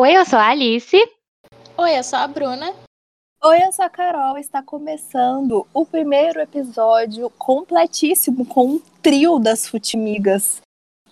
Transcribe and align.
Oi, 0.00 0.16
eu 0.16 0.24
sou 0.24 0.38
a 0.38 0.46
Alice. 0.46 0.96
Oi, 1.76 1.98
eu 1.98 2.02
sou 2.02 2.18
a 2.18 2.26
Bruna. 2.26 2.72
Oi, 3.44 3.58
eu 3.62 3.70
sou 3.70 3.84
a 3.84 3.90
Carol. 3.90 4.38
Está 4.38 4.62
começando 4.62 5.66
o 5.74 5.84
primeiro 5.84 6.40
episódio 6.40 7.28
completíssimo 7.36 8.46
com 8.46 8.66
um 8.66 8.80
trio 9.02 9.38
das 9.38 9.68
Futimigas 9.68 10.62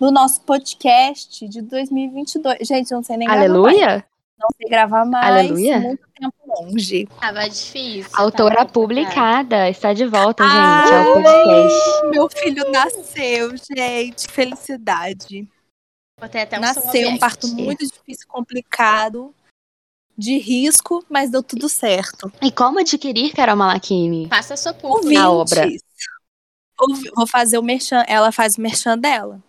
no 0.00 0.10
nosso 0.10 0.40
podcast 0.40 1.46
de 1.46 1.60
2022. 1.60 2.66
Gente, 2.66 2.90
eu 2.90 2.96
não 2.96 3.02
sei 3.02 3.18
nem 3.18 3.28
Aleluia. 3.28 3.76
gravar 3.76 3.84
mais. 3.90 4.04
Não 4.38 4.48
sei 4.56 4.70
gravar 4.70 5.04
mais. 5.04 5.26
Aleluia. 5.26 5.80
Muito 5.80 6.08
tempo 6.18 6.34
longe. 6.46 7.06
Tava 7.20 7.46
difícil. 7.46 8.10
Autora 8.14 8.56
tava 8.56 8.72
complicado. 8.72 9.12
publicada. 9.12 9.68
Está 9.68 9.92
de 9.92 10.06
volta, 10.06 10.44
gente, 10.44 10.56
Ai. 10.56 11.06
ao 11.06 11.12
podcast. 11.12 12.06
Meu 12.06 12.28
filho 12.30 12.72
nasceu, 12.72 13.50
gente. 13.54 14.28
Felicidade. 14.28 15.46
Um 16.20 16.60
nasceu 16.60 17.08
um 17.08 17.18
parto 17.18 17.46
muito 17.48 17.86
difícil, 17.86 18.26
complicado, 18.26 19.32
de 20.16 20.36
risco, 20.36 21.04
mas 21.08 21.30
deu 21.30 21.42
tudo 21.44 21.68
certo. 21.68 22.32
E 22.42 22.50
como 22.50 22.80
adquirir 22.80 23.32
Carol 23.32 23.56
Malachini? 23.56 24.28
Faça 24.28 24.56
sua 24.56 24.74
publi. 24.74 25.16
Ouvintes. 25.16 25.22
A 25.22 25.30
obra. 25.30 25.68
Vou 27.14 27.26
fazer 27.26 27.56
o 27.58 27.62
merchan. 27.62 28.04
Ela 28.08 28.32
faz 28.32 28.56
o 28.56 28.60
merchan 28.60 28.98
dela. 28.98 29.40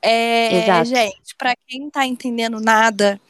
É, 0.00 0.62
Exato. 0.64 0.88
gente, 0.88 1.36
pra 1.36 1.54
quem 1.66 1.90
tá 1.90 2.06
entendendo 2.06 2.58
nada, 2.58 3.20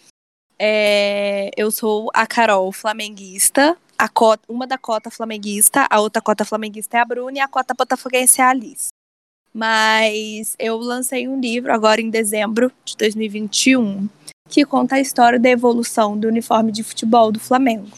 é, 0.56 1.50
eu 1.56 1.72
sou 1.72 2.08
a 2.14 2.24
Carol 2.26 2.70
flamenguista. 2.70 3.76
A 3.98 4.08
cota, 4.08 4.42
uma 4.48 4.66
da 4.66 4.78
cota 4.78 5.10
flamenguista, 5.10 5.86
a 5.90 6.00
outra 6.00 6.22
cota 6.22 6.44
flamenguista 6.44 6.96
é 6.96 7.00
a 7.00 7.04
Bruna 7.04 7.36
e 7.36 7.40
a 7.40 7.48
cota 7.48 7.74
botafoguense 7.74 8.40
é 8.40 8.44
a 8.44 8.48
Alice. 8.48 8.88
Mas 9.52 10.54
eu 10.58 10.76
lancei 10.78 11.26
um 11.26 11.40
livro 11.40 11.72
agora 11.72 12.00
em 12.00 12.10
dezembro 12.10 12.72
de 12.84 12.96
2021 12.96 14.08
que 14.50 14.64
conta 14.64 14.96
a 14.96 15.00
história 15.00 15.38
da 15.38 15.48
evolução 15.48 16.18
do 16.18 16.26
uniforme 16.26 16.72
de 16.72 16.82
futebol 16.82 17.30
do 17.30 17.38
Flamengo. 17.38 17.88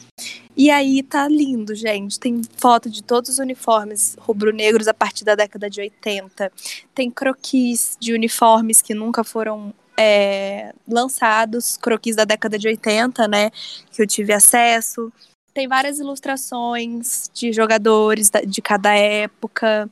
E 0.55 0.70
aí 0.70 1.02
tá 1.02 1.27
lindo, 1.27 1.75
gente. 1.75 2.20
Tem 2.20 2.42
foto 2.59 2.91
de 2.91 3.03
todos 3.03 3.31
os 3.31 3.39
uniformes 3.39 4.14
rubro-negros 4.20 4.86
a 4.86 4.92
partir 4.92 5.25
da 5.25 5.34
década 5.34 5.70
de 5.70 5.81
80. 5.81 6.53
Tem 6.94 7.11
croquis 7.11 7.97
de 7.98 8.12
uniformes 8.12 8.83
que 8.83 8.92
nunca 8.92 9.25
foram 9.25 9.72
é, 9.98 10.75
lançados, 10.87 11.78
croquis 11.78 12.14
da 12.14 12.25
década 12.25 12.59
de 12.59 12.69
80, 12.69 13.27
né? 13.27 13.50
Que 13.91 14.03
eu 14.03 14.06
tive 14.06 14.34
acesso. 14.34 15.11
Tem 15.55 15.66
várias 15.66 15.98
ilustrações 15.98 17.31
de 17.33 17.50
jogadores 17.50 18.31
de 18.47 18.61
cada 18.61 18.94
época 18.94 19.91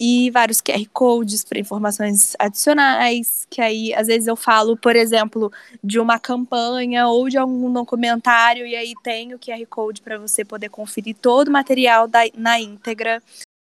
e 0.00 0.30
vários 0.30 0.62
QR 0.62 0.82
codes 0.94 1.44
para 1.44 1.58
informações 1.58 2.34
adicionais, 2.38 3.46
que 3.50 3.60
aí 3.60 3.92
às 3.92 4.06
vezes 4.06 4.26
eu 4.26 4.34
falo, 4.34 4.74
por 4.74 4.96
exemplo, 4.96 5.52
de 5.84 6.00
uma 6.00 6.18
campanha 6.18 7.06
ou 7.06 7.28
de 7.28 7.36
algum 7.36 7.70
documentário 7.70 8.66
e 8.66 8.74
aí 8.74 8.94
tem 9.02 9.34
o 9.34 9.38
QR 9.38 9.66
Code 9.68 10.00
para 10.00 10.16
você 10.18 10.42
poder 10.42 10.70
conferir 10.70 11.14
todo 11.16 11.48
o 11.48 11.52
material 11.52 12.08
da, 12.08 12.20
na 12.34 12.58
íntegra. 12.58 13.22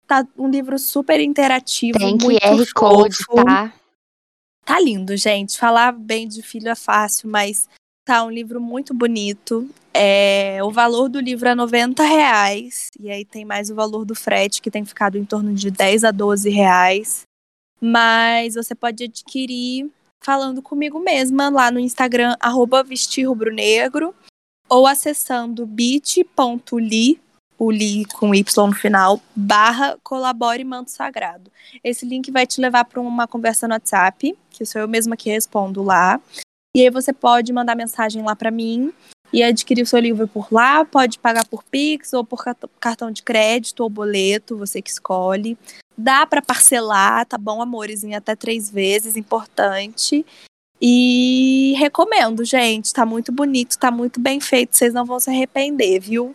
Tá 0.06 0.26
um 0.38 0.48
livro 0.48 0.78
super 0.78 1.20
interativo, 1.20 1.98
Tem 1.98 2.16
muito 2.16 2.40
QR 2.40 2.74
Code, 2.76 3.18
fofo. 3.26 3.46
tá? 3.46 3.74
Tá 4.64 4.80
lindo, 4.80 5.18
gente. 5.18 5.58
Falar 5.58 5.92
bem 5.92 6.28
de 6.28 6.44
filho 6.44 6.70
é 6.70 6.76
fácil, 6.76 7.28
mas 7.28 7.68
tá 8.10 8.24
um 8.24 8.32
livro 8.32 8.60
muito 8.60 8.92
bonito. 8.92 9.70
É, 9.94 10.58
o 10.64 10.72
valor 10.72 11.10
do 11.10 11.20
livro 11.20 11.48
é 11.48 11.54
90 11.54 12.02
reais. 12.02 12.90
E 13.00 13.12
aí 13.12 13.24
tem 13.24 13.46
mais 13.46 13.70
o 13.70 13.76
valor 13.76 14.04
do 14.04 14.16
frete, 14.16 14.64
que 14.64 14.72
tem 14.72 14.84
ficado 14.84 15.16
em 15.16 15.24
torno 15.24 15.54
de 15.54 15.70
10 15.70 16.04
a 16.04 16.10
12 16.10 16.50
reais. 16.50 17.22
Mas 17.80 18.56
você 18.56 18.74
pode 18.74 19.04
adquirir 19.04 19.92
falando 20.20 20.60
comigo 20.60 21.00
mesma 21.00 21.50
lá 21.50 21.70
no 21.70 21.80
Instagram, 21.80 22.36
arroba 22.40 22.84
vestirrubrunegro, 22.84 24.14
ou 24.68 24.88
acessando 24.88 25.68
bit.ly, 25.68 27.20
o 27.60 27.72
li 27.72 28.06
com 28.06 28.34
Y 28.34 28.68
no 28.68 28.73
final, 28.73 29.22
barra 29.36 30.00
colabore 30.02 30.64
manto 30.64 30.89
sagrado. 30.89 31.52
Esse 31.83 32.08
link 32.08 32.32
vai 32.32 32.48
te 32.48 32.60
levar 32.60 32.86
para 32.86 33.00
uma 33.00 33.28
conversa 33.28 33.67
no 33.67 33.76
WhatsApp, 33.76 34.36
que 34.50 34.66
sou 34.66 34.82
eu 34.82 34.88
mesma 34.88 35.16
que 35.16 35.30
respondo 35.30 35.83
lá. 35.83 36.20
E 36.76 36.82
aí 36.82 36.90
você 36.90 37.12
pode 37.12 37.52
mandar 37.52 37.76
mensagem 37.76 38.24
lá 38.24 38.36
para 38.36 38.52
mim 38.52 38.94
e 39.34 39.44
adquirir 39.44 39.84
o 39.84 39.88
seu 39.88 40.00
livro 40.00 40.28
por 40.28 40.48
lá. 40.52 40.86
Pode 40.86 41.20
pagar 41.20 41.46
por 41.46 41.64
Pix 41.64 42.14
ou 42.14 42.24
por 42.24 42.44
cartão 42.80 43.12
de 43.12 43.24
crédito 43.24 43.82
ou 43.82 43.90
boleto, 43.90 44.58
você 44.58 44.82
que 44.82 44.90
escolhe. 44.90 45.58
Dá 45.98 46.26
para 46.26 46.42
parcelar, 46.42 47.26
tá 47.26 47.38
bom, 47.38 47.62
amores, 47.62 48.04
em 48.04 48.16
até 48.16 48.36
três 48.36 48.70
vezes, 48.70 49.18
importante. 49.18 50.26
E 50.82 51.74
recomendo, 51.78 52.46
gente. 52.46 52.94
Tá 52.94 53.06
muito 53.06 53.32
bonito, 53.32 53.78
tá 53.78 53.92
muito 53.92 54.20
bem 54.20 54.40
feito. 54.40 54.76
Vocês 54.76 54.94
não 54.94 55.06
vão 55.06 55.20
se 55.20 55.30
arrepender, 55.30 56.00
viu? 56.00 56.34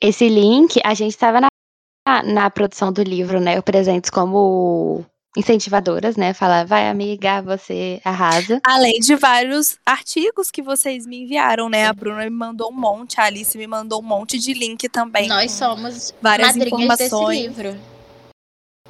Esse 0.00 0.28
link, 0.28 0.80
a 0.84 0.94
gente 0.94 1.10
estava 1.10 1.40
na, 1.40 2.22
na 2.22 2.50
produção 2.50 2.92
do 2.92 3.02
livro, 3.02 3.40
né? 3.40 3.60
Presentes 3.60 4.10
como 4.10 5.04
incentivadoras, 5.36 6.16
né? 6.16 6.34
Falar, 6.34 6.66
vai, 6.66 6.88
amiga, 6.88 7.40
você 7.42 8.00
arrasa. 8.04 8.60
Além 8.64 8.98
de 9.00 9.14
vários 9.16 9.78
artigos 9.86 10.50
que 10.50 10.60
vocês 10.62 11.06
me 11.06 11.22
enviaram, 11.22 11.68
né? 11.68 11.86
A 11.86 11.92
Bruna 11.92 12.24
me 12.24 12.30
mandou 12.30 12.70
um 12.70 12.74
monte, 12.78 13.20
a 13.20 13.24
Alice 13.24 13.56
me 13.56 13.66
mandou 13.66 14.00
um 14.00 14.04
monte 14.04 14.38
de 14.38 14.52
link 14.52 14.88
também. 14.88 15.28
Nós 15.28 15.52
somos 15.52 16.12
várias 16.20 16.56
madrinhas 16.56 16.98
desse 16.98 17.04
informações. 17.14 17.38
livro. 17.40 17.80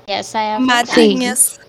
E 0.08 0.12
essa 0.12 0.40
é 0.40 0.56
a 0.56 0.60
madrinhas. 0.60 1.60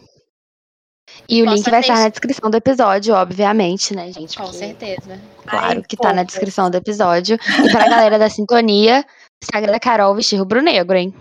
E 1.30 1.42
o 1.44 1.46
Posso 1.46 1.56
link 1.58 1.70
vai 1.70 1.80
até- 1.80 1.88
estar 1.90 2.00
na 2.02 2.10
descrição 2.10 2.50
do 2.50 2.58
episódio, 2.58 3.14
obviamente, 3.14 3.96
né, 3.96 4.12
gente? 4.12 4.36
Com 4.36 4.44
Porque, 4.46 4.58
certeza. 4.58 5.22
Claro 5.48 5.78
Ai, 5.78 5.84
que 5.88 5.96
tá 5.96 6.12
na 6.12 6.24
descrição 6.24 6.72
do 6.72 6.78
episódio. 6.78 7.38
E 7.64 7.72
pra 7.72 7.88
galera 7.88 8.18
da 8.18 8.30
sintonia, 8.30 9.06
Instagram 9.44 9.72
da 9.74 9.80
Carol 9.80 10.16
vestir 10.16 10.38
rubro 10.40 10.62
negro, 10.64 10.98
hein? 10.98 11.14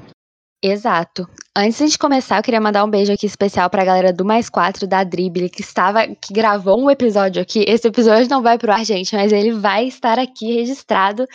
Exato. 0.65 1.29
Antes 1.57 1.93
de 1.93 1.99
começar, 1.99 2.39
eu 2.39 2.43
queria 2.43 2.61
mandar 2.63 2.83
um 2.83 2.89
beijo 2.91 3.13
aqui 3.13 3.27
especial 3.27 3.69
pra 3.69 3.85
galera 3.85 4.11
do 4.11 4.25
Mais 4.25 4.49
4 4.49 4.87
da 4.87 5.05
Dribble, 5.05 5.51
que 5.51 5.61
estava, 5.61 6.07
que 6.09 6.33
gravou 6.33 6.81
um 6.81 6.91
episódio 6.91 7.43
aqui. 7.43 7.63
Esse 7.69 7.89
episódio 7.89 8.27
não 8.31 8.43
vai 8.43 8.57
pro 8.57 8.73
ar, 8.73 8.83
gente, 8.87 9.15
mas 9.15 9.31
ele 9.33 9.53
vai 9.53 9.87
estar 9.87 10.19
aqui 10.19 10.51
registrado, 10.55 11.27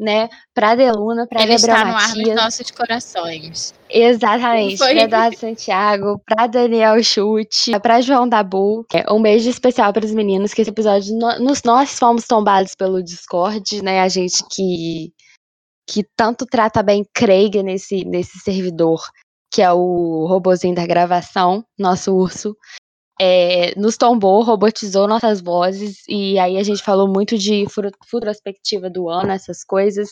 né, 0.00 0.30
pra 0.54 0.74
Deluna, 0.74 1.26
pra 1.28 1.42
Ele 1.42 1.52
Gabriel 1.58 1.76
está 1.76 1.84
no 1.84 1.94
ar 1.94 2.08
dos 2.08 2.16
Matias. 2.16 2.36
nossos 2.36 2.70
corações. 2.70 3.74
Exatamente. 3.90 4.78
Foi. 4.78 4.94
Pra 4.94 5.02
Eduardo 5.02 5.36
Santiago, 5.36 6.22
pra 6.24 6.46
Daniel 6.46 7.02
Chute, 7.04 7.78
pra 7.80 8.00
João 8.00 8.26
Dabu. 8.26 8.86
Um 9.10 9.20
beijo 9.20 9.50
especial 9.50 9.92
para 9.92 10.06
os 10.06 10.12
meninos, 10.14 10.54
que 10.54 10.62
esse 10.62 10.70
episódio 10.70 11.14
nos- 11.18 11.62
nós 11.64 11.98
fomos 11.98 12.24
tombados 12.26 12.74
pelo 12.74 13.02
Discord, 13.04 13.82
né? 13.82 14.00
A 14.00 14.08
gente 14.08 14.42
que, 14.50 15.12
que 15.86 16.02
tanto 16.16 16.46
trata 16.46 16.82
bem 16.82 17.04
Craig 17.12 17.62
nesse, 17.62 18.06
nesse 18.06 18.38
servidor, 18.38 19.02
que 19.50 19.62
é 19.62 19.72
o 19.72 20.26
robozinho 20.26 20.74
da 20.74 20.86
gravação, 20.86 21.64
nosso 21.78 22.14
urso. 22.14 22.56
é, 23.20 23.78
nos 23.78 23.98
tombou, 23.98 24.42
robotizou 24.42 25.06
nossas 25.06 25.42
vozes, 25.42 25.98
e 26.08 26.38
aí 26.38 26.56
a 26.56 26.62
gente 26.62 26.82
falou 26.82 27.06
muito 27.06 27.36
de 27.36 27.66
futrospectiva 28.08 28.88
do 28.88 29.10
ano, 29.10 29.32
essas 29.32 29.62
coisas. 29.62 30.10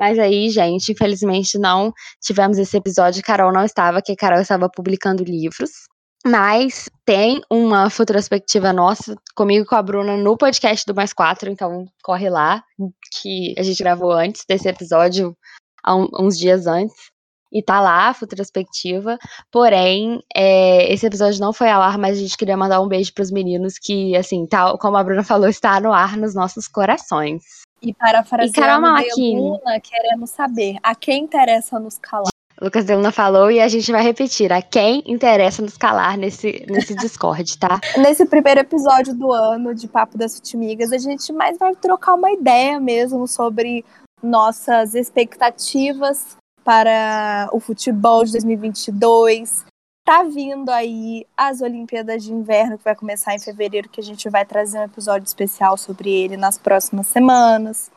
Mas 0.00 0.18
aí, 0.18 0.48
gente, 0.48 0.92
infelizmente 0.92 1.58
não 1.58 1.92
tivemos 2.22 2.56
esse 2.56 2.76
episódio. 2.76 3.22
Carol 3.22 3.52
não 3.52 3.64
estava, 3.64 4.00
que 4.00 4.16
Carol 4.16 4.40
estava 4.40 4.70
publicando 4.70 5.24
livros. 5.24 5.70
Mas 6.24 6.88
tem 7.04 7.42
uma 7.50 7.90
futrospectiva 7.90 8.72
nossa, 8.72 9.14
comigo 9.36 9.66
com 9.66 9.74
a 9.74 9.82
Bruna, 9.82 10.16
no 10.16 10.36
podcast 10.36 10.86
do 10.86 10.94
Mais 10.94 11.12
Quatro, 11.12 11.50
então 11.50 11.84
corre 12.02 12.30
lá, 12.30 12.62
que 13.20 13.54
a 13.58 13.62
gente 13.62 13.82
gravou 13.82 14.12
antes 14.12 14.44
desse 14.48 14.68
episódio, 14.68 15.36
há 15.84 15.94
uns 15.94 16.38
dias 16.38 16.66
antes. 16.66 16.96
E 17.52 17.62
tá 17.62 17.80
lá 17.80 18.08
a 18.08 18.14
futrospectiva. 18.14 19.18
Porém, 19.50 20.22
é, 20.34 20.92
esse 20.92 21.06
episódio 21.06 21.40
não 21.40 21.52
foi 21.52 21.70
ao 21.70 21.80
ar, 21.80 21.98
mas 21.98 22.18
a 22.18 22.20
gente 22.20 22.36
queria 22.36 22.56
mandar 22.56 22.80
um 22.80 22.88
beijo 22.88 23.12
pros 23.14 23.30
meninos 23.30 23.74
que, 23.78 24.14
assim, 24.16 24.46
tal 24.46 24.78
como 24.78 24.96
a 24.96 25.04
Bruna 25.04 25.24
falou, 25.24 25.48
está 25.48 25.80
no 25.80 25.92
ar 25.92 26.16
nos 26.16 26.34
nossos 26.34 26.68
corações. 26.68 27.42
E 27.80 27.94
parafraseando 27.94 28.82
Malachini? 28.82 29.34
Deluna, 29.34 29.80
queremos 29.80 30.30
saber 30.30 30.76
a 30.82 30.94
quem 30.94 31.24
interessa 31.24 31.78
nos 31.78 31.96
calar. 31.98 32.30
Lucas 32.60 32.84
Deluna 32.84 33.12
falou 33.12 33.50
e 33.50 33.60
a 33.60 33.68
gente 33.68 33.90
vai 33.92 34.02
repetir. 34.02 34.52
A 34.52 34.60
quem 34.60 35.02
interessa 35.06 35.62
nos 35.62 35.76
calar 35.76 36.16
nesse, 36.18 36.66
nesse 36.68 36.94
Discord, 36.96 37.56
tá? 37.56 37.80
Nesse 37.96 38.26
primeiro 38.26 38.60
episódio 38.60 39.14
do 39.14 39.32
ano 39.32 39.74
de 39.74 39.86
Papo 39.86 40.18
das 40.18 40.36
Futimigas, 40.36 40.92
a 40.92 40.98
gente 40.98 41.32
mais 41.32 41.56
vai 41.56 41.74
trocar 41.76 42.14
uma 42.14 42.32
ideia 42.32 42.80
mesmo 42.80 43.28
sobre 43.28 43.84
nossas 44.20 44.94
expectativas 44.94 46.36
para 46.68 47.48
o 47.50 47.60
futebol 47.60 48.22
de 48.26 48.32
2022. 48.32 49.64
Tá 50.04 50.22
vindo 50.22 50.68
aí 50.68 51.26
as 51.34 51.62
Olimpíadas 51.62 52.22
de 52.22 52.30
Inverno, 52.30 52.76
que 52.76 52.84
vai 52.84 52.94
começar 52.94 53.34
em 53.34 53.38
fevereiro, 53.38 53.88
que 53.88 54.02
a 54.02 54.04
gente 54.04 54.28
vai 54.28 54.44
trazer 54.44 54.78
um 54.78 54.84
episódio 54.84 55.24
especial 55.24 55.78
sobre 55.78 56.10
ele 56.10 56.36
nas 56.36 56.58
próximas 56.58 57.06
semanas. 57.06 57.90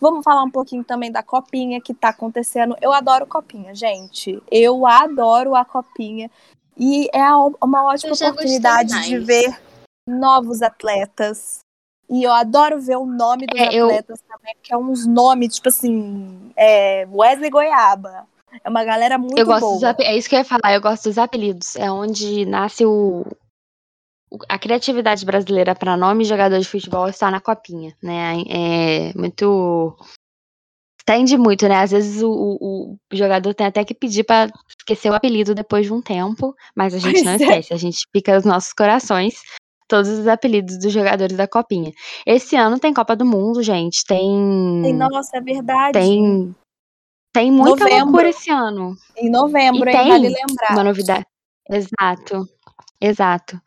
Vamos 0.00 0.22
falar 0.22 0.44
um 0.44 0.50
pouquinho 0.52 0.84
também 0.84 1.10
da 1.10 1.20
copinha 1.20 1.80
que 1.80 1.92
tá 1.92 2.10
acontecendo. 2.10 2.76
Eu 2.80 2.92
adoro 2.92 3.26
copinha, 3.26 3.74
gente. 3.74 4.40
Eu 4.48 4.86
adoro 4.86 5.56
a 5.56 5.64
copinha. 5.64 6.30
E 6.78 7.08
é 7.12 7.28
uma 7.60 7.86
ótima 7.86 8.14
oportunidade 8.14 9.02
de 9.02 9.18
ver 9.18 9.60
novos 10.08 10.62
atletas, 10.62 11.58
E 12.10 12.24
eu 12.24 12.32
adoro 12.32 12.80
ver 12.80 12.96
o 12.96 13.06
nome 13.06 13.46
dos 13.46 13.58
É, 13.60 13.74
eu- 13.74 13.86
atletas 13.86 14.20
também, 14.28 14.54
porque 14.56 14.72
é 14.74 14.76
uns 14.76 15.06
nomes, 15.06 15.54
tipo 15.54 15.68
assim, 15.68 16.52
é 16.56 17.06
Wesley 17.10 17.48
Goiaba. 17.50 18.26
É 18.62 18.68
uma 18.68 18.84
galera 18.84 19.16
muito 19.16 19.38
eu 19.38 19.46
gosto 19.46 19.60
boa. 19.60 19.94
dos 19.94 20.04
É 20.06 20.14
isso 20.16 20.28
que 20.28 20.34
eu 20.34 20.40
ia 20.40 20.44
falar, 20.44 20.74
eu 20.74 20.80
gosto 20.80 21.04
dos 21.04 21.16
apelidos. 21.16 21.74
É 21.76 21.90
onde 21.90 22.44
nasce 22.44 22.84
o. 22.84 23.24
o- 24.30 24.38
A 24.48 24.58
criatividade 24.58 25.24
brasileira 25.24 25.74
para 25.74 25.96
nome 25.96 26.24
de 26.24 26.28
jogador 26.28 26.58
de 26.58 26.68
futebol 26.68 27.08
está 27.08 27.30
na 27.30 27.40
copinha, 27.40 27.96
né? 28.02 28.42
É 28.48 29.12
muito. 29.18 29.96
Tende 31.04 31.36
muito, 31.36 31.66
né? 31.66 31.76
Às 31.76 31.90
vezes 31.90 32.22
o, 32.22 32.30
o- 32.30 32.96
o 33.12 33.16
jogador 33.16 33.52
tem 33.54 33.66
até 33.66 33.84
que 33.84 33.94
pedir 33.94 34.22
para 34.22 34.48
esquecer 34.78 35.10
o 35.10 35.14
apelido 35.14 35.54
depois 35.54 35.86
de 35.86 35.92
um 35.92 36.00
tempo, 36.00 36.54
mas 36.76 36.94
a 36.94 36.98
gente 36.98 37.14
Pois 37.14 37.24
não 37.24 37.32
é. 37.32 37.36
esquece, 37.36 37.74
a 37.74 37.76
gente 37.76 38.06
pica 38.12 38.36
os 38.38 38.44
nossos 38.44 38.72
corações 38.72 39.34
todos 39.92 40.08
os 40.08 40.26
apelidos 40.26 40.78
dos 40.78 40.90
jogadores 40.90 41.36
da 41.36 41.46
copinha. 41.46 41.92
Esse 42.26 42.56
ano 42.56 42.78
tem 42.78 42.94
Copa 42.94 43.14
do 43.14 43.26
Mundo, 43.26 43.62
gente. 43.62 44.04
Tem. 44.06 44.80
Tem, 44.82 44.94
nossa, 44.94 45.36
é 45.36 45.40
verdade. 45.42 45.92
Tem. 45.92 46.54
Tem 47.34 47.50
muita 47.50 47.84
Novembro. 47.84 48.04
loucura 48.06 48.28
esse 48.30 48.50
ano. 48.50 48.94
Em 49.18 49.30
novembro, 49.30 49.88
E 49.88 49.92
hein? 49.92 49.98
tem 49.98 50.08
Vale 50.08 50.28
lembrar. 50.28 50.72
Uma 50.72 50.84
novidade. 50.84 51.26
Exato. 51.70 52.48
Exato. 53.00 53.60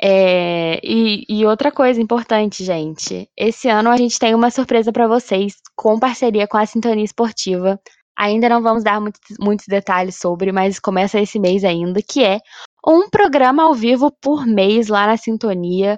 É, 0.00 0.78
e, 0.82 1.24
e 1.28 1.44
outra 1.44 1.72
coisa 1.72 2.00
importante, 2.00 2.64
gente. 2.64 3.28
Esse 3.36 3.68
ano 3.68 3.90
a 3.90 3.96
gente 3.96 4.16
tem 4.16 4.32
uma 4.34 4.50
surpresa 4.50 4.92
para 4.92 5.08
vocês 5.08 5.54
com 5.76 5.98
parceria 5.98 6.46
com 6.46 6.56
a 6.56 6.66
Sintonia 6.66 7.04
Esportiva. 7.04 7.80
Ainda 8.16 8.48
não 8.48 8.62
vamos 8.62 8.84
dar 8.84 9.00
muitos, 9.00 9.20
muitos 9.40 9.66
detalhes 9.66 10.16
sobre, 10.16 10.52
mas 10.52 10.78
começa 10.78 11.20
esse 11.20 11.38
mês 11.40 11.64
ainda, 11.64 12.00
que 12.02 12.22
é 12.22 12.40
um 12.86 13.08
programa 13.08 13.64
ao 13.64 13.74
vivo 13.74 14.10
por 14.20 14.46
mês 14.46 14.88
lá 14.88 15.06
na 15.06 15.16
Sintonia, 15.16 15.96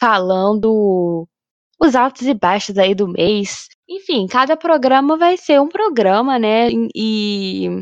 falando 0.00 1.26
os 1.80 1.94
altos 1.94 2.22
e 2.22 2.34
baixos 2.34 2.76
aí 2.76 2.94
do 2.94 3.08
mês. 3.08 3.66
Enfim, 3.88 4.26
cada 4.26 4.56
programa 4.56 5.16
vai 5.16 5.36
ser 5.36 5.60
um 5.60 5.68
programa, 5.68 6.38
né? 6.38 6.68
E, 6.94 7.80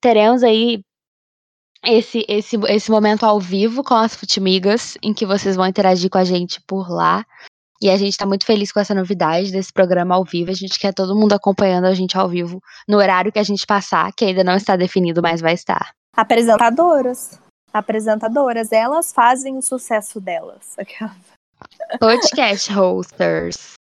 teremos 0.00 0.42
aí 0.42 0.82
esse, 1.84 2.24
esse, 2.28 2.56
esse 2.68 2.90
momento 2.90 3.24
ao 3.24 3.40
vivo 3.40 3.82
com 3.82 3.94
as 3.94 4.14
Futimigas, 4.14 4.96
em 5.02 5.12
que 5.12 5.26
vocês 5.26 5.56
vão 5.56 5.66
interagir 5.66 6.10
com 6.10 6.18
a 6.18 6.24
gente 6.24 6.60
por 6.66 6.88
lá. 6.88 7.24
E 7.80 7.90
a 7.90 7.96
gente 7.96 8.16
tá 8.16 8.24
muito 8.24 8.46
feliz 8.46 8.70
com 8.70 8.78
essa 8.78 8.94
novidade 8.94 9.50
desse 9.50 9.72
programa 9.72 10.14
ao 10.14 10.24
vivo. 10.24 10.52
A 10.52 10.54
gente 10.54 10.78
quer 10.78 10.94
todo 10.94 11.16
mundo 11.16 11.32
acompanhando 11.32 11.86
a 11.86 11.94
gente 11.94 12.16
ao 12.16 12.28
vivo 12.28 12.60
no 12.88 12.98
horário 12.98 13.32
que 13.32 13.40
a 13.40 13.42
gente 13.42 13.66
passar, 13.66 14.12
que 14.16 14.24
ainda 14.24 14.44
não 14.44 14.54
está 14.54 14.76
definido, 14.76 15.20
mas 15.20 15.40
vai 15.40 15.54
estar. 15.54 15.92
Apresentadoras. 16.16 17.41
Apresentadoras, 17.72 18.72
elas 18.72 19.12
fazem 19.12 19.56
o 19.56 19.62
sucesso 19.62 20.20
delas. 20.20 20.76
Podcast 21.98 22.72
hosters. 22.72 23.74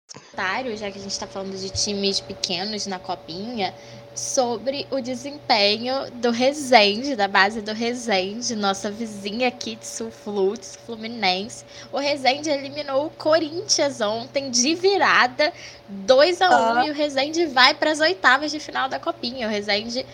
já 0.76 0.92
que 0.92 0.98
a 0.98 1.02
gente 1.02 1.12
está 1.12 1.28
falando 1.28 1.58
de 1.58 1.70
times 1.70 2.20
pequenos 2.20 2.86
na 2.86 3.00
copinha, 3.00 3.74
sobre 4.16 4.86
o 4.92 5.00
desempenho 5.00 6.12
do 6.16 6.32
Resende, 6.32 7.16
da 7.16 7.28
base 7.28 7.62
do 7.62 7.74
Resende, 7.74 8.56
nossa 8.56 8.92
vizinha 8.92 9.48
aqui 9.48 9.76
de 9.76 9.88
Sul 9.88 10.12
Flutes, 10.12 10.78
Fluminense. 10.86 11.64
O 11.92 11.98
Resende 11.98 12.50
eliminou 12.50 13.08
o 13.08 13.10
Corinthians 13.10 14.02
ontem 14.02 14.52
de 14.52 14.76
virada, 14.76 15.54
2 15.88 16.42
a 16.42 16.50
1 16.50 16.54
Ah. 16.80 16.86
e 16.88 16.92
o 16.92 16.94
Resende 16.94 17.46
vai 17.48 17.74
para 17.74 17.92
as 17.92 18.00
oitavas 18.00 18.52
de 18.52 18.60
final 18.60 18.90
da 18.90 19.00
copinha. 19.00 19.48
O 19.48 19.50
Resende 19.50 20.06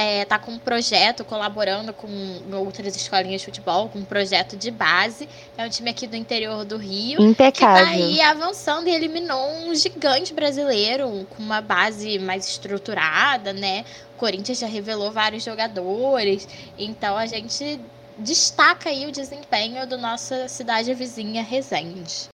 é, 0.00 0.24
tá 0.24 0.38
com 0.38 0.52
um 0.52 0.58
projeto, 0.58 1.24
colaborando 1.24 1.92
com 1.92 2.08
outras 2.52 2.96
escolinhas 2.96 3.40
de 3.40 3.46
futebol, 3.46 3.88
com 3.88 4.00
um 4.00 4.04
projeto 4.04 4.56
de 4.56 4.70
base. 4.70 5.28
É 5.56 5.64
um 5.64 5.68
time 5.68 5.90
aqui 5.90 6.06
do 6.06 6.16
interior 6.16 6.64
do 6.64 6.76
Rio. 6.76 7.18
Que 7.18 7.34
tá 7.34 7.46
Impecável. 7.46 7.86
aí 7.86 8.20
avançando 8.20 8.88
e 8.88 8.94
eliminou 8.94 9.50
um 9.66 9.74
gigante 9.74 10.34
brasileiro 10.34 11.26
com 11.30 11.42
uma 11.42 11.60
base 11.60 12.18
mais 12.18 12.48
estruturada, 12.48 13.52
né? 13.52 13.84
O 14.14 14.18
Corinthians 14.18 14.58
já 14.58 14.66
revelou 14.66 15.12
vários 15.12 15.44
jogadores. 15.44 16.48
Então 16.78 17.16
a 17.16 17.26
gente 17.26 17.80
destaca 18.18 18.90
aí 18.90 19.06
o 19.06 19.12
desempenho 19.12 19.86
da 19.86 19.96
nossa 19.96 20.48
cidade 20.48 20.92
vizinha 20.94 21.42
Resende. 21.42 22.28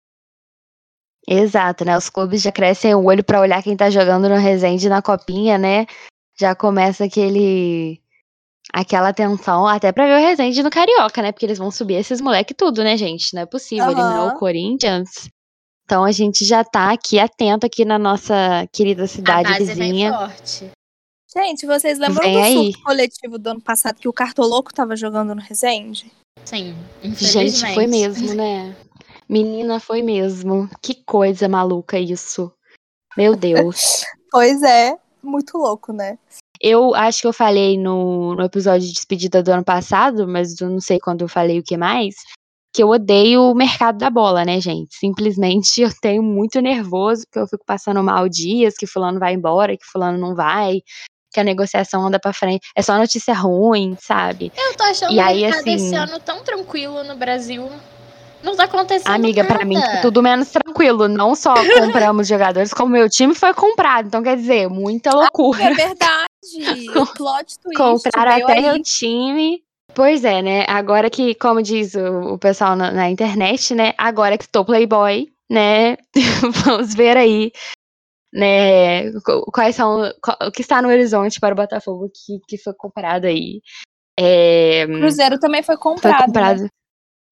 Exato, 1.28 1.86
né? 1.86 1.98
Os 1.98 2.10
clubes 2.10 2.42
já 2.42 2.52
crescem 2.52 2.96
o 2.96 3.06
olho 3.06 3.24
pra 3.24 3.40
olhar 3.40 3.62
quem 3.62 3.78
tá 3.78 3.90
jogando 3.90 4.28
no 4.28 4.36
Resende 4.36 4.90
na 4.90 5.02
copinha, 5.02 5.58
né? 5.58 5.86
Já 6.40 6.56
começa 6.56 7.04
aquele 7.04 8.02
aquela 8.72 9.12
tensão 9.12 9.68
até 9.68 9.92
pra 9.92 10.06
ver 10.06 10.14
o 10.14 10.28
Resende 10.28 10.64
no 10.64 10.70
Carioca, 10.70 11.22
né? 11.22 11.32
Porque 11.32 11.46
eles 11.46 11.58
vão 11.58 11.70
subir 11.70 11.96
esses 11.96 12.22
moleque 12.22 12.54
tudo, 12.54 12.84
né, 12.84 12.96
gente? 12.96 13.34
Não 13.34 13.42
é 13.42 13.46
possível, 13.46 13.86
Aham. 13.86 14.00
eliminou 14.00 14.30
o 14.30 14.40
Corinthians. 14.40 15.30
Então 15.84 16.06
a 16.06 16.12
gente 16.12 16.46
já 16.46 16.64
tá 16.64 16.92
aqui 16.92 17.20
atento 17.20 17.66
aqui 17.66 17.84
na 17.84 17.98
nossa 18.00 18.66
querida 18.72 19.04
A 19.04 19.08
cidade 19.08 19.52
vem 19.52 19.66
vizinha. 19.76 20.14
forte. 20.14 20.72
Gente, 21.36 21.66
vocês 21.66 22.00
lembram 22.00 22.24
Vem 22.24 22.34
do 22.34 22.40
aí. 22.40 22.54
surto 22.54 22.84
coletivo 22.84 23.38
do 23.38 23.48
ano 23.50 23.62
passado 23.62 24.00
que 24.00 24.08
o 24.08 24.14
Cartoloco 24.14 24.74
tava 24.74 24.96
jogando 24.96 25.36
no 25.36 25.42
Resende? 25.42 26.12
Sim, 26.46 26.74
Gente, 27.04 27.74
foi 27.74 27.86
mesmo, 27.86 28.34
né? 28.34 28.76
Menina, 29.28 29.80
foi 29.80 30.02
mesmo. 30.02 30.70
Que 30.82 30.96
coisa 31.04 31.50
maluca 31.50 32.00
isso. 32.00 32.52
Meu 33.18 33.36
Deus. 33.36 34.06
Pois 34.32 34.62
é, 34.62 34.96
muito 35.24 35.58
louco, 35.58 35.92
né? 35.94 36.18
Eu 36.62 36.94
acho 36.94 37.22
que 37.22 37.28
eu 37.28 37.34
falei 37.34 37.78
no, 37.78 38.36
no 38.36 38.44
episódio 38.44 38.86
de 38.88 38.94
despedida 38.94 39.42
do 39.42 39.50
ano 39.50 39.64
passado, 39.64 40.28
mas 40.28 40.60
eu 40.60 40.70
não 40.70 40.82
sei 40.82 41.00
quando 41.00 41.22
eu 41.22 41.28
falei 41.30 41.60
o 41.60 41.64
que 41.64 41.78
mais, 41.78 42.16
que 42.74 42.84
eu 42.84 42.90
odeio 42.90 43.44
o 43.44 43.56
mercado 43.56 43.98
da 43.98 44.10
bola, 44.10 44.44
né, 44.44 44.60
gente? 44.60 44.94
Simplesmente 44.96 45.80
eu 45.82 45.90
tenho 46.02 46.22
muito 46.22 46.60
nervoso, 46.62 47.24
porque 47.26 47.40
eu 47.40 47.48
fico 47.48 47.64
passando 47.66 48.04
mal 48.04 48.28
dias, 48.28 48.76
que 48.76 48.86
fulano 48.86 49.20
vai 49.20 49.34
embora, 49.34 49.78
que 49.78 49.86
fulano 49.86 50.18
não 50.18 50.36
vai, 50.36 50.82
que 51.32 51.40
a 51.40 51.44
negociação 51.44 52.06
anda 52.06 52.20
pra 52.20 52.34
frente. 52.34 52.68
É 52.76 52.82
só 52.82 52.98
notícia 52.98 53.34
ruim, 53.34 53.96
sabe? 54.02 54.52
Eu 54.58 54.76
tô 54.76 54.84
achando 54.84 55.14
E 55.14 55.18
o 55.18 55.22
aí, 55.22 55.42
mercado 55.42 55.60
assim- 55.62 55.74
esse 55.76 55.96
ano 55.96 56.20
tão 56.20 56.44
tranquilo 56.44 57.04
no 57.04 57.16
Brasil. 57.16 57.70
Não 58.44 58.56
tá 58.56 58.64
acontecendo 58.64 59.12
Amiga, 59.14 59.44
nada. 59.44 59.56
pra 59.56 59.66
mim 59.66 59.80
tá 59.80 60.02
tudo 60.02 60.22
menos 60.24 60.50
tranquilo. 60.50 61.08
Não 61.08 61.36
só 61.36 61.54
compramos 61.80 62.28
jogadores, 62.28 62.74
como 62.74 62.92
meu 62.92 63.10
time 63.10 63.36
foi 63.36 63.54
comprado. 63.54 64.08
Então, 64.08 64.24
quer 64.24 64.38
dizer, 64.38 64.70
muita 64.70 65.12
loucura. 65.14 65.64
É 65.64 65.74
verdade. 65.74 66.28
o 66.96 67.06
plot 67.06 67.60
twist 67.60 67.76
Compraram 67.78 68.44
até 68.44 68.54
aí. 68.58 68.62
meu 68.62 68.82
time. 68.82 69.62
Pois 69.94 70.24
é, 70.24 70.42
né? 70.42 70.66
Agora 70.68 71.10
que, 71.10 71.34
como 71.36 71.62
diz 71.62 71.96
o, 71.96 72.34
o 72.36 72.38
pessoal 72.38 72.76
na, 72.76 72.92
na 72.92 73.10
internet, 73.10 73.74
né? 73.76 73.94
Agora 73.98 74.38
que 74.38 74.46
estou 74.46 74.64
Playboy, 74.64 75.28
né? 75.50 75.98
Vamos 76.66 76.94
ver 76.94 77.18
aí, 77.18 77.52
né? 78.34 79.12
qu- 79.26 79.52
Quais 79.52 79.76
são. 79.76 80.04
o 80.42 80.52
que 80.52 80.62
está 80.62 80.82
no 80.82 80.90
horizonte 80.90 81.40
para 81.40 81.54
o 81.54 81.58
Botafogo 81.58 82.10
que, 82.10 82.40
que 82.48 82.58
foi 82.64 82.74
comprado 82.74 83.26
aí. 83.26 83.62
É, 84.18 84.86
O 84.90 85.00
Cruzeiro 85.00 85.40
também 85.40 85.64
foi 85.64 85.76
foi 85.76 85.82
comprado. 85.84 86.64
né? 86.64 86.70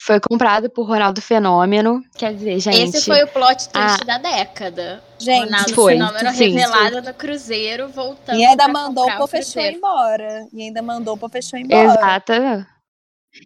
Foi 0.07 0.21
comprado 0.21 0.69
por 0.69 0.87
Ronaldo 0.87 1.21
Fenômeno. 1.21 2.01
Quer 2.17 2.33
dizer, 2.33 2.59
gente. 2.61 2.95
Esse 2.95 3.03
foi 3.05 3.21
o 3.25 3.27
plot 3.27 3.67
twist 3.67 3.73
Ah. 3.73 4.05
da 4.05 4.17
década. 4.17 5.03
Gente, 5.19 5.45
Ronaldo 5.47 5.73
foi, 5.75 5.93
Fenômeno 5.97 6.31
sim. 6.31 6.49
revelado 6.53 7.01
no 7.01 7.13
Cruzeiro, 7.13 7.89
voltando 7.89 8.39
E 8.39 8.45
ainda 8.45 8.69
mandou 8.69 9.03
o 9.03 9.27
fechou 9.27 9.51
Cruzeiro. 9.53 9.75
embora. 9.77 10.47
E 10.53 10.61
ainda 10.61 10.81
mandou 10.81 11.17
pro 11.17 11.27
fechou 11.27 11.59
embora. 11.59 11.83
Exato. 11.83 12.31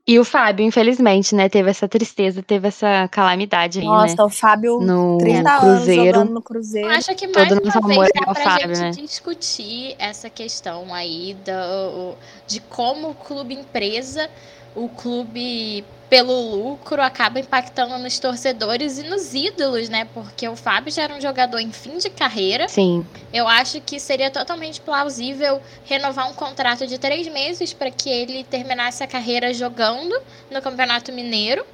E 0.08 0.20
o 0.20 0.24
Fábio, 0.24 0.64
infelizmente, 0.64 1.34
né? 1.34 1.50
Teve 1.50 1.72
essa 1.72 1.88
tristeza, 1.88 2.44
teve 2.44 2.68
essa 2.68 3.08
calamidade 3.10 3.80
aí, 3.80 3.86
né? 3.86 3.92
Nossa, 3.92 4.24
o 4.24 4.30
Fábio, 4.30 4.80
No 4.80 5.18
30 5.18 5.50
anos 5.52 5.62
Cruzeiro. 5.80 6.06
jogando 6.06 6.32
no 6.32 6.42
Cruzeiro. 6.44 6.88
Eu 6.90 6.96
acho 6.96 7.16
que 7.16 7.28
Todo 7.28 7.40
mais 7.40 7.50
nosso 7.66 7.80
uma 7.80 7.88
vez 7.88 7.98
amor 8.00 8.10
dá 8.14 8.22
é 8.22 8.34
pra 8.36 8.44
Fábio, 8.44 8.76
gente 8.76 9.02
né? 9.02 9.06
discutir 9.08 9.96
essa 9.98 10.30
questão 10.30 10.94
aí 10.94 11.36
do, 11.44 12.16
de 12.46 12.60
como 12.62 13.10
o 13.10 13.16
clube 13.16 13.56
empresa, 13.56 14.30
o 14.76 14.88
clube 14.88 15.84
pelo 16.12 16.34
lucro 16.34 17.02
acaba 17.02 17.40
impactando 17.40 17.98
nos 17.98 18.20
torcedores 18.20 19.00
e 19.00 19.04
nos 19.04 19.34
ídolos, 19.34 19.88
né? 19.88 20.04
Porque 20.14 20.46
o 20.46 20.58
Fábio 20.58 20.92
já 20.92 21.04
era 21.04 21.16
um 21.16 21.22
jogador 21.22 21.58
em 21.60 21.72
fim 21.72 21.98
de 22.00 22.10
carreira. 22.10 22.68
Sim. 22.68 23.06
Eu 23.32 23.48
acho 23.48 23.80
que 23.80 23.98
seria 23.98 24.30
totalmente 24.30 24.82
plausível 24.82 25.62
renovar 25.86 26.30
um 26.30 26.34
contrato 26.34 26.86
de 26.86 26.98
três 26.98 27.30
meses 27.30 27.72
para 27.72 27.90
que 27.90 28.10
ele 28.10 28.44
terminasse 28.44 29.02
a 29.02 29.08
carreira 29.08 29.54
jogando 29.54 30.14
no 30.52 30.62
Campeonato 30.62 31.14
Mineiro. 31.14 31.66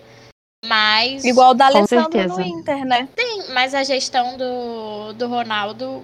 Mas 0.63 1.25
Igual 1.25 1.51
o 1.51 1.53
da 1.55 1.65
Alessandro 1.65 2.27
no 2.27 2.39
Inter, 2.39 2.85
né? 2.85 3.09
mas 3.55 3.73
a 3.73 3.83
gestão 3.83 4.37
do, 4.37 5.13
do 5.13 5.27
Ronaldo 5.27 6.03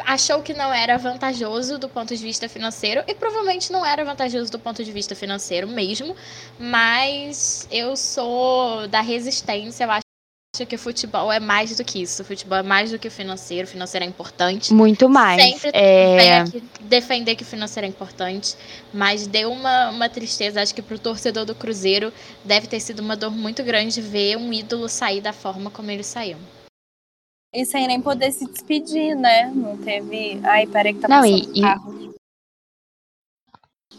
achou 0.00 0.42
que 0.42 0.54
não 0.54 0.72
era 0.72 0.96
vantajoso 0.96 1.78
do 1.78 1.88
ponto 1.88 2.14
de 2.14 2.22
vista 2.22 2.48
financeiro 2.48 3.02
e 3.06 3.14
provavelmente 3.14 3.72
não 3.72 3.84
era 3.84 4.04
vantajoso 4.04 4.50
do 4.50 4.58
ponto 4.58 4.84
de 4.84 4.92
vista 4.92 5.14
financeiro 5.14 5.68
mesmo, 5.68 6.14
mas 6.58 7.66
eu 7.70 7.96
sou 7.96 8.86
da 8.88 9.00
resistência, 9.00 9.84
eu 9.84 9.90
acho 9.90 10.02
que 10.66 10.74
o 10.74 10.78
futebol 10.78 11.30
é 11.32 11.38
mais 11.38 11.76
do 11.76 11.84
que 11.84 12.02
isso, 12.02 12.22
o 12.22 12.24
futebol 12.24 12.58
é 12.58 12.62
mais 12.62 12.90
do 12.90 12.98
que 12.98 13.06
o 13.06 13.10
financeiro, 13.10 13.66
o 13.66 13.70
financeiro 13.70 14.04
é 14.04 14.08
importante. 14.08 14.72
Muito 14.72 15.08
mais. 15.08 15.40
Sempre 15.40 15.70
É, 15.74 16.44
defender 16.80 17.36
que 17.36 17.42
o 17.42 17.46
financeiro 17.46 17.86
é 17.86 17.88
importante, 17.88 18.56
mas 18.92 19.26
deu 19.26 19.52
uma, 19.52 19.90
uma 19.90 20.08
tristeza. 20.08 20.60
Acho 20.60 20.74
que 20.74 20.82
pro 20.82 20.98
torcedor 20.98 21.44
do 21.44 21.54
Cruzeiro 21.54 22.12
deve 22.44 22.66
ter 22.66 22.80
sido 22.80 23.00
uma 23.00 23.16
dor 23.16 23.30
muito 23.30 23.62
grande 23.62 24.00
ver 24.00 24.36
um 24.36 24.52
ídolo 24.52 24.88
sair 24.88 25.20
da 25.20 25.32
forma 25.32 25.70
como 25.70 25.90
ele 25.90 26.02
saiu. 26.02 26.38
E 27.52 27.64
sem 27.64 27.86
nem 27.86 28.00
poder 28.00 28.30
se 28.32 28.46
despedir, 28.46 29.16
né? 29.16 29.50
Não 29.54 29.76
teve. 29.78 30.38
Ai, 30.44 30.66
peraí 30.66 30.92
que 30.94 31.00
tá 31.00 31.08
Não, 31.08 31.22
passando 31.22 31.56
e- 31.56 31.58
e- 31.58 31.62
carro. 31.62 32.14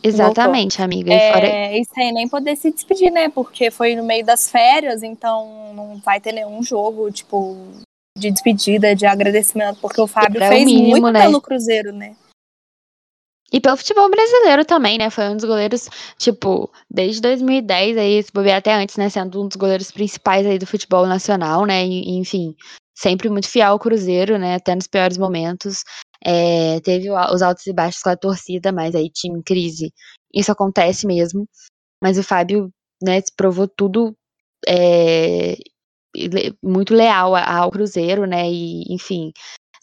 Exatamente, 0.01 0.81
amiga. 0.81 1.11
E 1.13 1.19
fora 1.33 1.47
É, 1.47 1.77
e 1.79 1.83
sem 1.85 2.13
nem 2.13 2.27
poder 2.29 2.55
se 2.55 2.71
despedir, 2.71 3.11
né? 3.11 3.27
Porque 3.27 3.69
foi 3.71 3.95
no 3.95 4.03
meio 4.03 4.23
das 4.25 4.49
férias, 4.49 5.03
então 5.03 5.73
não 5.73 5.97
vai 5.97 6.21
ter 6.21 6.31
nenhum 6.31 6.61
jogo, 6.63 7.11
tipo, 7.11 7.57
de 8.17 8.31
despedida, 8.31 8.95
de 8.95 9.05
agradecimento, 9.05 9.79
porque 9.81 9.99
o 9.99 10.07
Fábio 10.07 10.41
É 10.41 10.47
o 10.47 10.49
fez 10.49 10.65
mínimo, 10.65 10.89
muito 10.89 11.11
né? 11.11 11.21
pelo 11.21 11.41
Cruzeiro, 11.41 11.91
né? 11.91 12.15
E 13.51 13.59
pelo 13.59 13.75
futebol 13.75 14.07
brasileiro 14.09 14.63
também, 14.63 14.97
né? 14.99 15.09
Foi 15.09 15.27
um 15.27 15.35
dos 15.35 15.43
goleiros, 15.43 15.89
tipo, 16.17 16.71
desde 16.89 17.19
2010 17.19 17.97
aí, 17.97 18.21
se 18.21 18.31
bobear 18.31 18.59
até 18.59 18.71
antes, 18.73 18.95
né? 18.95 19.09
Sendo 19.09 19.43
um 19.43 19.47
dos 19.47 19.57
goleiros 19.57 19.91
principais 19.91 20.45
aí 20.45 20.59
do 20.59 20.67
futebol 20.67 21.07
nacional, 21.07 21.65
né? 21.65 21.83
E, 21.83 22.17
enfim, 22.19 22.55
sempre 22.99 23.29
muito 23.29 23.47
fiel 23.47 23.71
ao 23.71 23.79
Cruzeiro, 23.79 24.37
né? 24.37 24.55
Até 24.55 24.75
nos 24.75 24.87
piores 24.87 25.17
momentos. 25.17 25.83
É, 26.23 26.81
teve 26.81 27.09
os 27.09 27.41
altos 27.41 27.65
e 27.65 27.73
baixos 27.73 28.01
com 28.01 28.09
a 28.09 28.17
torcida, 28.17 28.71
mas 28.73 28.93
aí 28.93 29.09
time 29.09 29.41
crise. 29.41 29.93
Isso 30.33 30.51
acontece 30.51 31.07
mesmo. 31.07 31.47
Mas 32.03 32.17
o 32.17 32.23
Fábio, 32.23 32.69
né, 33.01 33.21
provou 33.37 33.67
tudo 33.67 34.15
é, 34.67 35.55
muito 36.61 36.93
leal 36.93 37.35
ao 37.35 37.71
Cruzeiro, 37.71 38.25
né? 38.25 38.49
E, 38.51 38.83
enfim. 38.93 39.31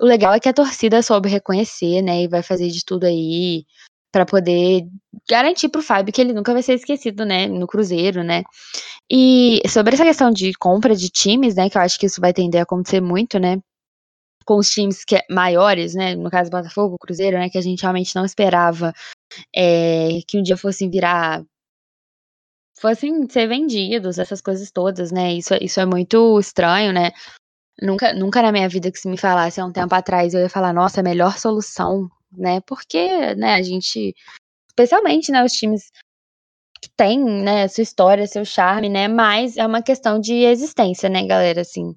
O 0.01 0.05
legal 0.05 0.35
é 0.35 0.41
que 0.41 0.49
a 0.49 0.53
torcida 0.53 1.03
soube 1.03 1.29
reconhecer, 1.29 2.03
né? 2.03 2.23
E 2.23 2.29
vai 2.29 2.43
fazer 2.43 2.69
de 2.69 2.85
tudo 2.85 3.05
aí 3.05 3.65
pra 4.13 4.25
poder 4.27 4.83
garantir 5.29 5.69
pro 5.69 5.83
Fábio 5.83 6.13
que 6.13 6.21
ele 6.21 6.33
nunca 6.33 6.53
vai 6.53 6.63
ser 6.63 6.75
esquecido, 6.75 7.25
né? 7.25 7.47
No 7.47 7.67
Cruzeiro, 7.67 8.23
né? 8.25 8.43
E 9.11 9.61
sobre 9.69 9.95
essa 9.95 10.05
questão 10.05 10.31
de 10.31 10.53
compra 10.55 10.95
de 10.97 11.09
times, 11.11 11.55
né? 11.57 11.71
Que 11.71 11.79
eu 11.79 11.83
acho 11.83 11.99
que 11.99 12.07
isso 12.07 12.21
vai 12.21 12.33
tender 12.33 12.61
a 12.61 12.65
acontecer 12.65 13.01
muito, 13.01 13.39
né? 13.39 13.59
Com 14.47 14.59
os 14.59 14.71
times 14.71 15.05
que, 15.05 15.21
maiores, 15.31 15.95
né? 15.95 16.15
No 16.17 16.31
caso, 16.31 16.51
Botafogo, 16.51 16.99
Cruzeiro, 17.01 17.39
né? 17.39 17.51
Que 17.51 17.59
a 17.59 17.63
gente 17.63 17.83
realmente 17.83 18.15
não 18.17 18.25
esperava 18.25 18.93
é, 19.55 20.21
que 20.29 20.39
um 20.39 20.43
dia 20.43 20.57
fossem 20.57 20.91
virar. 20.91 21.45
fossem 22.79 23.29
ser 23.29 23.49
vendidos, 23.49 24.19
essas 24.19 24.41
coisas 24.41 24.71
todas, 24.71 25.11
né? 25.11 25.33
Isso, 25.35 25.55
é- 25.55 25.59
isso 25.63 25.81
é 25.81 25.87
muito 25.87 26.39
estranho, 26.39 26.93
né? 26.93 27.11
Nunca, 27.83 28.13
nunca 28.15 28.43
na 28.43 28.53
minha 28.53 28.69
vida 28.69 28.91
que 28.93 28.99
se 28.99 29.09
me 29.09 29.19
falasse 29.19 29.61
há 29.61 29.67
um 29.67 29.73
tempo 29.73 29.95
atrás, 29.95 30.35
eu 30.35 30.41
ia 30.41 30.51
falar, 30.51 30.73
nossa, 30.73 31.01
a 31.01 31.05
melhor 31.05 31.39
solução, 31.39 32.09
né? 32.37 32.61
Porque, 32.67 33.35
né, 33.35 33.55
a 33.55 33.63
gente, 33.63 34.15
especialmente, 34.69 35.33
né, 35.33 35.45
os 35.45 35.53
times 35.53 35.91
que 36.81 36.91
têm, 36.97 37.19
né, 37.25 37.69
sua 37.69 37.83
história, 37.83 38.27
seu 38.27 38.45
charme, 38.45 38.89
né, 38.89 39.09
mas 39.09 39.57
é 39.57 39.67
uma 39.67 39.83
questão 39.83 40.21
de 40.21 40.35
existência, 40.45 41.09
né, 41.09 41.27
galera, 41.27 41.63
assim, 41.63 41.95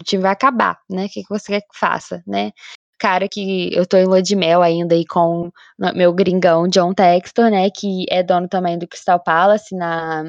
o 0.00 0.04
time 0.04 0.22
vai 0.22 0.32
acabar, 0.32 0.78
né, 0.90 1.06
o 1.06 1.08
que, 1.08 1.22
que 1.22 1.28
você 1.28 1.52
quer 1.52 1.60
que 1.62 1.78
faça, 1.78 2.22
né? 2.26 2.52
Cara 2.98 3.28
que 3.28 3.70
eu 3.74 3.86
tô 3.86 3.96
em 3.96 4.04
lua 4.06 4.20
de 4.22 4.34
mel 4.34 4.60
ainda 4.60 4.94
aí 4.94 5.06
com 5.06 5.50
meu 5.94 6.12
gringão 6.12 6.66
John 6.68 6.92
Textor, 6.94 7.50
né, 7.50 7.70
que 7.70 8.06
é 8.10 8.22
dono 8.22 8.48
também 8.48 8.78
do 8.78 8.88
Crystal 8.88 9.22
Palace 9.22 9.74
na, 9.76 10.24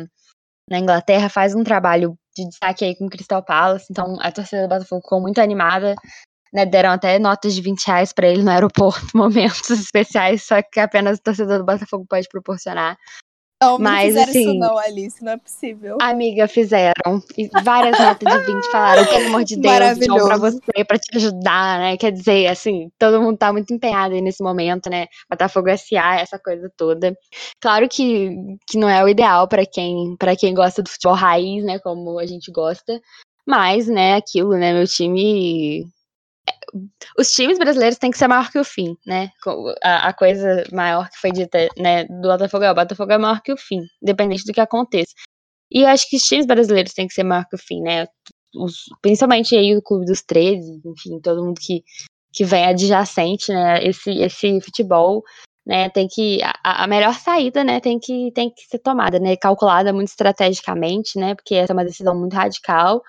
na 0.69 0.79
Inglaterra, 0.79 1.29
faz 1.29 1.55
um 1.55 1.63
trabalho 1.63 2.15
de 2.35 2.47
destaque 2.47 2.85
aí 2.85 2.95
com 2.95 3.05
o 3.07 3.09
Crystal 3.09 3.43
Palace, 3.43 3.87
então 3.89 4.17
a 4.19 4.31
torcida 4.31 4.63
do 4.63 4.69
Botafogo 4.69 5.01
ficou 5.01 5.19
muito 5.21 5.41
animada, 5.41 5.95
né, 6.53 6.65
deram 6.65 6.91
até 6.91 7.19
notas 7.19 7.53
de 7.53 7.61
20 7.61 7.85
reais 7.85 8.13
pra 8.13 8.27
ele 8.27 8.43
no 8.43 8.51
aeroporto, 8.51 9.07
momentos 9.15 9.69
especiais, 9.69 10.43
só 10.43 10.61
que 10.61 10.79
apenas 10.79 11.19
a 11.19 11.21
torcida 11.21 11.57
do 11.57 11.65
Botafogo 11.65 12.05
pode 12.07 12.27
proporcionar. 12.29 12.97
Não, 13.61 13.77
Mas, 13.77 14.15
não 14.15 14.23
fizeram 14.23 14.29
assim, 14.29 14.39
isso 14.39 14.53
não, 14.53 14.77
Alice, 14.77 15.23
não 15.23 15.31
é 15.33 15.37
possível. 15.37 15.97
Amiga, 16.01 16.47
fizeram. 16.47 17.21
E 17.37 17.49
várias 17.61 17.99
notas 17.99 18.33
de 18.33 18.53
20 18.53 18.63
falaram, 18.71 19.05
pelo 19.05 19.27
amor 19.27 19.43
de 19.43 19.57
Deus, 19.57 19.99
John, 19.99 20.25
pra 20.27 20.37
você, 20.37 20.85
pra 20.87 20.97
te 20.97 21.17
ajudar, 21.17 21.77
né? 21.77 21.97
Quer 21.97 22.13
dizer, 22.13 22.47
assim, 22.47 22.89
todo 22.97 23.21
mundo 23.21 23.37
tá 23.37 23.51
muito 23.51 23.73
empenhado 23.73 24.15
aí 24.15 24.21
nesse 24.21 24.41
momento, 24.41 24.89
né? 24.89 25.07
Botafogo 25.29 25.67
SA, 25.77 26.21
essa 26.21 26.39
coisa 26.39 26.71
toda. 26.77 27.13
Claro 27.59 27.89
que, 27.89 28.29
que 28.65 28.77
não 28.77 28.87
é 28.87 29.03
o 29.03 29.09
ideal 29.09 29.45
pra 29.45 29.65
quem, 29.65 30.15
pra 30.17 30.37
quem 30.37 30.53
gosta 30.53 30.81
do 30.81 30.89
futebol 30.89 31.15
raiz, 31.15 31.61
né? 31.61 31.79
Como 31.79 32.17
a 32.17 32.25
gente 32.25 32.49
gosta. 32.53 33.01
Mas, 33.45 33.89
né, 33.89 34.15
aquilo, 34.15 34.51
né? 34.51 34.71
Meu 34.71 34.87
time. 34.87 35.85
Os 37.17 37.31
times 37.31 37.57
brasileiros 37.57 37.97
têm 37.97 38.11
que 38.11 38.17
ser 38.17 38.27
maior 38.27 38.49
que 38.51 38.59
o 38.59 38.63
fim, 38.63 38.95
né? 39.05 39.29
A, 39.83 40.09
a 40.09 40.13
coisa 40.13 40.63
maior 40.71 41.09
que 41.09 41.17
foi 41.17 41.31
dita, 41.31 41.67
né, 41.77 42.05
do 42.05 42.21
Botafogo 42.29 42.63
é 42.63 42.71
o 42.71 42.75
Botafogo 42.75 43.11
é 43.11 43.17
maior 43.17 43.41
que 43.41 43.51
o 43.53 43.57
fim, 43.57 43.81
independente 44.01 44.45
do 44.45 44.53
que 44.53 44.61
aconteça. 44.61 45.13
E 45.71 45.81
eu 45.81 45.87
acho 45.87 46.09
que 46.09 46.17
os 46.17 46.23
times 46.23 46.45
brasileiros 46.45 46.93
têm 46.93 47.07
que 47.07 47.13
ser 47.13 47.23
maior 47.23 47.45
que 47.49 47.55
o 47.55 47.59
fim, 47.59 47.81
né? 47.81 48.07
Os- 48.55 48.85
principalmente 49.01 49.55
aí 49.55 49.75
o 49.77 49.81
Clube 49.81 50.05
dos 50.05 50.21
13, 50.23 50.81
enfim, 50.85 51.19
todo 51.21 51.43
mundo 51.43 51.59
que, 51.61 51.83
que 52.33 52.43
vem 52.45 52.65
adjacente, 52.65 53.51
né? 53.51 53.83
Esse, 53.83 54.11
esse 54.11 54.61
futebol, 54.61 55.23
né? 55.65 55.89
Tem 55.89 56.07
que. 56.07 56.39
A, 56.63 56.83
a 56.85 56.87
melhor 56.87 57.13
saída, 57.13 57.63
né? 57.63 57.79
Tem 57.79 57.99
que, 57.99 58.31
tem 58.33 58.49
que 58.49 58.63
ser 58.67 58.79
tomada, 58.79 59.19
né? 59.19 59.35
Calculada 59.37 59.93
muito 59.93 60.07
estrategicamente, 60.09 61.19
né? 61.19 61.35
Porque 61.35 61.55
essa 61.55 61.73
é 61.73 61.75
uma 61.75 61.85
decisão 61.85 62.15
muito 62.19 62.33
radical. 62.33 63.01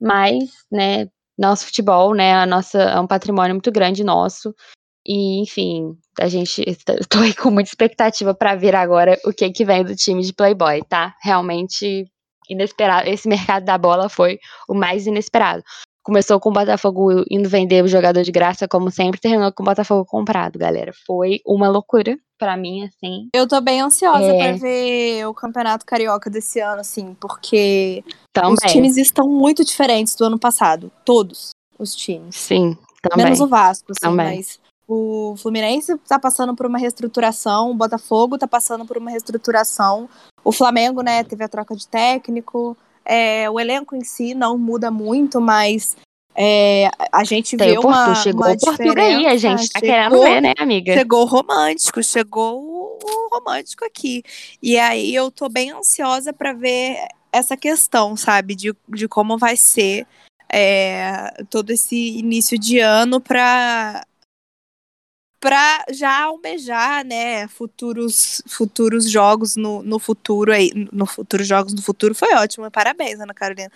Mas, 0.00 0.50
né? 0.70 1.08
Nosso 1.38 1.66
futebol, 1.66 2.14
né? 2.14 2.34
A 2.34 2.46
nossa, 2.46 2.78
é 2.78 3.00
um 3.00 3.06
patrimônio 3.06 3.54
muito 3.54 3.70
grande 3.70 4.02
nosso. 4.02 4.54
E, 5.06 5.40
enfim, 5.40 5.96
a 6.20 6.28
gente. 6.28 6.62
Tô 7.08 7.20
aí 7.20 7.34
com 7.34 7.50
muita 7.50 7.70
expectativa 7.70 8.34
pra 8.34 8.54
ver 8.54 8.74
agora 8.74 9.18
o 9.24 9.32
que 9.32 9.50
que 9.50 9.64
vem 9.64 9.84
do 9.84 9.96
time 9.96 10.22
de 10.22 10.32
Playboy, 10.34 10.82
tá? 10.88 11.14
Realmente 11.22 12.06
inesperado. 12.50 13.08
Esse 13.08 13.28
mercado 13.28 13.64
da 13.64 13.78
bola 13.78 14.08
foi 14.08 14.38
o 14.68 14.74
mais 14.74 15.06
inesperado. 15.06 15.62
Começou 16.08 16.40
com 16.40 16.48
o 16.48 16.52
Botafogo 16.54 17.22
indo 17.30 17.50
vender 17.50 17.84
o 17.84 17.86
jogador 17.86 18.22
de 18.22 18.32
graça, 18.32 18.66
como 18.66 18.90
sempre, 18.90 19.20
terminou 19.20 19.52
com 19.52 19.62
o 19.62 19.66
Botafogo 19.66 20.06
comprado, 20.06 20.58
galera. 20.58 20.90
Foi 21.06 21.42
uma 21.44 21.68
loucura 21.68 22.18
pra 22.38 22.56
mim, 22.56 22.86
assim. 22.86 23.28
Eu 23.34 23.46
tô 23.46 23.60
bem 23.60 23.82
ansiosa 23.82 24.24
É. 24.24 24.38
pra 24.38 24.52
ver 24.56 25.26
o 25.26 25.34
Campeonato 25.34 25.84
Carioca 25.84 26.30
desse 26.30 26.60
ano, 26.60 26.80
assim, 26.80 27.14
porque 27.20 28.02
Também. 28.32 28.54
os 28.54 28.72
times 28.72 28.96
estão 28.96 29.28
muito 29.28 29.62
diferentes 29.62 30.14
do 30.14 30.24
ano 30.24 30.38
passado. 30.38 30.90
Todos 31.04 31.50
os 31.78 31.94
times. 31.94 32.36
Sim, 32.36 32.74
também. 33.02 33.26
Menos 33.26 33.40
o 33.42 33.46
Vasco, 33.46 33.92
assim, 33.92 34.00
Também. 34.00 34.36
mas 34.38 34.58
o 34.88 35.34
Fluminense 35.36 35.94
tá 36.08 36.18
passando 36.18 36.56
por 36.56 36.64
uma 36.64 36.78
reestruturação, 36.78 37.70
o 37.70 37.74
Botafogo 37.74 38.38
tá 38.38 38.48
passando 38.48 38.86
por 38.86 38.96
uma 38.96 39.10
reestruturação, 39.10 40.08
o 40.42 40.52
Flamengo, 40.52 41.02
né, 41.02 41.22
teve 41.22 41.44
a 41.44 41.48
troca 41.48 41.76
de 41.76 41.86
técnico, 41.86 42.74
é, 43.08 43.48
o 43.48 43.58
elenco 43.58 43.96
em 43.96 44.04
si 44.04 44.34
não 44.34 44.58
muda 44.58 44.90
muito, 44.90 45.40
mas 45.40 45.96
é, 46.36 46.90
a 47.10 47.24
gente 47.24 47.56
Tem 47.56 47.70
vê 47.70 47.78
o 47.78 47.82
Porto, 47.82 47.96
uma, 47.96 48.14
chegou 48.14 48.44
uma 48.46 48.52
o 48.52 48.58
Portuga 48.58 49.02
aí, 49.02 49.26
a 49.26 49.36
gente 49.36 49.70
tá 49.70 49.80
chegou- 49.80 49.90
querendo 49.90 50.22
ver, 50.22 50.40
né, 50.42 50.54
amiga? 50.58 50.92
Chegou 50.92 51.22
o 51.22 51.26
romântico, 51.26 52.02
chegou 52.02 52.60
o- 52.62 53.28
romântico 53.32 53.84
aqui. 53.84 54.22
E 54.62 54.78
aí 54.78 55.14
eu 55.14 55.30
tô 55.30 55.48
bem 55.48 55.70
ansiosa 55.72 56.32
pra 56.32 56.52
ver 56.52 56.96
essa 57.32 57.56
questão, 57.56 58.16
sabe? 58.16 58.54
De, 58.54 58.74
de 58.88 59.08
como 59.08 59.36
vai 59.38 59.56
ser 59.56 60.06
é, 60.50 61.30
todo 61.50 61.70
esse 61.70 62.18
início 62.18 62.58
de 62.58 62.78
ano 62.78 63.20
pra, 63.20 64.02
pra 65.40 65.84
já 65.90 66.24
almejar, 66.24 67.04
né, 67.04 67.46
futuros, 67.48 68.42
futuros 68.46 69.08
jogos 69.10 69.56
no, 69.56 69.82
no 69.82 69.98
futuro 69.98 70.52
aí. 70.52 70.70
No 70.92 71.06
futuros 71.06 71.46
jogos 71.46 71.72
no 71.74 71.82
futuro 71.82 72.14
foi 72.14 72.34
ótimo, 72.34 72.70
parabéns, 72.70 73.20
Ana 73.20 73.34
Carolina. 73.34 73.70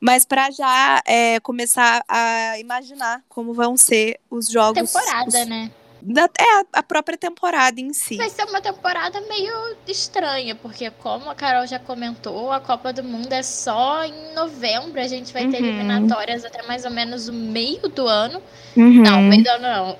Mas 0.00 0.24
pra 0.24 0.50
já 0.50 1.02
é, 1.06 1.40
começar 1.40 2.04
a 2.08 2.58
imaginar 2.58 3.22
como 3.28 3.54
vão 3.54 3.76
ser 3.76 4.18
os 4.30 4.48
jogos. 4.48 4.92
Temporada, 4.92 5.28
os- 5.42 5.46
né? 5.46 5.70
da- 6.02 6.28
é 6.38 6.60
a- 6.60 6.64
a 6.74 6.82
própria 6.84 7.16
temporada 7.18 7.80
em 7.80 7.92
si. 7.92 8.16
Vai 8.16 8.28
ser 8.30 8.44
uma 8.44 8.60
temporada 8.60 9.20
meio 9.22 9.52
estranha, 9.88 10.54
porque 10.54 10.88
como 10.90 11.28
a 11.30 11.34
Carol 11.34 11.66
já 11.66 11.78
comentou, 11.80 12.52
a 12.52 12.60
Copa 12.60 12.92
do 12.92 13.02
Mundo 13.02 13.32
é 13.32 13.42
só 13.42 14.04
em 14.04 14.34
novembro. 14.34 15.00
A 15.00 15.08
gente 15.08 15.32
vai 15.32 15.48
ter 15.48 15.60
Uhum. 15.60 15.66
eliminatórias 15.68 16.44
até 16.44 16.62
mais 16.64 16.84
ou 16.84 16.90
menos 16.92 17.26
o 17.28 17.32
meio 17.32 17.88
do 17.88 18.06
ano. 18.06 18.40
Uhum. 18.76 19.02
Não, 19.02 19.20
meio 19.22 19.42
do 19.42 19.48
ano 19.48 19.62
não. 19.62 19.98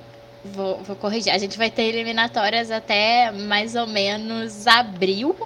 Vou, 0.53 0.79
vou 0.83 0.97
corrigir. 0.97 1.33
A 1.33 1.39
gente 1.39 1.57
vai 1.59 1.71
ter 1.71 1.83
eliminatórias 1.85 2.71
até 2.71 3.31
mais 3.31 3.75
ou 3.75 3.87
menos 3.87 4.67
abril. 4.67 5.37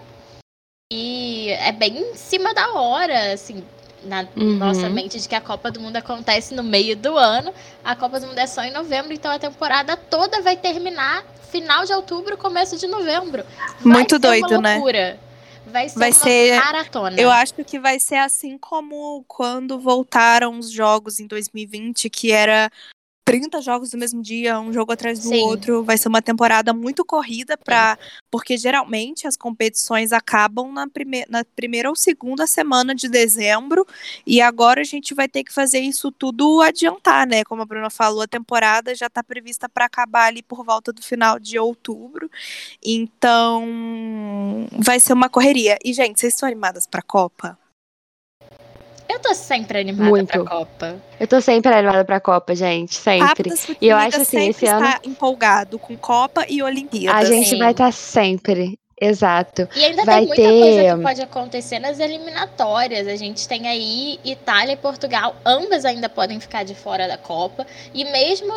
E 0.93 1.49
é 1.51 1.73
bem 1.73 1.97
em 1.99 2.15
cima 2.17 2.53
da 2.53 2.73
hora, 2.73 3.33
assim, 3.33 3.65
na 4.03 4.27
Uhum. 4.37 4.57
nossa 4.57 4.89
mente 4.89 5.21
de 5.21 5.29
que 5.29 5.35
a 5.35 5.41
Copa 5.41 5.71
do 5.71 5.81
Mundo 5.81 5.97
acontece 5.97 6.55
no 6.55 6.63
meio 6.63 6.97
do 6.97 7.17
ano. 7.17 7.55
A 7.85 7.95
Copa 7.95 8.19
do 8.19 8.27
Mundo 8.27 8.39
é 8.39 8.47
só 8.47 8.63
em 8.63 8.73
novembro, 8.73 9.13
então 9.13 9.31
a 9.31 9.39
temporada 9.39 9.97
toda 9.97 10.41
vai 10.43 10.57
terminar 10.57 11.25
final 11.51 11.85
de 11.85 11.93
outubro, 11.93 12.37
começo 12.37 12.77
de 12.77 12.87
novembro. 12.87 13.45
Vai 13.81 13.93
Muito 13.93 14.17
ser 14.17 14.19
doido, 14.21 14.51
uma 14.59 14.61
né? 14.61 15.19
Vai 15.67 15.89
ser 15.89 15.99
Vai 15.99 16.11
uma 16.11 16.19
ser- 16.19 16.57
maratona. 16.57 17.21
Eu 17.21 17.31
acho 17.31 17.55
que 17.55 17.79
vai 17.79 18.01
ser 18.01 18.17
assim 18.17 18.59
como 18.59 19.25
quando 19.29 19.79
voltaram 19.79 20.59
os 20.59 20.71
jogos 20.71 21.21
em 21.21 21.27
2020, 21.29 22.11
que 22.11 22.33
era 22.33 22.71
30 23.31 23.63
jogos 23.63 23.93
no 23.93 23.99
mesmo 24.01 24.21
dia, 24.21 24.59
um 24.59 24.73
jogo 24.73 24.91
atrás 24.91 25.21
do 25.21 25.29
Sim. 25.29 25.45
outro. 25.45 25.85
Vai 25.85 25.97
ser 25.97 26.09
uma 26.09 26.21
temporada 26.21 26.73
muito 26.73 27.05
corrida 27.05 27.57
para 27.57 27.97
porque 28.29 28.57
geralmente 28.57 29.25
as 29.25 29.37
competições 29.37 30.11
acabam 30.11 30.73
na, 30.73 30.89
prime 30.89 31.25
na 31.29 31.45
primeira 31.45 31.89
ou 31.89 31.95
segunda 31.95 32.45
semana 32.49 32.93
de 32.93 33.09
dezembro 33.09 33.87
e 34.27 34.41
agora 34.41 34.81
a 34.81 34.85
gente 34.85 35.15
vai 35.15 35.29
ter 35.29 35.45
que 35.45 35.53
fazer 35.53 35.79
isso 35.79 36.11
tudo 36.11 36.61
adiantar, 36.61 37.25
né? 37.25 37.45
Como 37.45 37.63
a 37.63 37.65
Bruna 37.65 37.89
falou, 37.89 38.23
a 38.23 38.27
temporada 38.27 38.97
já 38.97 39.07
está 39.07 39.23
prevista 39.23 39.69
para 39.69 39.85
acabar 39.85 40.25
ali 40.25 40.43
por 40.43 40.65
volta 40.65 40.93
do 40.93 41.01
final 41.01 41.39
de 41.39 41.57
outubro. 41.57 42.29
Então, 42.85 44.67
vai 44.73 44.99
ser 44.99 45.13
uma 45.13 45.29
correria. 45.29 45.79
E 45.85 45.93
gente, 45.93 46.19
vocês 46.19 46.35
estão 46.35 46.49
animadas 46.49 46.85
para 46.85 46.99
a 46.99 47.05
Copa? 47.05 47.60
Eu 49.23 49.29
tô 49.29 49.35
sempre 49.35 49.79
animada 49.81 50.09
Muito. 50.09 50.29
pra 50.29 50.45
Copa. 50.45 50.97
Eu 51.19 51.27
tô 51.29 51.41
sempre 51.43 51.73
animada 51.73 52.05
pra 52.05 52.19
Copa, 52.21 52.55
gente. 52.55 52.95
Sempre. 52.95 53.53
E 53.81 53.87
eu 53.89 53.97
acho 53.97 54.17
assim, 54.23 54.25
sempre 54.25 54.51
esse 54.51 54.67
ano- 54.67 54.87
está 54.87 55.01
empolgado 55.05 55.79
com 55.79 55.95
Copa 55.97 56.47
e 56.49 56.63
Olimpíadas. 56.63 57.29
A 57.29 57.33
gente 57.33 57.51
Sim. 57.51 57.59
vai 57.59 57.73
estar 57.73 57.93
sempre. 57.93 58.79
Exato. 59.03 59.69
E 59.77 59.85
ainda 59.85 60.05
Vai 60.05 60.19
tem 60.21 60.27
muita 60.27 60.43
ter- 60.43 60.61
coisa 60.61 60.97
que 60.97 61.03
pode 61.03 61.23
acontecer 61.23 61.79
nas 61.79 61.99
eliminatórias. 61.99 63.07
A 63.07 63.17
gente 63.17 63.47
tem 63.49 63.67
aí 63.69 64.19
Itália 64.25 64.73
e 64.73 64.77
Portugal, 64.77 65.35
ambas 65.45 65.85
ainda 65.85 66.09
podem 66.09 66.39
ficar 66.41 66.65
de 66.65 66.75
fora 66.75 67.07
da 67.09 67.17
Copa. 67.17 67.67
E 67.95 68.05
mesmo 68.05 68.53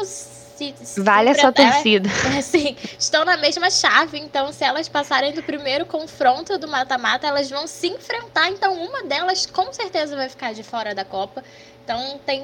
se. 0.78 0.86
se 0.86 1.02
Vale 1.02 1.30
a 1.30 1.36
sua 1.36 1.52
torcida. 1.52 2.10
assim, 2.38 2.78
estão 2.98 3.26
na 3.26 3.36
mesma 3.38 3.70
chave, 3.70 4.18
então 4.20 4.52
se 4.54 4.64
elas 4.64 4.88
passarem 4.88 5.34
do 5.34 5.44
primeiro 5.44 5.86
confronto 5.86 6.58
do 6.58 6.68
mata-mata, 6.68 7.28
elas 7.28 7.50
vão 7.50 7.68
se 7.68 7.88
enfrentar, 7.88 8.50
então 8.50 8.74
uma 8.74 9.04
delas 9.04 9.46
com 9.46 9.74
certeza 9.74 10.16
vai 10.16 10.30
ficar 10.30 10.54
de 10.54 10.64
fora 10.64 10.96
da 10.96 11.04
Copa. 11.04 11.44
Então 11.84 12.20
tem 12.26 12.42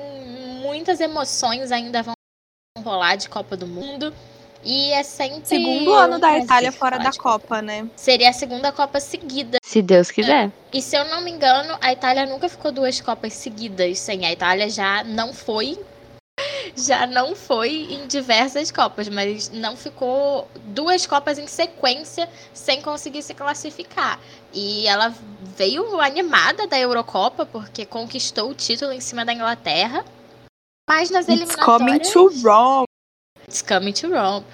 muitas 0.62 1.00
emoções 1.00 1.72
ainda 1.72 2.04
vão 2.04 2.14
rolar 2.84 3.16
de 3.16 3.30
Copa 3.30 3.56
do 3.56 3.66
Mundo. 3.66 4.14
E 4.64 4.92
é 4.92 5.04
sempre 5.04 5.48
Segundo 5.48 5.94
ano 5.94 6.20
da 6.20 6.38
Itália 6.38 6.72
fora 6.72 6.98
da 6.98 7.12
Copa, 7.12 7.62
né? 7.62 7.88
Seria 7.96 8.30
a 8.30 8.34
segunda 8.34 8.72
Copa 8.72 9.00
seguida. 9.00 9.58
Se 9.64 9.82
Deus 9.82 10.12
quiser. 10.12 10.52
E 10.74 10.82
se 10.82 10.98
eu 10.98 11.06
não 11.06 11.22
me 11.22 11.32
engano, 11.32 11.78
a 11.80 11.94
Itália 11.94 12.26
nunca 12.26 12.50
ficou 12.50 12.72
duas 12.72 13.00
Copas 13.00 13.34
seguidas 13.34 14.00
sem. 14.00 14.26
A 14.26 14.32
Itália 14.32 14.70
já 14.70 15.04
não 15.04 15.34
foi. 15.34 15.80
Já 16.75 17.05
não 17.05 17.36
foi 17.36 17.69
em 17.91 18.08
diversas 18.08 18.72
Copas, 18.72 19.10
mas 19.10 19.50
não 19.50 19.75
ficou 19.75 20.48
duas 20.65 21.05
Copas 21.05 21.38
em 21.38 21.48
sequência 21.48 22.29
sem 22.53 22.81
conseguir 22.81 23.22
se 23.22 23.34
classificar. 23.34 24.19
E 24.53 24.88
ela 24.88 25.13
veio 25.58 26.00
animada 26.00 26.67
da 26.67 26.79
Eurocopa, 26.79 27.46
porque 27.46 27.86
conquistou 27.86 28.51
o 28.51 28.55
título 28.55 28.91
em 28.91 29.01
cima 29.01 29.25
da 29.25 29.34
Inglaterra. 29.34 30.03
Mas 30.89 31.10
nas 31.10 31.27
It's 31.27 31.55
coming 31.55 31.96
eliminatórias. 31.96 32.12
to 32.12 32.48
Rome. 32.48 32.86
It's 33.48 33.62
coming 33.62 33.93
to 33.93 34.10
Rome. 34.10 34.46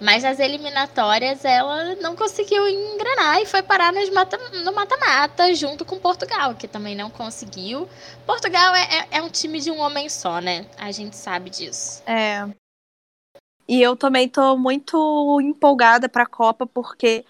Mas 0.00 0.22
nas 0.22 0.38
eliminatórias 0.38 1.44
ela 1.44 1.94
não 1.96 2.14
conseguiu 2.14 2.68
engrenar 2.68 3.40
e 3.40 3.46
foi 3.46 3.62
parar 3.62 3.92
nos 3.92 4.10
mata- 4.10 4.36
no 4.62 4.72
mata-mata 4.74 5.54
junto 5.54 5.84
com 5.84 5.98
Portugal, 5.98 6.54
que 6.54 6.68
também 6.68 6.94
não 6.94 7.10
conseguiu. 7.10 7.88
Portugal 8.26 8.74
é, 8.74 8.82
é- 8.82 9.08
é 9.18 9.22
um 9.22 9.30
time 9.30 9.58
de 9.58 9.70
um 9.70 9.78
homem 9.78 10.08
só, 10.08 10.38
né? 10.40 10.66
A 10.78 10.92
gente 10.92 11.16
sabe 11.16 11.48
disso. 11.48 12.02
É. 12.06 12.46
E 13.68 13.82
eu 13.82 13.96
também 13.96 14.28
tô 14.28 14.56
muito 14.56 15.40
empolgada 15.40 16.08
pra 16.08 16.26
Copa, 16.26 16.66
porque, 16.66 17.24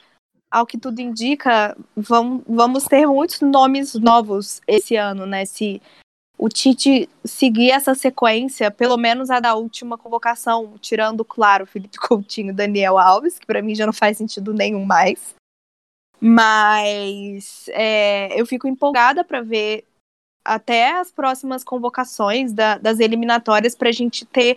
ao 0.51 0.67
que 0.67 0.77
tudo 0.77 1.01
indica, 1.01 1.77
vão, 1.97 2.43
vamos 2.47 2.85
ter 2.85 3.07
muitos 3.07 3.41
nomes 3.41 3.95
novos 3.95 4.61
esse 4.67 4.97
ano, 4.97 5.25
né? 5.25 5.47
Se 5.47 5.81
o 6.39 6.49
Tite 6.49 7.09
seguir 7.25 7.71
essa 7.71 7.95
sequência, 7.95 8.71
pelo 8.71 8.97
menos 8.97 9.31
a 9.31 9.41
da 9.41 9.55
última 9.55 9.97
convocação, 9.97 10.75
tirando, 10.81 11.25
claro, 11.25 11.67
Felipe 11.67 11.97
Coutinho 11.99 12.51
e 12.51 12.53
Daniel 12.53 12.99
Alves, 12.99 13.39
que 13.39 13.47
pra 13.47 13.63
mim 13.63 13.75
já 13.75 13.87
não 13.87 13.93
faz 13.93 14.19
sentido 14.19 14.53
nenhum 14.53 14.85
mais. 14.85 15.35
Mas 16.21 17.67
é, 17.69 18.39
eu 18.41 18.47
fico 18.47 18.67
empolgada 18.67 19.23
pra 19.25 19.43
ver 19.43 19.85
até 20.45 20.93
as 20.93 21.11
próximas 21.11 21.63
convocações 21.65 22.53
da- 22.53 22.79
das 22.79 23.01
eliminatórias 23.01 23.75
pra 23.75 23.91
gente 23.93 24.25
ter 24.25 24.57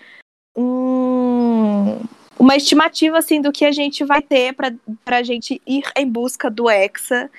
um- 0.56 2.00
uma 2.38 2.56
estimativa 2.56 3.18
assim 3.18 3.42
do 3.42 3.52
que 3.52 3.66
a 3.66 3.72
gente 3.72 4.04
vai 4.06 4.22
ter 4.22 4.54
pra, 4.54 4.72
pra 5.04 5.24
gente 5.24 5.62
ir 5.66 5.84
em 5.98 6.08
busca 6.08 6.50
do 6.50 6.70
Hexa. 6.70 7.30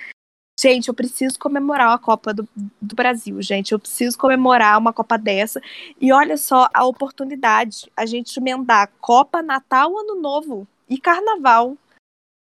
Gente, 0.60 0.88
eu 0.88 0.94
preciso 0.94 1.38
comemorar 1.38 1.90
a 1.90 1.98
Copa 1.98 2.34
do, 2.34 2.46
do 2.54 2.94
Brasil, 2.94 3.40
gente. 3.40 3.72
Eu 3.72 3.78
preciso 3.78 4.18
comemorar 4.18 4.78
uma 4.78 4.92
Copa 4.92 5.16
dessa. 5.16 5.58
E 5.98 6.12
olha 6.12 6.36
só 6.36 6.68
a 6.74 6.84
oportunidade, 6.84 7.90
a 7.96 8.04
gente 8.04 8.38
emendar 8.38 8.90
Copa, 9.00 9.40
Natal, 9.42 9.96
Ano 9.98 10.20
Novo 10.20 10.68
e 10.86 10.98
Carnaval. 10.98 11.78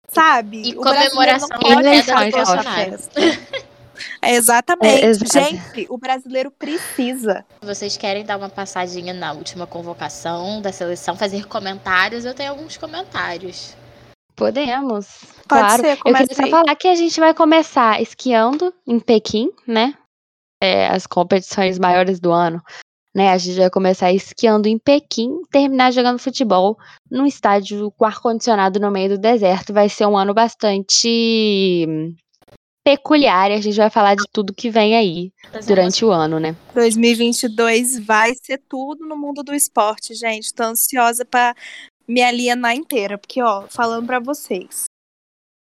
Sabe? 0.10 0.62
E 0.62 0.74
O 0.74 0.82
comemoração 0.82 1.47
não 1.47 1.60
pode 1.60 2.04
festa. 2.63 3.21
É, 4.19 4.34
exatamente. 4.34 5.06
É, 5.06 5.10
exato. 5.10 5.32
Gente, 5.32 5.88
o 5.88 5.95
brasileiro 5.95 6.50
precisa. 6.50 7.45
Se 7.62 7.67
vocês 7.67 7.97
querem 7.97 8.26
dar 8.26 8.38
uma 8.38 8.50
passadinha 8.50 9.13
na 9.13 9.32
última 9.32 9.67
convocação 9.67 10.60
da 10.60 10.71
seleção, 10.71 11.15
fazer 11.15 11.47
comentários, 11.47 12.26
eu 12.26 12.34
tenho 12.34 12.50
alguns 12.50 12.78
comentários. 12.78 13.76
Podemos. 14.41 15.06
Pode 15.47 15.62
claro. 15.62 15.84
ser, 15.84 15.99
Eu 16.04 16.15
queria 16.15 16.36
só 16.36 16.47
falar 16.47 16.75
que 16.75 16.88
a 16.88 16.95
gente 16.95 17.19
vai 17.19 17.32
começar 17.32 18.01
esquiando 18.01 18.73
em 18.88 18.99
Pequim, 18.99 19.51
né? 19.67 19.93
É, 20.60 20.88
as 20.88 21.06
competições 21.06 21.77
maiores 21.77 22.19
do 22.19 22.32
ano. 22.32 22.60
Né? 23.13 23.30
A 23.30 23.38
gente 23.38 23.60
vai 23.60 23.69
começar 23.69 24.12
esquiando 24.12 24.67
em 24.67 24.80
Pequim, 24.80 25.43
terminar 25.51 25.91
jogando 25.91 26.17
futebol 26.17 26.75
num 27.10 27.27
estádio 27.27 27.91
com 27.91 28.04
ar-condicionado 28.04 28.80
no 28.80 28.89
meio 28.89 29.10
do 29.10 29.17
deserto. 29.19 29.73
Vai 29.73 29.88
ser 29.89 30.08
um 30.08 30.17
ano 30.17 30.34
bastante 30.34 31.86
peculiar 32.84 33.51
e 33.51 33.54
a 33.54 33.62
gente 33.62 33.77
vai 33.77 33.91
falar 33.91 34.15
de 34.15 34.23
tudo 34.34 34.56
que 34.56 34.71
vem 34.71 34.95
aí 34.95 35.32
durante 35.67 36.04
o 36.04 36.10
ano, 36.10 36.39
né? 36.39 36.56
2022 36.73 38.04
vai 38.04 38.34
ser 38.34 38.58
tudo 38.67 39.08
no 39.08 39.15
mundo 39.15 39.43
do 39.43 39.54
esporte, 39.54 40.15
gente. 40.15 40.51
Tô 40.51 40.63
ansiosa 40.63 41.23
pra 41.23 41.54
me 42.08 42.22
alienar 42.22 42.76
inteira, 42.76 43.18
porque 43.18 43.42
ó, 43.42 43.68
falando 43.70 44.06
pra 44.06 44.20
vocês. 44.20 44.86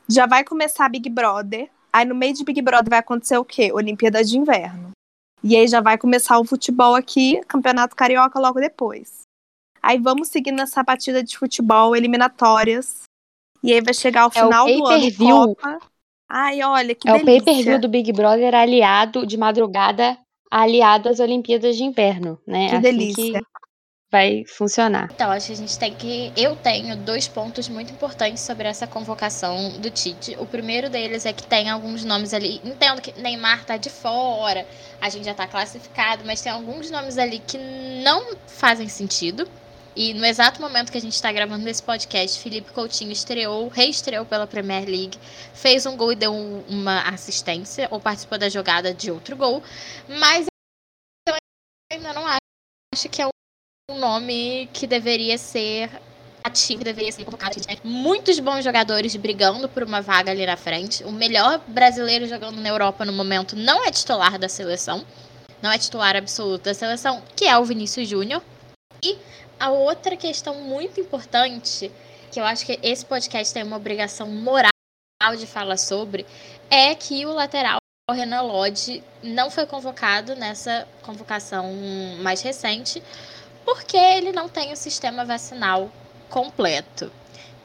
Já 0.08 0.26
vai 0.26 0.44
começar 0.44 0.88
Big 0.88 1.08
Brother. 1.08 1.70
Aí 1.92 2.04
no 2.04 2.14
meio 2.14 2.34
de 2.34 2.44
Big 2.44 2.60
Brother 2.60 2.90
vai 2.90 2.98
acontecer 2.98 3.38
o 3.38 3.44
quê? 3.44 3.72
Olimpíada 3.72 4.22
de 4.22 4.36
Inverno. 4.36 4.90
E 5.42 5.56
aí 5.56 5.66
já 5.66 5.80
vai 5.80 5.96
começar 5.96 6.38
o 6.38 6.44
futebol 6.44 6.94
aqui, 6.94 7.40
Campeonato 7.46 7.96
Carioca 7.96 8.38
logo 8.38 8.60
depois. 8.60 9.22
Aí 9.82 9.98
vamos 9.98 10.28
seguir 10.28 10.52
nessa 10.52 10.82
batida 10.82 11.22
de 11.22 11.38
futebol, 11.38 11.94
eliminatórias. 11.94 13.02
E 13.62 13.72
aí 13.72 13.80
vai 13.80 13.94
chegar 13.94 14.26
o 14.26 14.32
É 14.34 14.42
o 14.42 14.44
final 14.44 14.66
do 14.66 14.86
ano. 14.86 15.54
Copa. 15.54 15.78
Ai, 16.28 16.62
olha, 16.62 16.94
que 16.94 17.08
é 17.08 17.12
o 17.12 17.24
delícia. 17.24 17.44
pay-per-view 17.44 17.80
do 17.80 17.88
Big 17.88 18.12
Brother 18.12 18.54
aliado 18.54 19.24
de 19.24 19.36
madrugada, 19.36 20.18
aliado 20.50 21.08
às 21.08 21.20
Olimpíadas 21.20 21.76
de 21.76 21.84
Inverno, 21.84 22.40
né? 22.46 22.68
Que 22.68 22.74
assim 22.74 22.82
delícia. 22.82 23.40
que 23.40 23.46
vai 24.10 24.44
funcionar. 24.46 25.08
Então, 25.12 25.30
acho 25.30 25.48
que 25.48 25.52
a 25.52 25.56
gente 25.56 25.78
tem 25.78 25.94
que. 25.94 26.32
Eu 26.36 26.56
tenho 26.56 26.96
dois 26.96 27.26
pontos 27.28 27.68
muito 27.68 27.92
importantes 27.92 28.42
sobre 28.42 28.68
essa 28.68 28.86
convocação 28.86 29.78
do 29.80 29.90
Tite. 29.90 30.36
O 30.38 30.46
primeiro 30.46 30.88
deles 30.88 31.26
é 31.26 31.32
que 31.32 31.46
tem 31.46 31.68
alguns 31.70 32.04
nomes 32.04 32.32
ali. 32.32 32.60
Entendo 32.64 33.02
que 33.02 33.12
Neymar 33.20 33.64
tá 33.64 33.76
de 33.76 33.90
fora, 33.90 34.66
a 35.00 35.08
gente 35.08 35.24
já 35.24 35.34
tá 35.34 35.46
classificado, 35.46 36.24
mas 36.24 36.40
tem 36.40 36.52
alguns 36.52 36.90
nomes 36.90 37.18
ali 37.18 37.38
que 37.40 37.58
não 38.02 38.36
fazem 38.46 38.88
sentido. 38.88 39.48
E 39.94 40.12
no 40.12 40.26
exato 40.26 40.60
momento 40.60 40.92
que 40.92 40.98
a 40.98 41.00
gente 41.00 41.14
está 41.14 41.32
gravando 41.32 41.66
esse 41.68 41.82
podcast, 41.82 42.38
Felipe 42.38 42.70
Coutinho 42.70 43.10
estreou, 43.10 43.68
reestreou 43.68 44.26
pela 44.26 44.46
Premier 44.46 44.84
League, 44.84 45.18
fez 45.54 45.86
um 45.86 45.96
gol 45.96 46.12
e 46.12 46.16
deu 46.16 46.34
um- 46.34 46.62
uma 46.68 47.08
assistência, 47.08 47.88
ou 47.90 47.98
participou 47.98 48.36
da 48.36 48.50
jogada 48.50 48.92
de 48.92 49.10
outro 49.10 49.34
gol. 49.34 49.62
Mas 50.06 50.46
eu 51.26 51.34
ainda 51.90 52.12
não 52.12 52.26
acho 52.26 53.08
que 53.10 53.22
é 53.22 53.26
um 53.88 54.00
nome 54.00 54.68
que 54.72 54.84
deveria 54.84 55.38
ser 55.38 55.88
ativo, 56.42 56.82
deveria 56.82 57.12
ser 57.12 57.24
convocado. 57.24 57.54
Muitos 57.84 58.40
bons 58.40 58.64
jogadores 58.64 59.14
brigando 59.14 59.68
por 59.68 59.84
uma 59.84 60.02
vaga 60.02 60.32
ali 60.32 60.44
na 60.44 60.56
frente. 60.56 61.04
O 61.04 61.12
melhor 61.12 61.60
brasileiro 61.68 62.26
jogando 62.26 62.60
na 62.60 62.68
Europa 62.68 63.04
no 63.04 63.12
momento 63.12 63.54
não 63.54 63.84
é 63.84 63.90
titular 63.92 64.40
da 64.40 64.48
seleção. 64.48 65.06
Não 65.62 65.70
é 65.70 65.78
titular 65.78 66.16
absoluto 66.16 66.64
da 66.64 66.74
seleção, 66.74 67.22
que 67.36 67.46
é 67.46 67.56
o 67.56 67.64
Vinícius 67.64 68.08
Júnior. 68.08 68.42
E 69.04 69.16
a 69.58 69.70
outra 69.70 70.16
questão 70.16 70.56
muito 70.62 70.98
importante, 71.00 71.90
que 72.32 72.40
eu 72.40 72.44
acho 72.44 72.66
que 72.66 72.80
esse 72.82 73.06
podcast 73.06 73.54
tem 73.54 73.62
uma 73.62 73.76
obrigação 73.76 74.28
moral 74.28 74.70
de 75.38 75.46
falar 75.46 75.76
sobre, 75.76 76.26
é 76.68 76.92
que 76.94 77.24
o 77.24 77.32
lateral 77.32 77.78
o 78.08 78.12
Renan 78.12 78.42
Lodge 78.42 79.02
não 79.20 79.50
foi 79.50 79.66
convocado 79.66 80.36
nessa 80.36 80.86
convocação 81.02 81.74
mais 82.20 82.40
recente, 82.40 83.02
porque 83.66 83.96
ele 83.96 84.30
não 84.30 84.48
tem 84.48 84.72
o 84.72 84.76
sistema 84.76 85.24
vacinal 85.24 85.90
completo. 86.30 87.10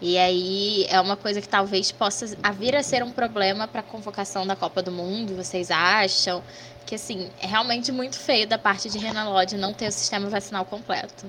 E 0.02 0.18
aí 0.18 0.86
é 0.90 1.00
uma 1.00 1.16
coisa 1.16 1.40
que 1.40 1.48
talvez 1.48 1.92
possa 1.92 2.26
vir 2.58 2.76
a 2.76 2.82
ser 2.82 3.04
um 3.04 3.12
problema 3.12 3.68
para 3.68 3.82
a 3.82 3.84
convocação 3.84 4.48
da 4.48 4.56
Copa 4.56 4.82
do 4.82 4.92
Mundo, 4.92 5.36
vocês 5.36 5.70
acham? 5.70 6.44
Que 6.88 6.96
assim, 6.96 7.30
é 7.40 7.46
realmente 7.46 7.92
muito 7.92 8.18
feio 8.18 8.48
da 8.48 8.58
parte 8.58 8.90
de 8.90 8.98
Renan 8.98 9.30
Lodge 9.30 9.56
não 9.56 9.74
ter 9.74 9.88
o 9.88 9.92
sistema 9.92 10.28
vacinal 10.28 10.66
completo. 10.66 11.28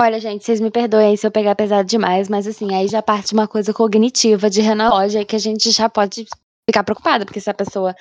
Olha, 0.00 0.18
gente, 0.18 0.44
vocês 0.44 0.60
me 0.60 0.70
perdoem 0.70 1.16
se 1.16 1.26
eu 1.26 1.30
pegar 1.30 1.54
pesado 1.54 1.86
demais, 1.86 2.28
mas 2.28 2.46
assim, 2.46 2.74
aí 2.74 2.88
já 2.88 3.02
parte 3.02 3.34
uma 3.34 3.46
coisa 3.46 3.72
cognitiva 3.72 4.48
de 4.48 4.62
relógio 4.62 5.24
que 5.26 5.36
a 5.36 5.38
gente 5.38 5.70
já 5.70 5.88
pode 5.88 6.26
ficar 6.68 6.84
preocupada, 6.84 7.24
porque 7.26 7.40
se 7.40 7.50
a 7.50 7.54
pessoa 7.54 7.94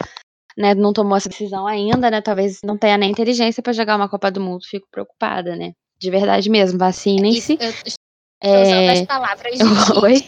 né, 0.57 0.73
não 0.73 0.93
tomou 0.93 1.17
essa 1.17 1.29
decisão 1.29 1.67
ainda, 1.67 2.09
né, 2.09 2.21
talvez 2.21 2.59
não 2.63 2.77
tenha 2.77 2.97
nem 2.97 3.11
inteligência 3.11 3.61
para 3.61 3.73
jogar 3.73 3.95
uma 3.95 4.09
Copa 4.09 4.31
do 4.31 4.41
Mundo, 4.41 4.65
fico 4.65 4.87
preocupada, 4.91 5.55
né? 5.55 5.73
De 5.97 6.09
verdade 6.09 6.49
mesmo, 6.49 6.77
vacinem-se. 6.77 7.57
Eu 7.59 7.69
estou 7.69 8.61
usando 8.61 8.89
as 8.89 9.01
palavras 9.05 9.57
de 9.57 9.99
Oi? 9.99 10.27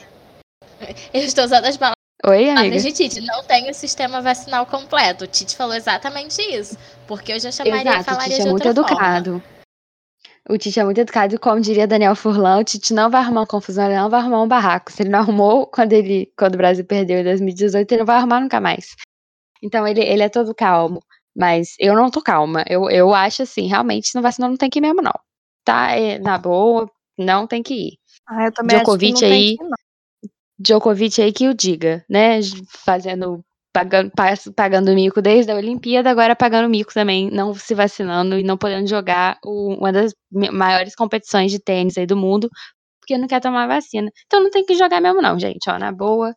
Eu 1.13 1.21
estou 1.21 1.43
usando 1.43 1.65
as 1.65 1.77
palavras 1.77 1.97
Oi, 2.25 2.49
amiga. 2.49 2.79
de 2.79 2.91
Tite. 2.91 3.21
Não 3.21 3.43
tem 3.43 3.69
o 3.69 3.73
sistema 3.73 4.21
vacinal 4.21 4.65
completo. 4.65 5.25
O 5.25 5.27
Tite 5.27 5.55
falou 5.55 5.75
exatamente 5.75 6.41
isso. 6.41 6.75
Porque 7.07 7.33
eu 7.33 7.39
já 7.39 7.51
chamaria 7.51 7.81
Exato, 7.81 8.01
o 8.01 8.03
falaria 8.03 8.35
Tite 8.35 8.47
é 8.47 8.51
muito 8.51 8.67
educado. 8.67 9.43
O 10.49 10.57
Tite 10.57 10.79
é 10.79 10.83
muito 10.83 10.99
educado 10.99 11.35
e, 11.35 11.37
como 11.37 11.61
diria 11.61 11.85
Daniel 11.85 12.15
Furlan, 12.15 12.59
o 12.59 12.63
Tite 12.63 12.93
não 12.93 13.09
vai 13.09 13.21
arrumar 13.21 13.41
uma 13.41 13.47
confusão, 13.47 13.85
ele 13.85 13.95
não 13.95 14.09
vai 14.09 14.19
arrumar 14.19 14.41
um 14.41 14.47
barraco. 14.47 14.91
Se 14.91 15.03
ele 15.03 15.09
não 15.09 15.19
arrumou 15.19 15.67
quando, 15.67 15.93
ele, 15.93 16.31
quando 16.37 16.55
o 16.55 16.57
Brasil 16.57 16.85
perdeu 16.85 17.19
em 17.19 17.23
2018, 17.23 17.91
ele 17.91 17.99
não 17.99 18.05
vai 18.05 18.17
arrumar 18.17 18.39
nunca 18.39 18.59
mais. 18.59 18.95
Então 19.61 19.87
ele, 19.87 20.01
ele 20.01 20.23
é 20.23 20.29
todo 20.29 20.53
calmo. 20.55 20.99
Mas 21.35 21.75
eu 21.79 21.95
não 21.95 22.09
tô 22.09 22.21
calma. 22.21 22.63
Eu, 22.67 22.89
eu 22.89 23.13
acho 23.13 23.43
assim, 23.43 23.67
realmente, 23.67 24.15
não 24.15 24.21
vacinou, 24.23 24.49
não 24.49 24.57
tem 24.57 24.69
que 24.69 24.79
ir 24.79 24.81
mesmo, 24.81 25.01
não. 25.01 25.13
Tá, 25.63 25.91
é, 25.91 26.17
na 26.17 26.37
boa, 26.37 26.89
não 27.17 27.45
tem 27.45 27.61
que 27.61 27.73
ir. 27.73 27.97
Ah, 28.27 28.45
eu 28.45 28.51
também 28.53 28.75
Djokovic 28.77 29.13
acho 29.13 29.19
que 29.19 29.25
não 29.27 29.31
aí, 29.33 29.45
tem 29.45 29.57
que 29.57 29.63
ir, 29.63 29.69
não. 29.69 29.77
Djokovic 30.59 31.21
aí 31.21 31.31
que 31.33 31.47
o 31.47 31.53
diga, 31.53 32.03
né? 32.09 32.39
Fazendo, 32.83 33.43
pagando, 33.71 34.11
pa- 34.15 34.33
pagando 34.55 34.93
mico 34.95 35.21
desde 35.21 35.51
a 35.51 35.55
Olimpíada, 35.55 36.09
agora 36.09 36.35
pagando 36.35 36.69
mico 36.69 36.91
também, 36.93 37.29
não 37.29 37.53
se 37.53 37.75
vacinando 37.75 38.39
e 38.39 38.43
não 38.43 38.57
podendo 38.57 38.87
jogar 38.87 39.37
o- 39.45 39.75
uma 39.75 39.91
das 39.91 40.13
maiores 40.31 40.95
competições 40.95 41.51
de 41.51 41.59
tênis 41.59 41.97
aí 41.97 42.07
do 42.07 42.17
mundo, 42.17 42.49
porque 42.99 43.17
não 43.17 43.27
quer 43.27 43.39
tomar 43.41 43.67
vacina. 43.67 44.09
Então 44.25 44.41
não 44.41 44.49
tem 44.49 44.65
que 44.65 44.73
jogar 44.75 44.99
mesmo, 44.99 45.21
não, 45.21 45.39
gente, 45.39 45.69
ó, 45.69 45.77
na 45.77 45.91
boa. 45.91 46.33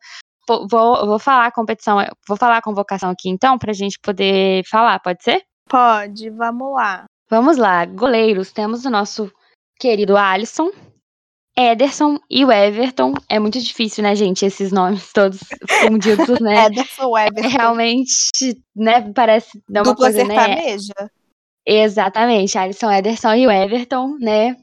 Vou, 0.69 1.07
vou, 1.07 1.19
falar 1.19 1.47
a 1.47 1.53
competição, 1.53 1.99
vou 2.27 2.37
falar 2.37 2.59
a 2.59 2.63
convocação 2.63 3.11
aqui 3.11 3.29
então, 3.29 3.59
pra 3.59 3.73
gente 3.73 3.99
poder 4.03 4.65
falar, 4.69 4.99
pode 5.01 5.23
ser? 5.23 5.43
Pode, 5.69 6.31
vamos 6.31 6.73
lá. 6.73 7.05
Vamos 7.29 7.57
lá, 7.57 7.85
goleiros, 7.85 8.51
temos 8.51 8.85
o 8.85 8.91
nosso 8.91 9.33
querido 9.79 10.17
Alisson, 10.17 10.71
Ederson 11.57 12.19
e 12.29 12.45
o 12.45 12.51
Everton. 12.51 13.15
É 13.29 13.39
muito 13.39 13.61
difícil, 13.61 14.03
né, 14.03 14.15
gente, 14.17 14.45
esses 14.45 14.73
nomes 14.73 15.13
todos 15.13 15.39
fundidos, 15.81 16.41
né? 16.41 16.67
Ederson 16.67 17.17
É 17.17 17.27
Everton. 17.29 17.49
realmente, 17.49 18.63
né, 18.75 19.13
parece 19.13 19.63
dar 19.69 19.83
uma 19.83 19.93
Dupla 19.93 20.07
coisa, 20.07 20.25
né? 20.25 20.35
sertaneja? 20.35 21.11
Exatamente, 21.65 22.59
Alisson, 22.59 22.91
Ederson 22.91 23.35
e 23.35 23.47
o 23.47 23.51
Everton, 23.51 24.17
né? 24.19 24.57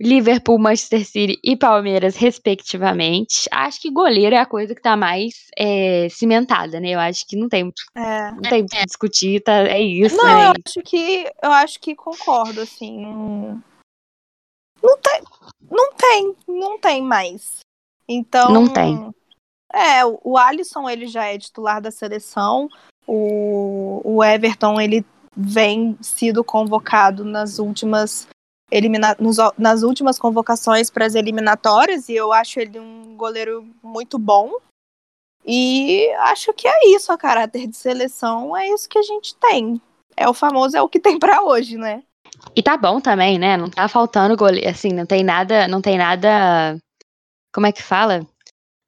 Liverpool, 0.00 0.58
Manchester 0.58 1.04
City 1.06 1.38
e 1.42 1.56
Palmeiras, 1.56 2.16
respectivamente. 2.16 3.48
Acho 3.50 3.80
que 3.80 3.90
goleiro 3.90 4.34
é 4.34 4.38
a 4.38 4.46
coisa 4.46 4.74
que 4.74 4.82
tá 4.82 4.96
mais 4.96 5.48
é, 5.56 6.08
cimentada, 6.08 6.80
né? 6.80 6.90
Eu 6.90 7.00
acho 7.00 7.26
que 7.26 7.36
não 7.36 7.48
tem, 7.48 7.64
muito- 7.64 7.82
É. 7.94 8.30
não 8.32 8.42
tem 8.42 8.66
que 8.66 8.84
discutir, 8.86 9.40
tá? 9.40 9.52
É 9.68 9.80
isso, 9.80 10.16
Não, 10.16 10.24
né? 10.24 10.46
eu 10.46 10.52
acho 10.66 10.82
que 10.82 11.30
eu 11.42 11.52
acho 11.52 11.80
que 11.80 11.94
concordo, 11.94 12.60
assim. 12.60 13.00
Não, 13.02 13.62
não 14.82 14.98
tem, 14.98 15.22
não 15.70 15.92
tem, 15.94 16.36
não 16.46 16.78
tem 16.78 17.02
mais. 17.02 17.60
Então. 18.08 18.50
Não 18.52 18.68
tem. 18.68 19.10
É, 19.72 20.04
o 20.04 20.18
o 20.24 20.38
Alisson 20.38 20.88
ele 20.88 21.06
já 21.06 21.26
é 21.26 21.38
titular 21.38 21.80
da 21.80 21.90
seleção. 21.90 22.68
O, 23.06 24.00
o 24.04 24.24
Everton 24.24 24.80
ele 24.80 25.04
vem 25.36 25.96
sido 26.00 26.42
convocado 26.42 27.24
nas 27.24 27.58
últimas 27.58 28.26
elimina 28.70 29.16
nos- 29.18 29.38
nas 29.56 29.82
últimas 29.82 30.18
convocações 30.18 30.90
para 30.90 31.06
as 31.06 31.14
eliminatórias 31.14 32.08
e 32.08 32.14
eu 32.14 32.32
acho 32.32 32.60
ele 32.60 32.78
um 32.78 33.16
goleiro 33.16 33.66
muito 33.82 34.18
bom. 34.18 34.52
E 35.44 36.10
acho 36.18 36.52
que 36.52 36.68
é 36.68 36.90
isso, 36.94 37.10
a 37.10 37.16
caráter 37.16 37.66
de 37.66 37.76
seleção 37.76 38.56
é 38.56 38.68
isso 38.68 38.88
que 38.88 38.98
a 38.98 39.02
gente 39.02 39.34
tem. 39.36 39.80
É 40.16 40.28
o 40.28 40.34
famoso 40.34 40.76
é 40.76 40.82
o 40.82 40.88
que 40.88 41.00
tem 41.00 41.18
para 41.18 41.42
hoje, 41.42 41.78
né? 41.78 42.02
E 42.54 42.62
tá 42.62 42.76
bom 42.76 43.00
também, 43.00 43.38
né? 43.38 43.56
Não 43.56 43.70
tá 43.70 43.88
faltando 43.88 44.36
goleiro, 44.36 44.68
assim, 44.68 44.90
não 44.90 45.06
tem 45.06 45.24
nada, 45.24 45.66
não 45.66 45.80
tem 45.80 45.96
nada, 45.96 46.76
como 47.54 47.66
é 47.66 47.72
que 47.72 47.82
fala? 47.82 48.26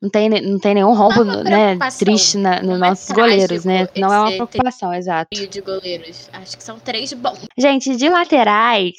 Não 0.02 0.08
tem, 0.08 0.28
não 0.30 0.58
tem 0.58 0.74
nenhum 0.74 0.94
rombo, 0.94 1.24
Não 1.24 1.40
é 1.40 1.74
né, 1.74 1.90
triste 1.98 2.38
na, 2.38 2.62
nos 2.62 2.78
não 2.78 2.86
é 2.86 2.88
nossos 2.90 3.10
goleiros, 3.10 3.64
né? 3.66 3.86
Não 3.96 4.12
é 4.12 4.18
uma 4.20 4.32
preocupação, 4.32 4.94
exato. 4.94 5.28
de 5.30 5.60
goleiros. 5.60 6.30
Acho 6.32 6.56
que 6.56 6.64
são 6.64 6.78
três 6.78 7.12
bons. 7.12 7.46
Gente, 7.58 7.94
de 7.96 8.08
laterais, 8.08 8.94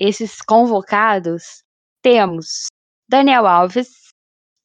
esses 0.00 0.40
convocados, 0.40 1.62
temos 2.02 2.66
Daniel 3.08 3.46
Alves, 3.46 3.88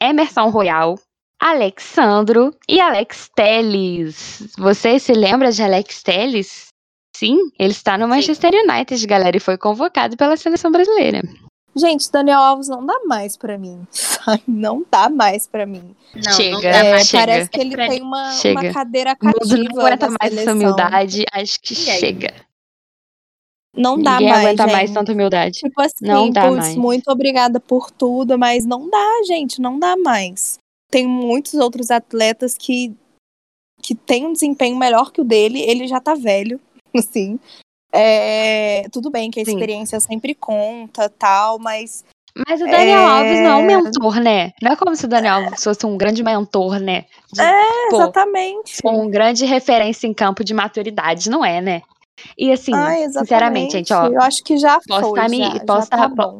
Emerson 0.02 0.50
Royal, 0.50 0.98
Alexandro 1.42 2.56
e 2.68 2.80
Alex 2.80 3.30
Telles. 3.36 4.54
Você 4.58 4.98
se 5.00 5.14
lembra 5.14 5.52
de 5.52 5.62
Alex 5.62 6.02
Telles? 6.02 6.68
Sim, 7.16 7.38
ele 7.60 7.72
está 7.72 7.98
no 7.98 8.08
Manchester 8.08 8.52
United, 8.54 9.06
galera, 9.08 9.38
e 9.38 9.40
foi 9.40 9.58
convocado 9.58 10.18
pela 10.18 10.36
seleção 10.38 10.72
brasileira. 10.72 11.22
Gente, 11.76 12.10
Daniel 12.10 12.40
Alves 12.40 12.70
não 12.70 12.86
dá 12.86 13.00
mais 13.06 13.36
pra 13.36 13.58
mim. 13.58 13.86
Não 14.48 14.84
dá 14.90 15.08
mais 15.10 15.46
pra 15.46 15.66
mim. 15.68 15.96
Não, 16.16 16.32
Chega, 16.32 16.56
não 16.56 16.62
dá 16.62 16.68
É, 16.70 16.92
mais. 16.92 17.08
chega. 17.08 17.26
parece 17.26 17.50
que 17.50 17.60
ele 17.62 17.76
tem 17.76 18.02
uma, 18.02 18.32
Chega. 18.32 18.60
uma 18.62 18.74
cadeira 18.74 19.16
cativa. 19.16 19.58
não 19.58 19.82
aguenta 19.82 20.08
mais 20.20 20.36
essa 20.38 20.54
humildade, 20.54 21.26
acho 21.32 21.60
que 21.62 21.74
E 21.76 21.90
aí? 21.92 22.18
Não 23.76 24.02
dá 24.02 24.14
Ninguém 24.14 24.30
mais, 24.30 24.46
aguenta 24.46 24.64
gente. 24.64 24.72
mais 24.72 24.92
tanta 24.92 25.12
humildade. 25.12 25.60
Tipo 25.60 25.82
assim, 25.82 26.06
Não 26.06 26.30
dá 26.30 26.48
putz, 26.48 26.58
mais. 26.58 26.76
muito 26.76 27.10
obrigada 27.10 27.60
por 27.60 27.92
tudo, 27.92 28.38
mas 28.38 28.66
não 28.66 28.90
dá, 28.90 29.22
gente, 29.28 29.60
não 29.62 29.78
dá 29.78 29.98
mais. 29.98 30.58
Tem 30.90 31.06
muitos 31.06 31.56
outros 31.56 31.92
atletas 31.92 32.56
que, 32.58 32.96
que 33.82 33.94
têm 33.94 34.26
um 34.26 34.34
desempenho 34.34 34.78
melhor 34.78 35.12
que 35.12 35.20
o 35.22 35.26
dele, 35.26 35.60
ele 35.62 35.88
já 35.88 36.00
tá 36.00 36.16
velho, 36.16 36.60
assim. 36.96 37.40
É, 37.92 38.88
tudo 38.92 39.10
bem 39.10 39.32
que 39.32 39.40
a 39.40 39.46
Sim. 39.46 39.52
experiência 39.52 40.00
sempre 40.00 40.36
conta, 40.36 41.10
tal, 41.10 41.58
mas 41.60 42.04
Mas 42.48 42.60
o 42.62 42.66
Daniel 42.66 43.00
É. 43.00 43.06
Alves 43.06 43.40
não 43.40 43.50
é 43.52 43.56
um 43.56 43.66
mentor, 43.66 44.16
né? 44.20 44.52
Não 44.62 44.72
é 44.74 44.76
como 44.76 44.94
se 44.96 45.06
o 45.06 45.08
Daniel 45.08 45.36
Alves 45.36 45.64
fosse 45.64 45.86
um 45.86 45.98
grande 45.98 46.22
mentor, 46.22 46.80
né? 46.80 47.06
De, 47.32 47.42
é, 47.42 47.90
pô, 47.90 47.96
exatamente. 47.96 48.80
um 48.86 49.10
grande 49.10 49.46
referência 49.46 50.06
em 50.08 50.14
campo 50.14 50.44
de 50.44 50.54
maturidade, 50.54 51.30
não 51.30 51.44
é, 51.46 51.62
né? 51.62 51.82
E 52.38 52.52
assim, 52.52 52.74
Ai, 52.74 53.04
exatamente. 53.04 53.20
sinceramente, 53.28 53.72
gente, 53.74 53.94
ó, 53.94 54.08
Eu 54.08 54.22
acho 54.22 54.44
que 54.44 54.58
já 54.58 54.80
posso 54.88 55.10
foi, 55.10 55.20
tá 55.20 55.28
me- 55.30 55.38
já, 55.40 55.60
posso 55.66 55.90
já 55.90 55.98
tá 55.98 56.10
tá- 56.10 56.34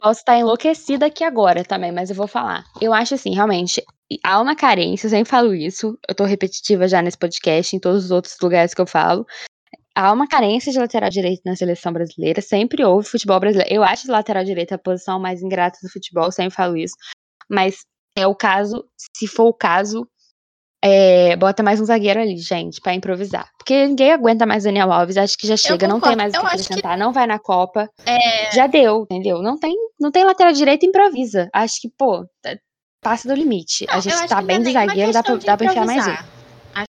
posso 0.00 0.20
estar 0.20 0.36
enlouquecida 0.38 1.06
aqui 1.06 1.24
agora 1.24 1.64
também, 1.64 1.90
mas 1.90 2.10
eu 2.10 2.16
vou 2.16 2.26
falar. 2.26 2.64
Eu 2.80 2.92
acho 2.92 3.14
assim, 3.14 3.34
realmente, 3.34 3.82
há 4.22 4.40
uma 4.40 4.54
carência, 4.54 5.06
eu 5.06 5.10
sempre 5.10 5.30
falo 5.30 5.54
isso, 5.54 5.98
eu 6.08 6.14
tô 6.14 6.24
repetitiva 6.24 6.86
já 6.86 7.00
nesse 7.00 7.16
podcast, 7.16 7.74
em 7.74 7.80
todos 7.80 8.04
os 8.04 8.10
outros 8.10 8.36
lugares 8.42 8.74
que 8.74 8.80
eu 8.80 8.86
falo. 8.86 9.24
Há 9.96 10.12
uma 10.12 10.26
carência 10.26 10.72
de 10.72 10.78
lateral 10.78 11.08
direito 11.08 11.40
na 11.46 11.54
seleção 11.56 11.92
brasileira, 11.92 12.42
sempre 12.42 12.84
houve 12.84 13.08
futebol 13.08 13.38
brasileiro. 13.40 13.72
Eu 13.72 13.82
acho 13.84 14.10
lateral 14.10 14.44
direito 14.44 14.72
a 14.74 14.78
posição 14.78 15.18
mais 15.20 15.40
ingrata 15.40 15.78
do 15.82 15.88
futebol, 15.88 16.30
sempre 16.32 16.54
falo 16.54 16.76
isso. 16.76 16.96
Mas 17.48 17.78
é 18.18 18.26
o 18.26 18.34
caso, 18.34 18.84
se 19.16 19.26
for 19.28 19.44
o 19.46 19.54
caso, 19.54 20.06
é, 20.86 21.34
bota 21.36 21.62
mais 21.62 21.80
um 21.80 21.84
zagueiro 21.86 22.20
ali, 22.20 22.36
gente, 22.36 22.78
pra 22.80 22.92
improvisar. 22.92 23.48
Porque 23.56 23.86
ninguém 23.86 24.12
aguenta 24.12 24.44
mais 24.44 24.64
Daniel 24.64 24.92
Alves, 24.92 25.16
acho 25.16 25.36
que 25.38 25.46
já 25.46 25.56
chega, 25.56 25.88
não 25.88 25.98
tem 25.98 26.14
mais 26.14 26.32
o 26.34 26.38
que 26.40 26.46
acho 26.46 26.56
que- 26.56 26.62
acrescentar, 26.62 26.98
não 26.98 27.10
vai 27.12 27.26
na 27.26 27.38
Copa. 27.38 27.88
É, 28.04 28.50
Já 28.54 28.66
deu, 28.66 29.02
entendeu? 29.04 29.40
Não 29.40 29.58
tem, 29.58 29.74
não 29.98 30.10
tem 30.10 30.24
lateral 30.24 30.52
direito, 30.52 30.84
improvisa. 30.84 31.48
Acho 31.54 31.80
que, 31.80 31.88
pô, 31.96 32.26
tá- 32.42 32.56
passa 33.02 33.26
do 33.26 33.34
limite. 33.34 33.86
não, 33.86 33.94
a 33.94 34.00
gente 34.00 34.28
tá 34.28 34.40
que 34.40 34.44
bem 34.46 34.56
é 34.56 34.60
de 34.60 34.72
zagueiro, 34.72 35.12
dá 35.12 35.22
pra, 35.22 35.34
dá 35.36 35.56
pra 35.56 35.66
enfiar 35.66 35.86
mais 35.86 36.06
um. 36.06 36.10
Acho- 36.10 36.84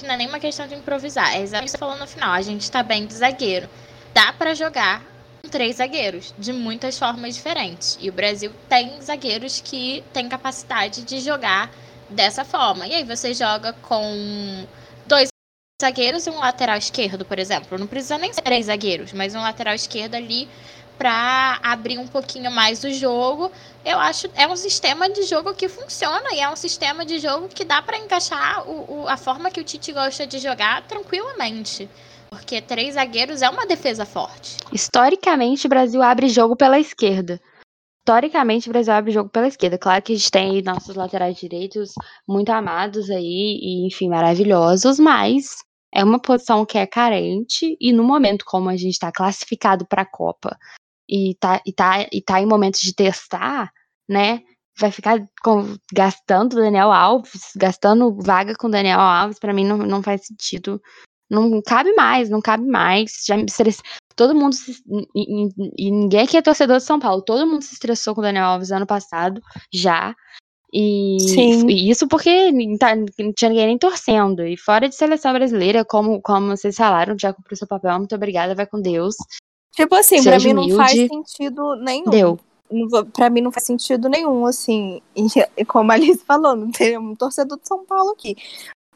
que 0.00 0.06
não 0.06 0.14
é 0.14 0.16
nem 0.16 0.28
uma 0.28 0.40
questão 0.40 0.66
de 0.66 0.74
improvisar. 0.74 1.34
É 1.36 1.40
exatamente 1.42 1.62
o 1.62 1.64
que 1.66 1.70
você 1.72 1.78
falou 1.78 1.96
no 1.98 2.06
final. 2.06 2.32
A 2.32 2.40
gente 2.42 2.70
tá 2.70 2.82
bem 2.82 3.06
de 3.06 3.12
zagueiro. 3.14 3.68
Dá 4.14 4.32
pra 4.32 4.54
jogar 4.54 5.02
com 5.42 5.50
três 5.50 5.76
zagueiros, 5.76 6.34
de 6.38 6.52
muitas 6.52 6.98
formas 6.98 7.34
diferentes. 7.34 7.98
E 8.00 8.08
o 8.08 8.12
Brasil 8.12 8.52
tem 8.68 9.00
zagueiros 9.02 9.60
que 9.60 10.02
têm 10.12 10.28
capacidade 10.28 11.02
de 11.02 11.20
jogar 11.20 11.70
dessa 12.10 12.44
forma. 12.44 12.86
E 12.86 12.94
aí 12.94 13.04
você 13.04 13.32
joga 13.34 13.72
com 13.82 14.66
dois 15.06 15.28
zagueiros 15.82 16.26
e 16.26 16.30
um 16.30 16.38
lateral 16.38 16.76
esquerdo, 16.76 17.24
por 17.24 17.38
exemplo. 17.38 17.78
Não 17.78 17.86
precisa 17.86 18.18
nem 18.18 18.32
ser 18.32 18.42
três 18.42 18.66
zagueiros, 18.66 19.12
mas 19.12 19.34
um 19.34 19.40
lateral 19.40 19.74
esquerdo 19.74 20.14
ali 20.14 20.48
pra 20.98 21.58
abrir 21.62 21.96
um 21.98 22.06
pouquinho 22.06 22.50
mais 22.50 22.84
o 22.84 22.90
jogo. 22.92 23.50
Eu 23.84 23.98
acho 23.98 24.28
é 24.34 24.46
um 24.46 24.56
sistema 24.56 25.08
de 25.08 25.22
jogo 25.22 25.54
que 25.54 25.68
funciona 25.68 26.32
e 26.34 26.40
é 26.40 26.50
um 26.50 26.56
sistema 26.56 27.06
de 27.06 27.18
jogo 27.18 27.48
que 27.48 27.64
dá 27.64 27.80
pra 27.80 27.96
encaixar 27.96 28.68
o, 28.68 29.04
o- 29.04 29.08
a 29.08 29.16
forma 29.16 29.50
que 29.50 29.60
o 29.60 29.64
Tite 29.64 29.92
gosta 29.92 30.26
de 30.26 30.38
jogar 30.38 30.82
tranquilamente. 30.82 31.88
Porque 32.28 32.60
três 32.60 32.94
zagueiros 32.94 33.40
é 33.42 33.48
uma 33.48 33.66
defesa 33.66 34.04
forte. 34.04 34.56
Historicamente, 34.72 35.66
o 35.66 35.70
Brasil 35.70 36.02
abre 36.02 36.28
jogo 36.28 36.54
pela 36.54 36.78
esquerda. 36.78 37.40
Historicamente, 38.00 38.68
o 38.68 38.72
Brasil 38.72 38.92
abre 38.92 39.12
jogo 39.12 39.28
pela 39.28 39.46
esquerda. 39.46 39.78
Claro 39.78 40.02
que 40.02 40.12
a 40.12 40.16
gente 40.16 40.30
tem 40.30 40.62
nossos 40.62 40.96
laterais 40.96 41.36
direitos 41.36 41.92
muito 42.26 42.50
amados 42.50 43.10
aí, 43.10 43.58
e 43.62 43.86
enfim, 43.86 44.08
maravilhosos, 44.08 44.98
mas 44.98 45.56
é 45.92 46.02
uma 46.02 46.20
posição 46.20 46.64
que 46.64 46.78
é 46.78 46.86
carente, 46.86 47.76
e 47.80 47.92
no 47.92 48.02
momento 48.02 48.44
como 48.44 48.68
a 48.68 48.76
gente 48.76 48.92
está 48.92 49.12
classificado 49.12 49.86
para 49.86 50.02
a 50.02 50.06
Copa 50.06 50.56
e 51.08 51.34
tá, 51.40 51.60
e 51.66 51.72
tá, 51.72 52.06
e 52.12 52.22
tá 52.22 52.40
em 52.40 52.46
momentos 52.46 52.80
de 52.80 52.94
testar, 52.94 53.70
né? 54.08 54.42
Vai 54.78 54.90
ficar 54.90 55.18
com, 55.42 55.76
gastando 55.92 56.56
Daniel 56.56 56.92
Alves, 56.92 57.50
gastando 57.56 58.16
vaga 58.22 58.54
com 58.56 58.70
Daniel 58.70 59.00
Alves, 59.00 59.38
para 59.38 59.52
mim 59.52 59.66
não, 59.66 59.78
não 59.78 60.02
faz 60.02 60.26
sentido. 60.26 60.80
Não 61.28 61.60
cabe 61.62 61.92
mais, 61.94 62.30
não 62.30 62.40
cabe 62.40 62.66
mais. 62.66 63.24
Já 63.26 63.36
me 63.36 63.44
estressei. 63.44 63.84
Todo 64.16 64.34
mundo 64.34 64.54
se, 64.54 64.82
e, 65.14 65.48
e, 65.78 65.90
ninguém 65.90 66.20
aqui 66.20 66.36
é 66.36 66.42
torcedor 66.42 66.78
de 66.78 66.84
São 66.84 66.98
Paulo. 66.98 67.22
Todo 67.22 67.46
mundo 67.46 67.62
se 67.62 67.74
estressou 67.74 68.14
com 68.14 68.20
o 68.20 68.24
Daniel 68.24 68.46
Alves 68.46 68.70
ano 68.70 68.86
passado, 68.86 69.42
já. 69.72 70.14
E, 70.72 71.16
e, 71.68 71.90
isso 71.90 72.06
porque 72.06 72.50
tá, 72.78 72.94
não 72.94 73.32
tinha 73.32 73.48
ninguém 73.48 73.66
nem 73.66 73.78
torcendo. 73.78 74.44
E 74.46 74.56
fora 74.56 74.88
de 74.88 74.94
seleção 74.94 75.32
brasileira, 75.32 75.84
como, 75.84 76.20
como 76.20 76.56
vocês 76.56 76.76
falaram, 76.76 77.16
já 77.18 77.32
cumpriu 77.32 77.56
seu 77.56 77.66
papel, 77.66 77.98
muito 77.98 78.14
obrigada, 78.14 78.54
vai 78.54 78.66
com 78.66 78.80
Deus. 78.80 79.16
Tipo 79.72 79.94
assim, 79.94 80.18
Seja 80.18 80.30
pra 80.30 80.38
mim 80.40 80.52
humilde. 80.52 80.70
não 80.70 80.76
faz 80.76 80.92
sentido 80.92 81.76
nenhum. 81.76 82.10
Deu. 82.10 82.40
Pra 83.12 83.30
mim 83.30 83.40
não 83.40 83.50
faz 83.50 83.66
sentido 83.66 84.08
nenhum, 84.08 84.46
assim. 84.46 85.00
E, 85.16 85.64
como 85.64 85.90
a 85.90 85.94
Alice 85.94 86.22
falou, 86.26 86.54
não 86.54 86.70
tem 86.70 86.98
um 86.98 87.16
torcedor 87.16 87.58
de 87.58 87.66
São 87.66 87.84
Paulo 87.84 88.10
aqui. 88.10 88.36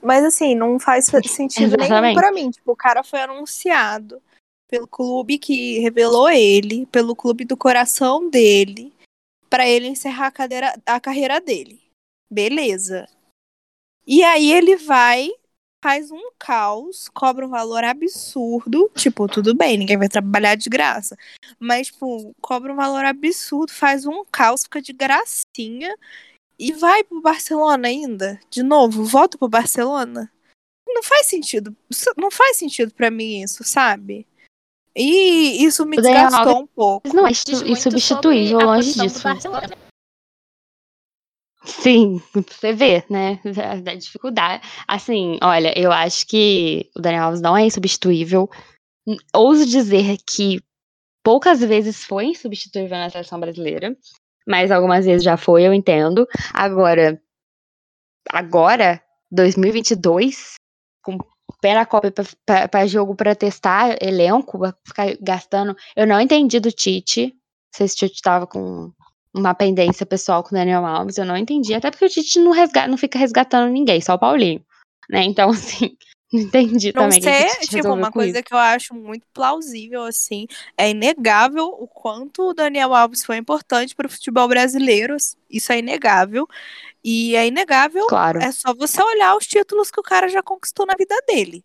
Mas 0.03 0.23
assim, 0.23 0.55
não 0.55 0.79
faz 0.79 1.07
sentido 1.27 1.77
nenhum 1.77 2.15
pra 2.15 2.31
mim. 2.31 2.51
Tipo, 2.51 2.73
o 2.73 2.77
cara 2.77 3.03
foi 3.03 3.21
anunciado 3.21 4.21
pelo 4.69 4.87
clube 4.87 5.39
que 5.39 5.79
revelou 5.79 6.29
ele, 6.29 6.87
pelo 6.87 7.15
clube 7.15 7.45
do 7.45 7.57
coração 7.57 8.29
dele 8.29 8.95
para 9.55 9.69
ele 9.69 9.87
encerrar 9.87 10.27
a, 10.27 10.33
cadeira, 10.33 10.83
a 10.85 10.99
carreira 10.99 11.41
dele. 11.41 11.81
Beleza. 12.29 13.07
E 14.05 14.25
aí 14.25 14.51
ele 14.51 14.75
vai, 14.75 15.31
faz 15.81 16.11
um 16.11 16.33
caos, 16.37 17.09
cobra 17.11 17.47
um 17.47 17.51
valor 17.51 17.85
absurdo. 17.85 18.91
Tipo, 18.97 19.29
tudo 19.29 19.55
bem, 19.55 19.79
ninguém 19.79 19.97
vai 19.97 20.09
trabalhar 20.09 20.57
de 20.57 20.69
graça. 20.69 21.17
Mas, 21.57 21.87
tipo, 21.87 22.35
cobra 22.41 22.73
um 22.73 22.77
valor 22.77 23.05
absurdo, 23.05 23.71
faz 23.71 24.05
um 24.07 24.25
caos, 24.25 24.65
fica 24.65 24.83
de 24.83 24.93
gracinha. 24.93 25.97
E 26.59 26.73
vai 26.73 27.05
pro 27.05 27.23
Barcelona 27.23 27.87
ainda. 27.87 28.41
De 28.51 28.61
novo, 28.65 29.05
volta 29.05 29.39
pro 29.39 29.49
Barcelona. 29.49 30.33
Não 30.85 31.03
faz 31.05 31.29
sentido. 31.29 31.77
Não 32.17 32.29
faz 32.29 32.57
sentido 32.57 32.93
para 32.93 33.09
mim 33.09 33.41
isso, 33.41 33.63
sabe? 33.63 34.27
E 34.97 35.65
isso 35.65 35.85
me 35.85 35.97
desgastou 35.97 36.63
um 36.63 36.67
pouco. 36.67 37.15
Não 37.15 37.27
é 37.27 37.31
insubstituível, 37.31 38.61
longe 38.61 38.93
disso. 38.93 39.23
Sim, 41.65 42.23
você 42.35 42.73
vê, 42.75 43.05
né? 43.09 43.41
Da 43.83 43.95
dificuldade. 43.95 44.63
Assim, 44.87 45.39
olha, 45.43 45.73
eu 45.79 45.91
acho 45.91 46.27
que 46.27 46.91
o 46.95 47.01
Daniel 47.01 47.25
Alves 47.25 47.41
não 47.41 47.57
é 47.57 47.65
insubstituível. 47.65 48.49
Ouso 49.35 49.67
dizer 49.67 50.19
que 50.27 50.61
poucas 51.23 51.61
vezes 51.61 52.05
foi 52.05 52.27
insubstituível 52.27 52.99
na 52.99 53.09
seleção 53.09 53.41
brasileira, 53.41 53.97
mas 54.47 54.71
algumas 54.71 55.07
vezes 55.07 55.25
já 55.25 55.39
foi, 55.39 55.63
eu 55.67 55.73
entendo. 55.73 56.29
Agora, 56.53 57.21
agora, 58.31 59.03
2022, 59.31 60.55
com 61.03 61.19
pé 61.65 61.73
na 61.73 61.87
Copa 61.87 62.13
para 62.45 62.87
jogo 62.87 63.15
para 63.15 63.35
testar 63.35 63.97
elenco, 64.03 64.59
pra 64.59 64.75
ficar 64.87 65.17
gastando. 65.19 65.75
Eu 65.97 66.07
não 66.07 66.21
entendi 66.21 66.61
do 66.61 66.71
Tite. 66.71 67.29
Não 67.29 67.33
sei 67.75 67.89
se 67.89 67.95
o 67.95 67.99
Tite 68.01 68.21
tava 68.21 68.47
com 68.47 68.93
uma 69.33 69.55
pendência 69.55 70.05
pessoal 70.05 70.43
com 70.43 70.51
o 70.51 70.59
Daniel 70.59 70.85
Alves, 70.85 71.17
eu 71.17 71.25
não 71.25 71.39
entendi. 71.39 71.73
Até 71.73 71.91
porque 71.91 72.05
o 72.05 72.09
Tite 72.11 72.39
não, 72.39 72.53
resgata, 72.53 72.87
não 72.87 72.99
fica 72.99 73.19
resgatando 73.19 73.73
ninguém, 73.73 73.99
só 74.03 74.13
o 74.15 74.19
Paulinho. 74.19 74.63
Né? 75.09 75.25
Então, 75.25 75.49
assim, 75.57 75.97
não 76.35 76.41
entendi 76.43 76.93
não 76.95 77.03
também. 77.05 77.23
Sei, 77.23 77.49
que 77.61 77.69
tipo, 77.69 77.93
uma 77.93 78.11
coisa 78.11 78.39
isso. 78.39 78.45
que 78.45 78.53
eu 78.53 78.59
acho 78.59 78.95
muito 78.95 79.27
plausível, 79.33 80.05
assim, 80.05 80.47
é 80.77 80.91
inegável 80.91 81.67
o 81.67 81.87
quanto 81.87 82.51
o 82.51 82.55
Daniel 82.55 82.95
Alves 82.95 83.25
foi 83.25 83.37
importante 83.37 83.95
para 83.95 84.07
o 84.07 84.11
futebol 84.11 84.49
brasileiro. 84.49 85.17
Isso 85.49 85.73
é 85.73 85.79
inegável. 85.79 86.49
E 87.03 87.37
é 87.37 87.47
inegável. 87.47 88.07
Claro. 88.07 88.41
É 88.41 88.51
só 88.51 88.75
você 88.75 89.03
olhar 89.03 89.37
os 89.37 89.47
títulos 89.47 89.91
que 89.91 90.01
o 90.01 90.03
cara 90.03 90.29
já 90.29 90.43
conquistou 90.43 90.87
na 90.87 90.95
vida 90.99 91.15
dele. 91.27 91.65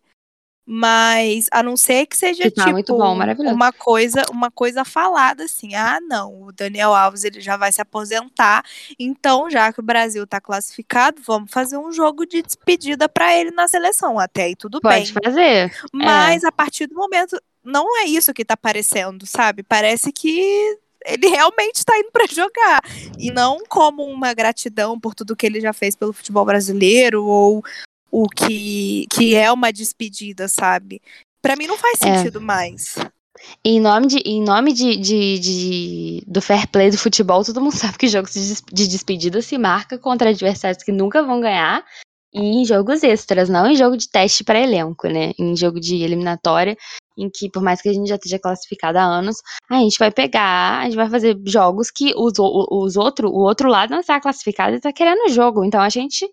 Mas 0.72 1.48
a 1.50 1.64
não 1.64 1.76
ser 1.76 2.06
que 2.06 2.16
seja 2.16 2.44
que 2.44 2.52
tá 2.52 2.72
tipo 2.72 2.96
bom, 2.96 3.18
uma 3.52 3.72
coisa, 3.72 4.22
uma 4.30 4.52
coisa 4.52 4.84
falada 4.84 5.42
assim, 5.42 5.74
ah, 5.74 5.98
não, 6.00 6.44
o 6.44 6.52
Daniel 6.52 6.94
Alves 6.94 7.24
ele 7.24 7.40
já 7.40 7.56
vai 7.56 7.72
se 7.72 7.82
aposentar, 7.82 8.64
então 8.96 9.50
já 9.50 9.72
que 9.72 9.80
o 9.80 9.82
Brasil 9.82 10.24
tá 10.28 10.40
classificado, 10.40 11.20
vamos 11.26 11.50
fazer 11.50 11.76
um 11.76 11.90
jogo 11.90 12.24
de 12.24 12.40
despedida 12.40 13.08
para 13.08 13.36
ele 13.36 13.50
na 13.50 13.66
seleção. 13.66 14.16
Até 14.16 14.44
aí 14.44 14.54
tudo 14.54 14.80
Pode 14.80 14.94
bem. 14.94 15.12
Pode 15.12 15.24
fazer. 15.24 15.72
Mas 15.92 16.44
é. 16.44 16.46
a 16.46 16.52
partir 16.52 16.86
do 16.86 16.94
momento 16.94 17.36
não 17.64 17.98
é 17.98 18.04
isso 18.04 18.32
que 18.32 18.44
tá 18.44 18.56
parecendo, 18.56 19.26
sabe? 19.26 19.64
Parece 19.64 20.12
que 20.12 20.78
ele 21.04 21.28
realmente 21.28 21.78
está 21.78 21.98
indo 21.98 22.12
para 22.12 22.26
jogar 22.30 22.80
e 23.18 23.32
não 23.32 23.58
como 23.68 24.04
uma 24.04 24.32
gratidão 24.32 25.00
por 25.00 25.16
tudo 25.16 25.34
que 25.34 25.46
ele 25.46 25.60
já 25.60 25.72
fez 25.72 25.96
pelo 25.96 26.12
futebol 26.12 26.44
brasileiro 26.44 27.24
ou 27.24 27.64
o 28.10 28.28
que 28.28 29.06
que 29.10 29.34
é 29.34 29.50
uma 29.52 29.72
despedida, 29.72 30.48
sabe? 30.48 31.00
Para 31.40 31.56
mim 31.56 31.66
não 31.66 31.78
faz 31.78 31.98
é. 32.02 32.16
sentido 32.16 32.38
é. 32.38 32.42
mais. 32.42 32.96
Em 33.64 33.80
nome, 33.80 34.06
de, 34.06 34.18
em 34.18 34.42
nome 34.42 34.72
de, 34.72 34.96
de, 34.96 35.38
de, 35.38 36.24
do 36.26 36.42
fair 36.42 36.68
play 36.68 36.90
do 36.90 36.98
futebol, 36.98 37.44
todo 37.44 37.60
mundo 37.60 37.72
sabe 37.76 37.96
que 37.96 38.08
jogos 38.08 38.32
de 38.32 38.88
despedida 38.88 39.40
se 39.40 39.56
marca 39.56 39.98
contra 39.98 40.30
adversários 40.30 40.82
que 40.82 40.92
nunca 40.92 41.22
vão 41.22 41.40
ganhar 41.40 41.84
e 42.32 42.40
em 42.40 42.64
jogos 42.64 43.02
extras, 43.02 43.48
não 43.48 43.66
em 43.66 43.74
jogo 43.74 43.96
de 43.96 44.08
teste 44.08 44.44
para 44.44 44.60
elenco, 44.60 45.08
né? 45.08 45.32
Em 45.38 45.56
jogo 45.56 45.80
de 45.80 45.96
eliminatória, 45.96 46.76
em 47.18 47.28
que, 47.28 47.50
por 47.50 47.62
mais 47.62 47.82
que 47.82 47.88
a 47.88 47.92
gente 47.92 48.08
já 48.08 48.14
esteja 48.14 48.38
classificado 48.38 48.98
há 48.98 49.02
anos, 49.02 49.36
a 49.68 49.78
gente 49.78 49.98
vai 49.98 50.12
pegar, 50.12 50.80
a 50.80 50.84
gente 50.84 50.96
vai 50.96 51.10
fazer 51.10 51.36
jogos 51.44 51.90
que 51.90 52.14
os, 52.16 52.34
os 52.38 52.96
outro, 52.96 53.28
o 53.28 53.40
outro 53.40 53.68
lado 53.68 53.90
não 53.90 54.00
está 54.00 54.20
classificado 54.20 54.74
e 54.74 54.76
está 54.76 54.92
querendo 54.92 55.26
o 55.26 55.28
jogo. 55.28 55.64
Então 55.64 55.80
a 55.80 55.88
gente 55.88 56.28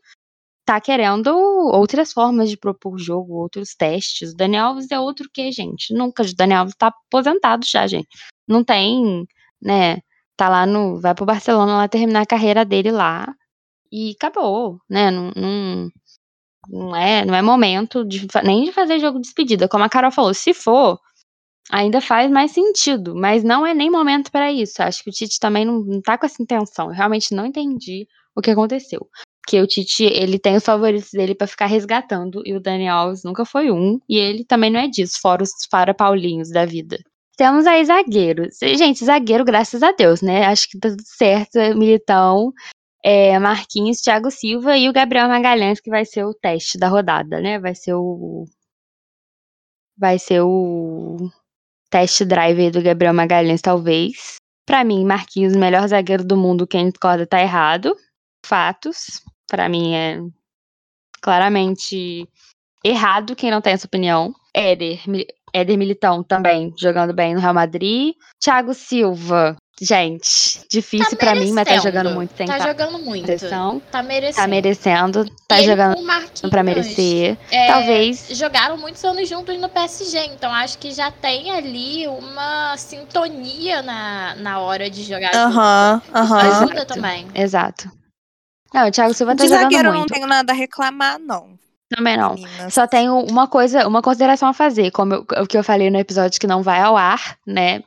tá 0.67 0.81
querendo 0.81 1.29
outras 1.71 2.11
formas 2.11 2.49
de 2.49 2.57
propor 2.57 2.97
jogo, 2.99 3.35
outros 3.35 3.73
testes. 3.73 4.33
O 4.33 4.35
Daniel 4.35 4.65
Alves 4.67 4.91
é 4.91 4.99
outro 4.99 5.29
que, 5.33 5.49
gente. 5.49 5.93
Nunca. 5.93 6.23
O 6.23 6.35
Daniel 6.35 6.59
Alves 6.59 6.75
tá 6.75 6.87
aposentado 6.87 7.65
já, 7.65 7.87
gente. 7.87 8.09
Não 8.47 8.63
tem, 8.65 9.25
né? 9.61 9.99
Tá 10.35 10.49
lá 10.49 10.65
no. 10.65 10.99
Vai 10.99 11.15
pro 11.15 11.25
Barcelona 11.25 11.77
lá 11.77 11.87
terminar 11.87 12.21
a 12.21 12.25
carreira 12.25 12.65
dele 12.65 12.91
lá 12.91 13.33
e 13.91 14.11
acabou, 14.11 14.79
né? 14.89 15.09
Não, 15.09 15.31
não, 15.35 15.89
não, 16.69 16.95
é, 16.95 17.25
não 17.25 17.33
é 17.33 17.41
momento 17.41 18.03
de, 18.05 18.27
nem 18.43 18.65
de 18.65 18.73
fazer 18.73 18.99
jogo 18.99 19.19
de 19.19 19.23
despedida. 19.27 19.69
Como 19.69 19.85
a 19.85 19.89
Carol 19.89 20.11
falou, 20.11 20.33
se 20.33 20.53
for, 20.53 20.99
ainda 21.71 22.01
faz 22.01 22.29
mais 22.29 22.51
sentido, 22.51 23.15
mas 23.15 23.43
não 23.43 23.65
é 23.65 23.73
nem 23.73 23.89
momento 23.89 24.31
para 24.31 24.51
isso. 24.51 24.83
Acho 24.83 25.03
que 25.03 25.09
o 25.09 25.13
Tite 25.13 25.39
também 25.39 25.65
não, 25.65 25.79
não 25.79 26.01
tá 26.01 26.17
com 26.17 26.25
essa 26.25 26.43
intenção. 26.43 26.87
Eu 26.87 26.93
realmente 26.93 27.33
não 27.33 27.45
entendi 27.45 28.05
o 28.35 28.41
que 28.41 28.51
aconteceu. 28.51 29.07
Que 29.47 29.61
o 29.61 29.67
Tite, 29.67 30.03
ele 30.03 30.37
tem 30.37 30.57
os 30.57 30.65
favoritos 30.65 31.11
dele 31.11 31.33
para 31.33 31.47
ficar 31.47 31.67
resgatando, 31.67 32.41
e 32.45 32.53
o 32.53 32.59
Daniel 32.59 32.95
Alves 32.95 33.23
nunca 33.23 33.45
foi 33.45 33.71
um, 33.71 33.99
e 34.09 34.17
ele 34.17 34.43
também 34.43 34.69
não 34.69 34.79
é 34.79 34.87
disso, 34.87 35.19
fora 35.21 35.41
os 35.41 35.51
para 35.71 35.93
Paulinhos 35.93 36.49
da 36.49 36.65
vida. 36.65 36.99
Temos 37.37 37.65
aí 37.67 37.85
zagueiros. 37.85 38.57
Gente, 38.61 39.05
zagueiro, 39.05 39.45
graças 39.45 39.83
a 39.83 39.91
Deus, 39.91 40.21
né? 40.21 40.45
Acho 40.47 40.67
que 40.67 40.79
tá 40.79 40.89
tudo 40.89 41.03
certo. 41.05 41.59
Militão 41.77 42.51
é, 43.03 43.37
Marquinhos, 43.39 44.01
Thiago 44.01 44.29
Silva 44.31 44.75
e 44.77 44.89
o 44.89 44.93
Gabriel 44.93 45.29
Magalhães, 45.29 45.79
que 45.79 45.89
vai 45.89 46.03
ser 46.03 46.25
o 46.25 46.33
teste 46.33 46.77
da 46.77 46.89
rodada, 46.89 47.39
né? 47.39 47.59
Vai 47.59 47.75
ser 47.75 47.93
o. 47.93 48.45
Vai 49.97 50.19
ser 50.19 50.41
o 50.41 51.31
teste 51.89 52.25
drive 52.25 52.71
do 52.71 52.81
Gabriel 52.81 53.13
Magalhães, 53.13 53.61
talvez. 53.61 54.35
Para 54.65 54.83
mim, 54.83 55.05
Marquinhos, 55.05 55.55
melhor 55.55 55.87
zagueiro 55.87 56.25
do 56.25 56.35
mundo, 56.35 56.67
quem 56.67 56.89
discorda 56.89 57.25
tá 57.25 57.39
errado. 57.39 57.95
Fatos. 58.45 59.21
Para 59.47 59.69
mim 59.69 59.95
é 59.95 60.19
claramente 61.21 62.27
errado 62.83 63.35
quem 63.35 63.51
não 63.51 63.61
tem 63.61 63.73
essa 63.73 63.87
opinião. 63.87 64.33
Éder, 64.53 65.01
Éder 65.53 65.77
Militão 65.77 66.23
também 66.23 66.73
jogando 66.77 67.13
bem 67.13 67.33
no 67.33 67.39
Real 67.39 67.53
Madrid. 67.53 68.13
Thiago 68.39 68.73
Silva, 68.73 69.57
Gente, 69.79 70.61
difícil 70.71 71.11
tá 71.11 71.17
para 71.17 71.35
mim, 71.35 71.51
mas 71.51 71.67
tá 71.67 71.77
jogando 71.77 72.09
muito. 72.09 72.33
Tem 72.33 72.47
tá 72.47 72.57
jogando 72.57 72.97
muito. 72.97 73.25
Pressão. 73.25 73.79
Tá 73.91 74.01
merecendo. 74.01 74.41
Tá 74.41 74.47
merecendo. 74.47 75.25
Tá 75.47 75.61
jogando 75.61 75.97
para 76.49 76.63
merecer. 76.63 77.37
É, 77.51 77.67
Talvez. 77.67 78.27
Jogaram 78.31 78.75
muitos 78.75 79.05
anos 79.05 79.29
juntos 79.29 79.55
no 79.59 79.69
PSG, 79.69 80.17
então 80.33 80.51
acho 80.51 80.79
que 80.79 80.91
já 80.91 81.11
tem 81.11 81.51
ali 81.51 82.07
uma 82.07 82.75
sintonia 82.75 83.83
na, 83.83 84.33
na 84.37 84.59
hora 84.59 84.89
de 84.89 85.03
jogar. 85.03 85.35
Aham, 85.35 86.01
uh 86.09 86.17
aham. 86.17 86.25
-huh, 86.25 86.43
uh 86.43 86.47
-huh. 86.49 86.63
Ajuda 86.63 86.85
também. 86.85 87.27
Exato. 87.35 87.96
Não, 88.73 88.87
o 88.87 88.91
Thiago 88.91 89.13
Silva 89.13 89.35
tá 89.35 89.43
de 89.43 89.49
jogando 89.49 89.63
zagueiro 89.63 89.89
muito. 89.89 89.99
não 89.99 90.07
tenho 90.07 90.27
nada 90.27 90.51
a 90.51 90.55
reclamar, 90.55 91.19
não. 91.19 91.57
Também 91.89 92.17
não. 92.17 92.33
Meninas. 92.33 92.73
Só 92.73 92.85
tenho 92.85 93.17
uma 93.19 93.47
coisa, 93.47 93.87
uma 93.87 94.01
consideração 94.01 94.49
a 94.49 94.53
fazer, 94.53 94.91
como 94.91 95.13
eu, 95.13 95.25
o 95.41 95.47
que 95.47 95.57
eu 95.57 95.63
falei 95.63 95.89
no 95.89 95.97
episódio 95.97 96.39
que 96.39 96.47
não 96.47 96.61
vai 96.61 96.81
ao 96.81 96.97
ar, 96.97 97.37
né? 97.45 97.81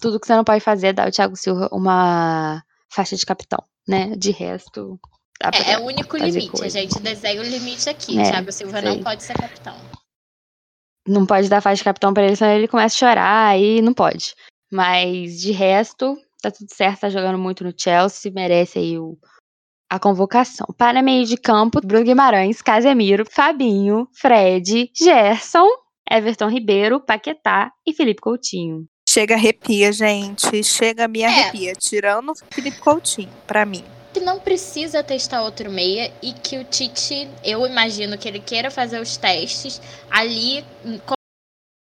tudo 0.00 0.20
que 0.20 0.26
você 0.26 0.34
não 0.34 0.44
pode 0.44 0.60
fazer 0.60 0.88
é 0.88 0.92
dar 0.92 1.06
ao 1.06 1.10
Thiago 1.10 1.36
Silva 1.36 1.68
uma 1.72 2.62
faixa 2.88 3.16
de 3.16 3.24
capitão, 3.24 3.62
né? 3.86 4.14
De 4.16 4.30
resto. 4.30 4.98
É, 5.40 5.72
é 5.72 5.78
o 5.78 5.84
único 5.84 6.16
limite. 6.16 6.50
Coisa. 6.50 6.78
A 6.78 6.82
gente 6.82 6.98
desenha 7.00 7.40
o 7.40 7.44
limite 7.44 7.88
aqui. 7.88 8.18
É, 8.18 8.30
Thiago 8.30 8.52
Silva 8.52 8.80
sei. 8.80 8.88
não 8.88 9.02
pode 9.02 9.22
ser 9.22 9.34
capitão. 9.34 9.76
Não 11.06 11.26
pode 11.26 11.48
dar 11.48 11.60
faixa 11.60 11.76
de 11.76 11.84
capitão 11.84 12.12
pra 12.12 12.24
ele, 12.24 12.36
senão 12.36 12.52
ele 12.52 12.68
começa 12.68 12.94
a 12.94 12.98
chorar 12.98 13.58
e 13.58 13.80
não 13.80 13.94
pode. 13.94 14.34
Mas 14.72 15.40
de 15.40 15.52
resto, 15.52 16.18
tá 16.42 16.50
tudo 16.50 16.68
certo, 16.74 17.00
tá 17.00 17.10
jogando 17.10 17.38
muito 17.38 17.62
no 17.62 17.72
Chelsea, 17.76 18.32
merece 18.32 18.78
aí 18.78 18.98
o, 18.98 19.16
a 19.88 19.98
convocação. 19.98 20.66
Para 20.76 21.02
meio 21.02 21.24
de 21.24 21.36
campo, 21.36 21.80
Bruno 21.84 22.04
Guimarães, 22.04 22.60
Casemiro, 22.62 23.24
Fabinho, 23.30 24.08
Fred, 24.12 24.90
Gerson, 24.94 25.66
Everton 26.10 26.48
Ribeiro, 26.48 27.00
Paquetá 27.00 27.70
e 27.86 27.92
Felipe 27.92 28.20
Coutinho. 28.20 28.86
Chega 29.08 29.34
arrepia, 29.34 29.92
gente. 29.92 30.62
Chega 30.64 31.06
me 31.08 31.22
É. 31.22 31.26
arrepia. 31.26 31.72
Tirando 31.74 32.30
o 32.32 32.34
Felipe 32.52 32.78
Coutinho, 32.78 33.30
pra 33.46 33.64
mim. 33.64 33.84
que 34.12 34.20
não 34.20 34.38
precisa 34.40 35.02
testar 35.02 35.42
outro 35.42 35.70
meia 35.70 36.10
e 36.22 36.32
que 36.32 36.56
o 36.56 36.64
Tite, 36.64 37.28
eu 37.44 37.66
imagino 37.66 38.16
que 38.16 38.26
ele 38.26 38.40
queira 38.40 38.70
fazer 38.70 38.98
os 38.98 39.18
testes 39.18 39.78
ali 40.10 40.64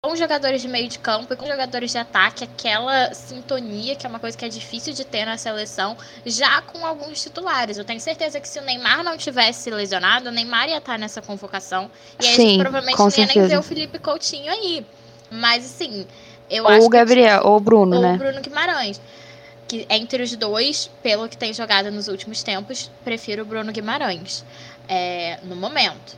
com 0.09 0.15
jogadores 0.15 0.59
de 0.63 0.67
meio 0.67 0.87
de 0.87 0.97
campo 0.97 1.31
e 1.31 1.37
com 1.37 1.45
jogadores 1.45 1.91
de 1.91 1.97
ataque, 1.99 2.43
aquela 2.43 3.13
sintonia 3.13 3.95
que 3.95 4.07
é 4.07 4.09
uma 4.09 4.19
coisa 4.19 4.35
que 4.35 4.43
é 4.43 4.49
difícil 4.49 4.91
de 4.91 5.05
ter 5.05 5.23
na 5.23 5.37
seleção, 5.37 5.95
já 6.25 6.63
com 6.63 6.83
alguns 6.83 7.21
titulares. 7.21 7.77
Eu 7.77 7.85
tenho 7.85 7.99
certeza 7.99 8.39
que 8.39 8.49
se 8.49 8.57
o 8.57 8.63
Neymar 8.63 9.03
não 9.03 9.15
tivesse 9.15 9.69
lesionado, 9.69 10.29
o 10.29 10.31
Neymar 10.31 10.67
ia 10.67 10.79
estar 10.79 10.97
nessa 10.97 11.21
convocação. 11.21 11.91
E 12.19 12.25
aí 12.25 12.33
a 12.33 12.35
Sim, 12.35 12.47
gente 12.49 12.59
provavelmente 12.59 12.97
não 12.97 13.05
ia 13.07 13.27
nem 13.27 13.27
certeza. 13.27 13.47
ver 13.49 13.59
o 13.59 13.61
Felipe 13.61 13.99
Coutinho 13.99 14.51
aí. 14.51 14.83
Mas 15.29 15.63
assim, 15.63 16.07
eu 16.49 16.63
ou 16.63 16.71
acho 16.71 16.87
o 16.87 16.89
Gabriel, 16.89 17.41
ou 17.45 17.57
o 17.57 17.59
Bruno, 17.59 17.97
ou 17.97 18.01
né? 18.01 18.13
o 18.15 18.17
Bruno 18.17 18.41
Guimarães. 18.41 18.99
Que 19.67 19.85
entre 19.91 20.23
os 20.23 20.35
dois, 20.35 20.89
pelo 21.03 21.29
que 21.29 21.37
tem 21.37 21.53
jogado 21.53 21.91
nos 21.91 22.07
últimos 22.07 22.41
tempos, 22.41 22.89
prefiro 23.03 23.43
o 23.43 23.45
Bruno 23.45 23.71
Guimarães. 23.71 24.43
é, 24.87 25.37
no 25.43 25.55
momento. 25.55 26.17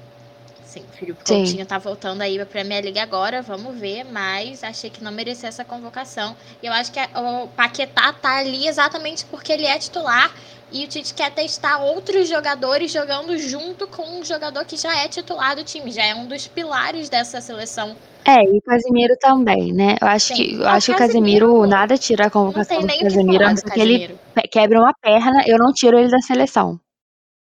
Sim, 0.72 0.86
o 0.88 0.94
Felipe 0.94 1.20
Sim. 1.26 1.36
Coutinho 1.36 1.66
tá 1.66 1.78
voltando 1.78 2.22
aí 2.22 2.38
pra 2.38 2.46
Premier 2.46 2.82
League 2.82 2.98
agora, 2.98 3.42
vamos 3.42 3.78
ver, 3.78 4.06
mas 4.06 4.64
achei 4.64 4.90
que 4.90 5.04
não 5.04 5.12
merecia 5.12 5.50
essa 5.50 5.66
convocação. 5.66 6.34
E 6.64 6.68
eu 6.68 6.72
acho 6.72 6.94
que 6.94 7.00
o 7.14 7.50
Paquetá 7.50 8.14
tá 8.14 8.38
ali 8.38 8.66
exatamente 8.70 9.26
porque 9.26 9.52
ele 9.52 9.66
é 9.66 9.78
titular 9.78 10.34
e 10.72 10.86
o 10.86 10.88
Tite 10.88 11.14
quer 11.14 11.30
testar 11.32 11.80
outros 11.80 12.30
jogadores 12.30 12.90
jogando 12.90 13.38
junto 13.38 13.86
com 13.86 14.22
um 14.22 14.24
jogador 14.24 14.64
que 14.64 14.78
já 14.78 14.98
é 15.04 15.10
titular 15.10 15.58
do 15.58 15.64
time, 15.66 15.92
já 15.92 16.06
é 16.06 16.16
um 16.16 16.26
dos 16.26 16.48
pilares 16.48 17.10
dessa 17.10 17.42
seleção. 17.42 17.94
É, 18.24 18.42
e 18.42 18.58
o 18.58 18.62
Casemiro 18.62 19.16
também, 19.20 19.74
né? 19.74 19.98
Eu 20.00 20.08
acho 20.08 20.28
Sim. 20.28 20.36
que, 20.36 20.54
eu 20.54 20.62
o 20.62 20.68
acho 20.70 20.86
que 20.86 20.92
o 20.94 20.96
Casemiro, 20.96 21.48
Casemiro, 21.48 21.68
nada 21.68 21.98
tira 21.98 22.24
a 22.24 22.28
Não 22.28 22.32
convocação 22.32 22.80
do 22.80 22.88
nem 22.88 22.96
o 22.96 23.00
que 23.00 23.04
Casemiro, 23.04 23.44
a 23.44 23.50
não 23.50 23.58
ser 23.58 23.72
que 23.72 23.82
ele 23.82 24.20
quebre 24.50 24.78
uma 24.78 24.94
perna, 24.94 25.44
eu 25.46 25.58
não 25.58 25.74
tiro 25.74 26.00
ele 26.00 26.10
da 26.10 26.22
seleção. 26.22 26.80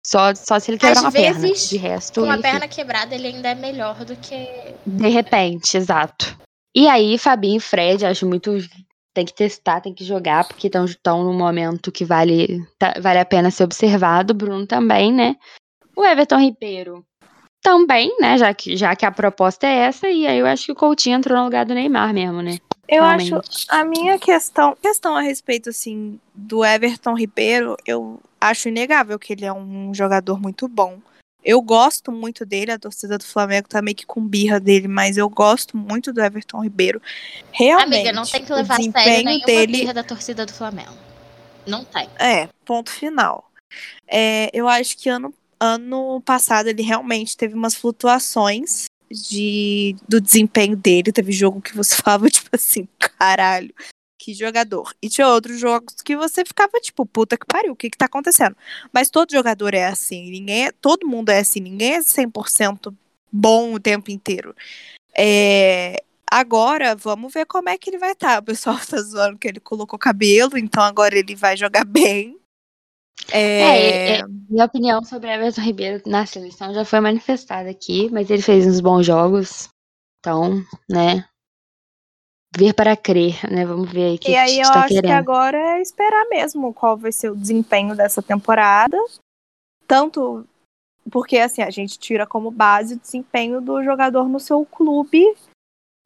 Só, 0.06 0.34
só 0.34 0.58
se 0.58 0.70
ele 0.70 0.78
quebrar 0.78 0.98
Às 0.98 1.02
uma 1.04 1.12
perna. 1.12 1.40
vezes, 1.40 1.68
De 1.68 1.76
resto, 1.76 2.22
Com 2.22 2.30
a 2.30 2.38
perna 2.38 2.66
quebrada, 2.66 3.14
ele 3.14 3.28
ainda 3.28 3.50
é 3.50 3.54
melhor 3.54 4.04
do 4.04 4.16
que. 4.16 4.48
De 4.86 5.08
repente, 5.08 5.76
exato. 5.76 6.36
E 6.74 6.88
aí, 6.88 7.18
Fabinho 7.18 7.58
e 7.58 7.60
Fred, 7.60 8.06
acho 8.06 8.26
muito. 8.26 8.56
Tem 9.12 9.24
que 9.26 9.34
testar, 9.34 9.80
tem 9.80 9.92
que 9.92 10.04
jogar, 10.04 10.46
porque 10.46 10.68
estão 10.68 11.24
num 11.24 11.36
momento 11.36 11.90
que 11.90 12.04
vale, 12.04 12.64
tá- 12.78 12.94
vale 13.00 13.18
a 13.18 13.24
pena 13.24 13.50
ser 13.50 13.64
observado. 13.64 14.32
Bruno 14.32 14.66
também, 14.66 15.12
né? 15.12 15.36
O 15.96 16.04
Everton 16.04 16.38
Ribeiro 16.38 17.04
também, 17.60 18.16
né? 18.20 18.38
Já 18.38 18.54
que, 18.54 18.76
já 18.76 18.94
que 18.94 19.04
a 19.04 19.10
proposta 19.10 19.66
é 19.66 19.78
essa, 19.86 20.08
e 20.08 20.26
aí 20.26 20.38
eu 20.38 20.46
acho 20.46 20.66
que 20.66 20.72
o 20.72 20.76
Coutinho 20.76 21.16
entrou 21.18 21.36
no 21.38 21.44
lugar 21.44 21.66
do 21.66 21.74
Neymar 21.74 22.14
mesmo, 22.14 22.40
né? 22.40 22.58
Eu 22.88 23.02
Realmente. 23.02 23.34
acho 23.34 23.66
a 23.68 23.84
minha 23.84 24.18
questão, 24.18 24.76
questão 24.80 25.16
a 25.16 25.20
respeito 25.20 25.68
assim 25.68 26.18
do 26.34 26.64
Everton 26.64 27.14
Ribeiro, 27.14 27.76
eu 27.84 28.20
acho 28.40 28.68
inegável 28.68 29.18
que 29.18 29.32
ele 29.32 29.44
é 29.44 29.52
um 29.52 29.92
jogador 29.94 30.40
muito 30.40 30.66
bom. 30.66 30.98
Eu 31.42 31.60
gosto 31.62 32.12
muito 32.12 32.44
dele, 32.44 32.70
a 32.70 32.78
torcida 32.78 33.16
do 33.16 33.24
Flamengo 33.24 33.68
tá 33.68 33.80
meio 33.80 33.96
que 33.96 34.04
com 34.04 34.20
birra 34.20 34.60
dele, 34.60 34.86
mas 34.86 35.16
eu 35.16 35.28
gosto 35.28 35.76
muito 35.76 36.12
do 36.12 36.20
Everton 36.20 36.62
Ribeiro. 36.62 37.00
Realmente, 37.50 37.94
Amiga, 37.94 38.12
não 38.12 38.24
tem 38.24 38.44
que 38.44 38.52
levar 38.52 38.78
a 38.78 38.82
sério 38.82 39.24
nenhuma 39.24 39.46
dele 39.46 39.72
birra 39.72 39.94
da 39.94 40.02
torcida 40.02 40.44
do 40.44 40.52
Flamengo. 40.52 40.92
Não 41.66 41.84
tem. 41.84 42.08
É, 42.18 42.48
ponto 42.64 42.90
final. 42.90 43.50
É, 44.06 44.50
eu 44.52 44.68
acho 44.68 44.98
que 44.98 45.08
ano, 45.08 45.32
ano 45.58 46.20
passado 46.22 46.68
ele 46.68 46.82
realmente 46.82 47.36
teve 47.36 47.54
umas 47.54 47.74
flutuações 47.74 48.84
de, 49.10 49.96
do 50.06 50.20
desempenho 50.20 50.76
dele. 50.76 51.12
Teve 51.12 51.32
jogo 51.32 51.60
que 51.60 51.74
você 51.74 51.96
falava, 52.02 52.28
tipo 52.28 52.50
assim, 52.52 52.86
caralho, 53.18 53.74
que 54.20 54.34
jogador. 54.34 54.94
E 55.00 55.08
tinha 55.08 55.26
outros 55.26 55.58
jogos 55.58 55.94
que 56.04 56.14
você 56.14 56.44
ficava, 56.44 56.78
tipo, 56.80 57.06
puta 57.06 57.38
que 57.38 57.46
pariu, 57.46 57.72
o 57.72 57.76
que 57.76 57.88
que 57.88 57.96
tá 57.96 58.04
acontecendo? 58.04 58.54
Mas 58.92 59.08
todo 59.08 59.32
jogador 59.32 59.72
é 59.72 59.86
assim, 59.86 60.30
ninguém 60.30 60.66
é, 60.66 60.72
todo 60.72 61.08
mundo 61.08 61.30
é 61.30 61.38
assim, 61.38 61.58
ninguém 61.60 61.94
é 61.94 62.00
100% 62.00 62.94
bom 63.32 63.72
o 63.72 63.80
tempo 63.80 64.10
inteiro. 64.10 64.54
É, 65.16 66.04
agora, 66.30 66.94
vamos 66.94 67.32
ver 67.32 67.46
como 67.46 67.70
é 67.70 67.78
que 67.78 67.88
ele 67.88 67.98
vai 67.98 68.12
estar. 68.12 68.40
O 68.40 68.44
pessoal 68.44 68.76
tá 68.86 69.00
zoando 69.00 69.38
que 69.38 69.48
ele 69.48 69.60
colocou 69.60 69.98
cabelo, 69.98 70.58
então 70.58 70.82
agora 70.82 71.18
ele 71.18 71.34
vai 71.34 71.56
jogar 71.56 71.86
bem. 71.86 72.38
É, 73.32 73.62
É, 73.62 74.18
é, 74.18 74.26
minha 74.48 74.64
opinião 74.66 75.02
sobre 75.02 75.30
Everton 75.30 75.62
Ribeiro 75.62 76.02
na 76.06 76.26
seleção 76.26 76.74
já 76.74 76.84
foi 76.84 77.00
manifestada 77.00 77.70
aqui, 77.70 78.10
mas 78.10 78.30
ele 78.30 78.42
fez 78.42 78.66
uns 78.66 78.80
bons 78.80 79.06
jogos. 79.06 79.68
Então, 80.20 80.62
né? 80.88 81.24
Ver 82.56 82.74
para 82.74 82.96
crer, 82.96 83.38
né? 83.50 83.64
Vamos 83.64 83.90
ver 83.92 84.10
aí 84.10 84.18
que 84.18 84.30
E 84.30 84.36
aí 84.36 84.58
eu 84.58 84.66
tá 84.66 84.80
acho 84.80 84.88
que 84.88 84.94
querendo. 84.94 85.12
agora 85.12 85.56
é 85.56 85.80
esperar 85.80 86.26
mesmo 86.28 86.74
qual 86.74 86.96
vai 86.96 87.12
ser 87.12 87.30
o 87.30 87.36
desempenho 87.36 87.94
dessa 87.94 88.20
temporada. 88.20 88.96
Tanto 89.86 90.46
porque 91.10 91.38
assim, 91.38 91.62
a 91.62 91.70
gente 91.70 91.98
tira 91.98 92.26
como 92.26 92.50
base 92.50 92.94
o 92.94 92.98
desempenho 92.98 93.60
do 93.60 93.82
jogador 93.82 94.28
no 94.28 94.38
seu 94.38 94.64
clube 94.66 95.24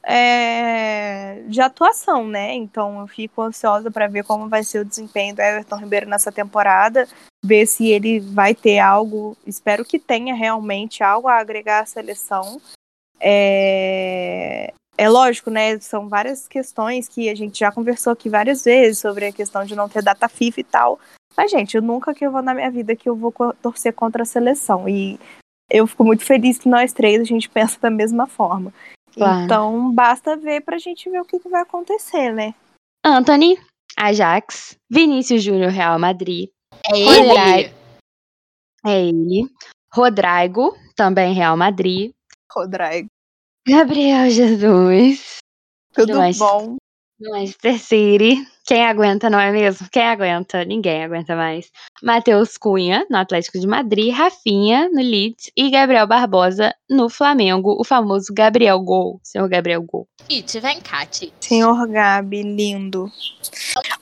é, 0.03 1.43
de 1.49 1.61
atuação, 1.61 2.27
né? 2.29 2.55
Então 2.55 3.01
eu 3.01 3.07
fico 3.07 3.43
ansiosa 3.43 3.91
para 3.91 4.07
ver 4.07 4.25
como 4.25 4.49
vai 4.49 4.63
ser 4.63 4.81
o 4.81 4.85
desempenho 4.85 5.35
do 5.35 5.41
Everton 5.41 5.77
Ribeiro 5.77 6.09
nessa 6.09 6.31
temporada, 6.31 7.09
ver 7.43 7.67
se 7.67 7.89
ele 7.89 8.21
vai 8.21 8.55
ter 8.55 8.79
algo, 8.79 9.37
espero 9.47 9.85
que 9.85 9.99
tenha 9.99 10.35
realmente 10.35 11.03
algo 11.03 11.27
a 11.27 11.39
agregar 11.39 11.81
à 11.81 11.87
seleção. 11.87 12.61
É, 13.19 14.75
é 14.97 15.09
lógico, 15.09 15.51
né? 15.51 15.79
São 15.81 16.09
várias 16.09 16.47
questões 16.49 17.09
que 17.09 17.29
a 17.29 17.35
gente 17.35 17.59
já 17.59 17.71
conversou 17.73 18.13
aqui 18.13 18.29
várias 18.29 18.65
vezes 18.65 18.99
sobre 18.99 19.27
a 19.27 19.33
questão 19.33 19.65
de 19.65 19.75
não 19.75 19.89
ter 19.89 20.03
data 20.03 20.29
FIFA 20.29 20.61
e 20.61 20.65
tal. 20.65 20.99
Mas, 21.37 21.51
gente, 21.51 21.77
eu 21.77 21.83
nunca 21.83 22.15
que 22.15 22.25
eu 22.25 22.31
vou 22.31 22.43
na 22.43 22.55
minha 22.55 22.71
vida 22.71 22.95
que 22.95 23.09
eu 23.09 23.17
vou 23.17 23.33
torcer 23.61 23.93
contra 23.93 24.23
a 24.23 24.27
seleção. 24.27 24.89
E 24.89 25.19
eu 25.71 25.87
fico 25.87 26.05
muito 26.05 26.25
feliz 26.25 26.59
que 26.59 26.69
nós 26.69 26.93
três 26.93 27.21
a 27.21 27.25
gente 27.25 27.49
pensa 27.51 27.79
da 27.81 27.91
mesma 27.91 28.27
forma. 28.27 28.73
Claro. 29.13 29.45
Então, 29.45 29.93
basta 29.93 30.37
ver 30.37 30.61
pra 30.63 30.79
gente 30.79 31.09
ver 31.11 31.21
o 31.21 31.25
que, 31.25 31.39
que 31.39 31.49
vai 31.49 31.63
acontecer, 31.63 32.33
né? 32.33 32.55
Anthony, 33.05 33.59
Ajax, 33.97 34.77
Vinícius 34.91 35.43
Júnior, 35.43 35.71
Real 35.71 35.99
Madrid, 35.99 36.49
É 36.85 37.05
Rodrigo. 37.05 37.39
ele. 37.39 37.73
é 38.87 39.07
ele. 39.07 39.49
Rodrigo, 39.93 40.77
também 40.97 41.33
Real 41.35 41.57
Madrid. 41.57 42.13
Rodrigo, 42.51 43.09
Gabriel 43.67 44.31
Jesus, 44.31 45.39
tudo 45.95 46.23
bom? 46.37 46.77
Manchester 47.31 47.79
City. 47.79 48.47
Quem 48.67 48.83
aguenta, 48.87 49.29
não 49.29 49.39
é 49.39 49.53
mesmo? 49.53 49.87
Quem 49.93 50.03
aguenta? 50.03 50.65
Ninguém 50.65 51.05
aguenta 51.05 51.37
mais. 51.37 51.71
Matheus 52.03 52.57
Cunha, 52.57 53.07
no 53.11 53.19
Atlético 53.19 53.61
de 53.61 53.67
Madrid. 53.67 54.15
Rafinha, 54.15 54.89
no 54.91 55.03
Leeds. 55.03 55.51
E 55.55 55.69
Gabriel 55.71 56.07
Barbosa, 56.07 56.75
no 56.89 57.11
Flamengo. 57.11 57.77
O 57.79 57.85
famoso 57.85 58.33
Gabriel 58.33 58.81
Gol. 58.81 59.21
Senhor 59.23 59.47
Gabriel 59.51 59.83
Gol. 59.83 60.09
Tite, 60.27 60.61
vem 60.61 60.81
cá, 60.81 61.05
Tite. 61.05 61.31
Senhor 61.43 61.87
Gabi, 61.89 62.43
lindo. 62.43 63.11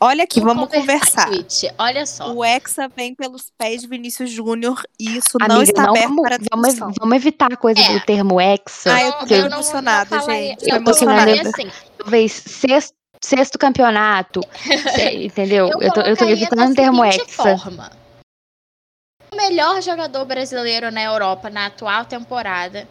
Olha 0.00 0.22
aqui, 0.24 0.40
vamos 0.40 0.68
conversar. 0.68 1.28
Tite, 1.30 1.68
olha 1.76 2.06
só. 2.06 2.32
O 2.32 2.44
Hexa 2.44 2.88
vem 2.94 3.16
pelos 3.16 3.50
pés 3.58 3.82
de 3.82 3.88
Vinícius 3.88 4.30
Júnior 4.30 4.80
e 4.98 5.16
isso 5.16 5.36
não 5.40 5.56
Amiga, 5.56 5.62
está 5.64 5.82
não 5.82 5.90
aberto 5.90 6.08
vamos, 6.08 6.22
para 6.22 6.38
vamos, 6.50 6.68
discussão. 6.68 6.92
vamos 7.00 7.16
evitar 7.16 7.52
a 7.52 7.56
coisa 7.56 7.80
É. 7.80 7.92
do 7.98 8.00
termo 8.04 8.40
hexa. 8.40 8.94
Ah, 8.94 9.02
eu 9.02 9.12
tô 9.14 9.34
emocionada, 9.34 10.20
falaria- 10.20 10.48
gente. 10.50 10.62
Eu 10.62 10.68
tô 10.70 10.76
emocionada. 10.76 11.32
assim. 11.48 11.70
talvez 11.98 12.32
sexto, 12.32 12.94
sexto 13.24 13.58
campeonato. 13.58 14.40
entendeu? 15.22 15.68
Eu, 15.80 15.92
tô, 15.92 16.00
eu 16.00 16.16
tô 16.16 16.24
evitando 16.28 16.70
o 16.72 16.74
termo 16.74 17.04
hexa. 17.04 17.26
forma. 17.28 17.90
O 19.32 19.36
melhor 19.36 19.80
jogador 19.80 20.24
brasileiro 20.24 20.90
na 20.90 21.02
Europa 21.02 21.48
na 21.48 21.66
atual 21.66 22.04
temporada 22.04 22.86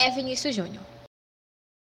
é 0.00 0.10
Vinícius 0.10 0.54
Júnior. 0.54 0.82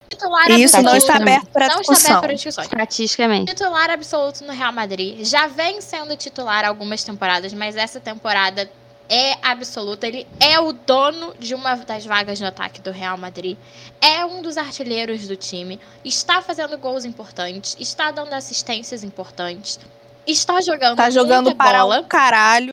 Titular 0.10 0.50
E 0.52 0.64
isso 0.64 0.76
não 0.82 0.92
absoluto- 0.94 0.98
está 1.12 1.16
aberto 1.18 1.48
para 1.50 1.68
não 1.68 1.82
está 1.82 1.94
discussão. 1.94 2.12
aberto 2.12 2.22
para 2.24 2.34
discussões. 2.36 2.68
Estatisticamente. 2.68 3.54
Titular 3.54 3.90
absoluto 3.90 4.44
no 4.46 4.54
Real 4.54 4.72
Madrid. 4.72 5.26
Já 5.26 5.48
vem 5.48 5.82
sendo 5.82 6.16
titular 6.16 6.64
algumas 6.64 7.04
temporadas, 7.04 7.54
mas 7.54 7.76
essa 7.76 8.00
temporada 8.00 8.70
é 9.10 9.34
absoluta. 9.42 10.08
Ele 10.08 10.28
é 10.40 10.60
o 10.60 10.74
dono 10.74 11.34
de 11.40 11.56
uma 11.56 11.76
das 11.76 12.06
vagas 12.06 12.40
no 12.40 12.48
ataque 12.48 12.82
do 12.82 12.92
Real 12.92 13.18
Madrid. 13.18 13.58
É 14.02 14.26
um 14.26 14.42
dos 14.42 14.58
artilheiros 14.58 15.28
do 15.28 15.36
time. 15.36 15.80
Está 16.04 16.42
fazendo 16.42 16.78
gols 16.78 17.06
importantes. 17.06 17.76
Está 17.80 18.12
dando 18.12 18.34
assistências 18.34 19.04
importantes. 19.04 19.80
Está 20.26 20.60
jogando 20.62 20.98
Tá 20.98 21.10
jogando 21.10 21.46
muita 21.46 21.64
para 21.64 21.80
bola. 21.82 22.02
o 22.02 22.06
caralho. 22.06 22.70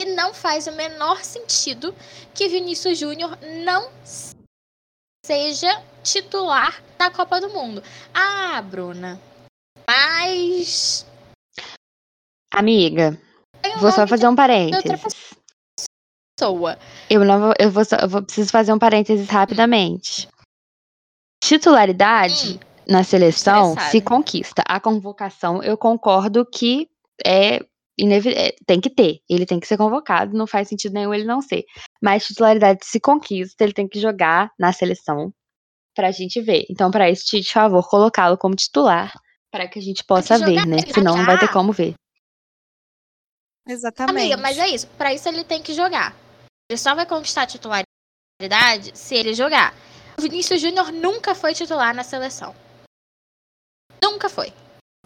E 0.00 0.04
não 0.04 0.32
faz 0.32 0.66
o 0.66 0.72
menor 0.72 1.22
sentido 1.24 1.94
que 2.34 2.48
Vinícius 2.48 2.98
Júnior 2.98 3.38
não 3.64 3.90
seja 5.24 5.82
titular 6.02 6.82
da 6.98 7.10
Copa 7.10 7.40
do 7.40 7.50
Mundo. 7.50 7.82
Ah, 8.14 8.60
Bruna. 8.62 9.20
Mas. 9.88 11.06
Amiga, 12.52 13.18
vou 13.78 13.92
só 13.92 14.06
fazer 14.06 14.26
um 14.26 14.34
parênteses. 14.34 15.29
Pessoa. 16.40 16.78
Eu 17.08 17.24
não 17.24 17.40
vou, 17.40 17.54
eu 17.58 17.70
vou, 17.70 17.84
só- 17.84 17.96
eu 17.96 18.08
vou 18.08 18.22
preciso 18.22 18.50
fazer 18.50 18.72
um 18.72 18.78
parênteses 18.78 19.28
rapidamente. 19.28 20.28
Titularidade 21.42 22.58
na 22.88 23.02
seleção 23.04 23.70
Estressada. 23.70 23.90
se 23.90 24.00
conquista. 24.00 24.62
A 24.66 24.80
convocação, 24.80 25.62
eu 25.62 25.76
concordo 25.76 26.44
que 26.44 26.88
é, 27.24 27.60
é, 28.36 28.54
tem 28.66 28.80
que 28.80 28.90
ter. 28.90 29.20
Ele 29.28 29.46
tem 29.46 29.60
que 29.60 29.66
ser 29.66 29.76
convocado, 29.76 30.36
não 30.36 30.46
faz 30.46 30.68
sentido 30.68 30.92
nenhum 30.94 31.14
ele 31.14 31.24
não 31.24 31.40
ser. 31.40 31.64
Mas 32.02 32.26
titularidade 32.26 32.80
se 32.84 32.98
conquista, 33.00 33.62
ele 33.64 33.72
tem 33.72 33.88
que 33.88 34.00
jogar 34.00 34.50
na 34.58 34.72
seleção 34.72 35.32
pra 35.94 36.10
gente 36.10 36.40
ver. 36.40 36.64
Então, 36.70 36.90
isso, 37.10 37.24
Tite, 37.26 37.48
por 37.48 37.52
favor, 37.54 37.88
colocá-lo 37.88 38.38
como 38.38 38.54
titular 38.54 39.12
para 39.50 39.68
que 39.68 39.78
a 39.78 39.82
gente 39.82 40.04
possa 40.04 40.38
ver, 40.38 40.46
jogar, 40.54 40.66
né? 40.66 40.78
Senão 40.92 41.16
não 41.16 41.24
vai 41.26 41.38
ter 41.38 41.50
como 41.52 41.72
ver. 41.72 41.94
Exatamente. 43.66 44.32
Amiga, 44.32 44.36
mas 44.36 44.58
é 44.58 44.68
isso. 44.68 44.86
Pra 44.98 45.12
isso 45.12 45.28
ele 45.28 45.44
tem 45.44 45.62
que 45.62 45.74
jogar. 45.74 46.14
Ele 46.70 46.78
só 46.78 46.94
vai 46.94 47.04
conquistar 47.04 47.42
a 47.42 47.46
titularidade 47.46 48.96
se 48.96 49.16
ele 49.16 49.34
jogar. 49.34 49.74
O 50.16 50.22
Vinícius 50.22 50.60
Júnior 50.60 50.92
nunca 50.92 51.34
foi 51.34 51.52
titular 51.52 51.92
na 51.92 52.04
seleção. 52.04 52.54
Nunca 54.00 54.28
foi. 54.28 54.52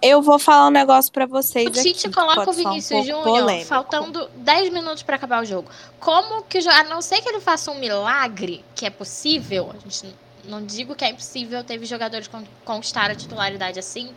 Eu 0.02 0.20
vou 0.20 0.38
falar 0.38 0.66
um 0.66 0.70
negócio 0.70 1.10
pra 1.10 1.24
vocês 1.24 1.66
O 1.66 1.70
Tite 1.82 2.08
aqui, 2.08 2.14
coloca 2.14 2.46
o 2.46 2.50
um 2.50 2.52
Vinícius 2.52 3.06
pouco 3.08 3.24
Júnior 3.30 3.64
faltando 3.64 4.28
10 4.28 4.70
minutos 4.74 5.02
pra 5.02 5.16
acabar 5.16 5.42
o 5.42 5.46
jogo. 5.46 5.70
Como 5.98 6.42
que 6.42 6.58
o 6.58 6.70
a 6.70 6.84
não 6.84 7.00
ser 7.00 7.22
que 7.22 7.28
ele 7.30 7.40
faça 7.40 7.70
um 7.70 7.78
milagre, 7.78 8.62
que 8.76 8.84
é 8.84 8.90
possível, 8.90 9.70
a 9.70 9.78
gente 9.78 10.14
não 10.44 10.66
digo 10.66 10.94
que 10.94 11.04
é 11.06 11.08
impossível, 11.08 11.64
teve 11.64 11.86
jogadores 11.86 12.28
que 12.28 12.36
con- 12.36 12.46
conquistaram 12.62 13.14
a 13.14 13.16
titularidade 13.16 13.78
assim. 13.78 14.14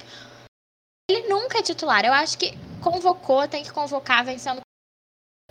Ele 1.10 1.30
nunca 1.30 1.60
é 1.60 1.64
titular. 1.64 2.04
Eu 2.04 2.12
acho 2.12 2.38
que 2.38 2.52
convocou, 2.84 3.48
tem 3.48 3.64
que 3.64 3.72
convocar, 3.72 4.26
vem 4.26 4.38
sendo 4.38 4.60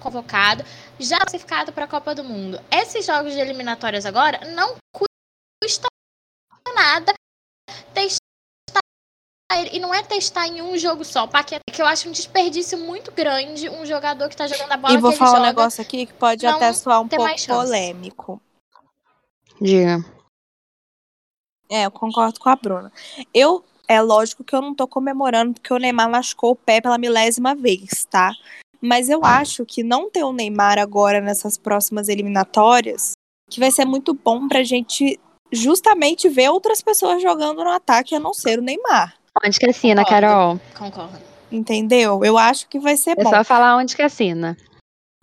convocado, 0.00 0.64
já 0.98 1.18
classificado 1.18 1.72
para 1.72 1.84
a 1.84 1.88
Copa 1.88 2.14
do 2.14 2.22
Mundo. 2.22 2.60
Esses 2.70 3.06
jogos 3.06 3.32
de 3.32 3.40
eliminatórias 3.40 4.04
agora 4.04 4.40
não 4.54 4.76
custa 4.92 5.88
nada 6.74 7.14
testar. 7.94 8.20
E 9.72 9.78
não 9.78 9.94
é 9.94 10.02
testar 10.02 10.46
em 10.48 10.60
um 10.60 10.76
jogo 10.76 11.04
só, 11.04 11.26
Paquetá, 11.26 11.62
que 11.72 11.80
eu 11.80 11.86
acho 11.86 12.08
um 12.08 12.12
desperdício 12.12 12.76
muito 12.76 13.10
grande 13.12 13.70
um 13.70 13.86
jogador 13.86 14.28
que 14.28 14.36
tá 14.36 14.46
jogando 14.46 14.72
a 14.72 14.76
bola 14.76 14.94
E 14.94 14.98
vou 14.98 15.10
que 15.10 15.16
ele 15.16 15.18
falar 15.18 15.30
um 15.30 15.36
joga. 15.36 15.46
negócio 15.46 15.82
aqui 15.82 16.06
que 16.06 16.12
pode 16.12 16.46
até 16.46 16.72
soar 16.72 17.00
um 17.00 17.08
pouco 17.08 17.46
polêmico. 17.46 18.42
Diga. 19.60 20.04
É, 21.70 21.86
eu 21.86 21.90
concordo 21.90 22.38
com 22.38 22.48
a 22.48 22.56
Bruna. 22.56 22.92
Eu, 23.32 23.64
é 23.88 24.00
lógico 24.02 24.44
que 24.44 24.54
eu 24.54 24.60
não 24.60 24.74
tô 24.74 24.86
comemorando 24.86 25.54
porque 25.54 25.72
o 25.72 25.78
Neymar 25.78 26.10
machucou 26.10 26.50
o 26.50 26.56
pé 26.56 26.80
pela 26.80 26.98
milésima 26.98 27.54
vez, 27.54 28.04
tá? 28.04 28.32
Mas 28.86 29.08
eu 29.08 29.24
acho 29.24 29.66
que 29.66 29.82
não 29.82 30.08
ter 30.08 30.22
o 30.22 30.32
Neymar 30.32 30.78
agora 30.78 31.20
nessas 31.20 31.58
próximas 31.58 32.08
eliminatórias, 32.08 33.12
que 33.50 33.58
vai 33.58 33.70
ser 33.70 33.84
muito 33.84 34.14
bom 34.14 34.46
pra 34.46 34.62
gente 34.62 35.18
justamente 35.52 36.28
ver 36.28 36.50
outras 36.50 36.80
pessoas 36.82 37.20
jogando 37.20 37.64
no 37.64 37.70
ataque 37.70 38.14
a 38.14 38.20
não 38.20 38.32
ser 38.32 38.58
o 38.58 38.62
Neymar. 38.62 39.14
Onde 39.44 39.58
que 39.58 39.68
assina, 39.68 40.04
Concordo. 40.04 40.26
Carol? 40.26 40.60
Concordo. 40.78 41.18
Entendeu? 41.50 42.24
Eu 42.24 42.38
acho 42.38 42.68
que 42.68 42.78
vai 42.78 42.96
ser 42.96 43.18
É 43.18 43.22
bom. 43.24 43.30
só 43.30 43.44
falar 43.44 43.76
onde 43.76 43.94
que 43.94 44.02
assina. 44.02 44.56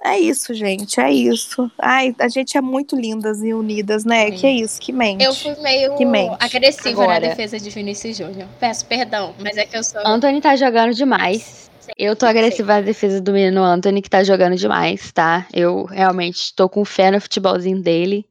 É 0.05 0.19
isso, 0.19 0.53
gente, 0.53 0.99
é 0.99 1.11
isso. 1.11 1.71
Ai, 1.79 2.13
a 2.19 2.27
gente 2.27 2.57
é 2.57 2.61
muito 2.61 2.93
lindas 2.95 3.41
e 3.41 3.53
unidas, 3.53 4.03
né? 4.03 4.31
Sim. 4.31 4.37
Que 4.37 4.47
é 4.47 4.51
isso, 4.51 4.81
que 4.81 4.91
mente. 4.91 5.23
Eu 5.23 5.33
fui 5.33 5.55
meio 5.61 5.95
Que 5.95 6.03
mente. 6.05 6.35
agressiva 6.41 6.97
na 7.07 7.13
Agora. 7.15 7.29
defesa 7.29 7.57
de 7.57 7.69
Vinícius 7.69 8.17
Júnior. 8.17 8.47
Peço 8.59 8.85
perdão, 8.85 9.33
mas 9.39 9.55
é 9.55 9.65
que 9.65 9.77
eu 9.77 9.83
sou. 9.83 10.01
Anthony 10.05 10.41
tá 10.41 10.57
jogando 10.57 10.93
demais. 10.93 11.62
Eu 11.97 12.15
tô 12.15 12.25
agressiva 12.25 12.75
na 12.75 12.81
defesa 12.81 13.21
do 13.21 13.33
menino 13.33 13.63
Anthony, 13.63 14.01
que 14.01 14.09
tá 14.09 14.23
jogando 14.23 14.55
demais, 14.55 15.11
tá? 15.11 15.47
Eu 15.53 15.85
realmente 15.85 16.53
tô 16.55 16.69
com 16.69 16.83
fé 16.85 17.11
no 17.11 17.19
futebolzinho 17.19 17.81
dele. 17.81 18.25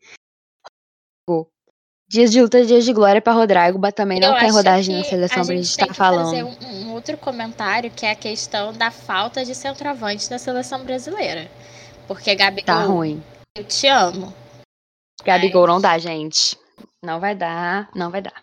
Dias 2.08 2.30
de 2.30 2.42
luta, 2.42 2.62
dias 2.66 2.84
de 2.84 2.92
glória 2.92 3.22
pra 3.22 3.32
Rodrigo, 3.32 3.80
também 3.90 4.20
não 4.20 4.28
Eu 4.28 4.38
tem 4.38 4.48
acho 4.48 4.56
rodagem 4.56 4.98
na 4.98 5.02
seleção 5.04 5.46
pra 5.46 5.54
gente 5.54 5.64
gente 5.64 5.76
tem 5.78 5.86
tá 5.86 5.92
que 5.92 5.98
fazer 5.98 6.16
falando. 6.18 6.58
Um, 6.62 6.88
um 6.88 6.92
outro 6.92 7.16
comentário 7.16 7.90
que 7.90 8.04
é 8.04 8.10
a 8.10 8.14
questão 8.14 8.70
da 8.74 8.90
falta 8.90 9.42
de 9.46 9.54
centroavante 9.54 10.28
da 10.28 10.38
seleção 10.38 10.84
brasileira. 10.84 11.50
Porque, 12.06 12.34
Gabigol, 12.34 12.66
Tá 12.66 12.82
ruim. 12.82 13.22
eu 13.56 13.64
te 13.64 13.86
amo. 13.86 14.34
Gabigol 15.24 15.66
não 15.66 15.80
dá, 15.80 15.96
gente. 15.96 16.54
Não 17.02 17.18
vai 17.18 17.34
dar, 17.34 17.88
não 17.94 18.10
vai 18.10 18.20
dar. 18.20 18.42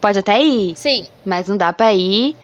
Pode 0.00 0.20
até 0.20 0.40
ir, 0.40 0.76
Sim, 0.76 1.04
mas 1.26 1.48
não 1.48 1.56
dá 1.56 1.72
pra 1.72 1.92
ir 1.92 2.36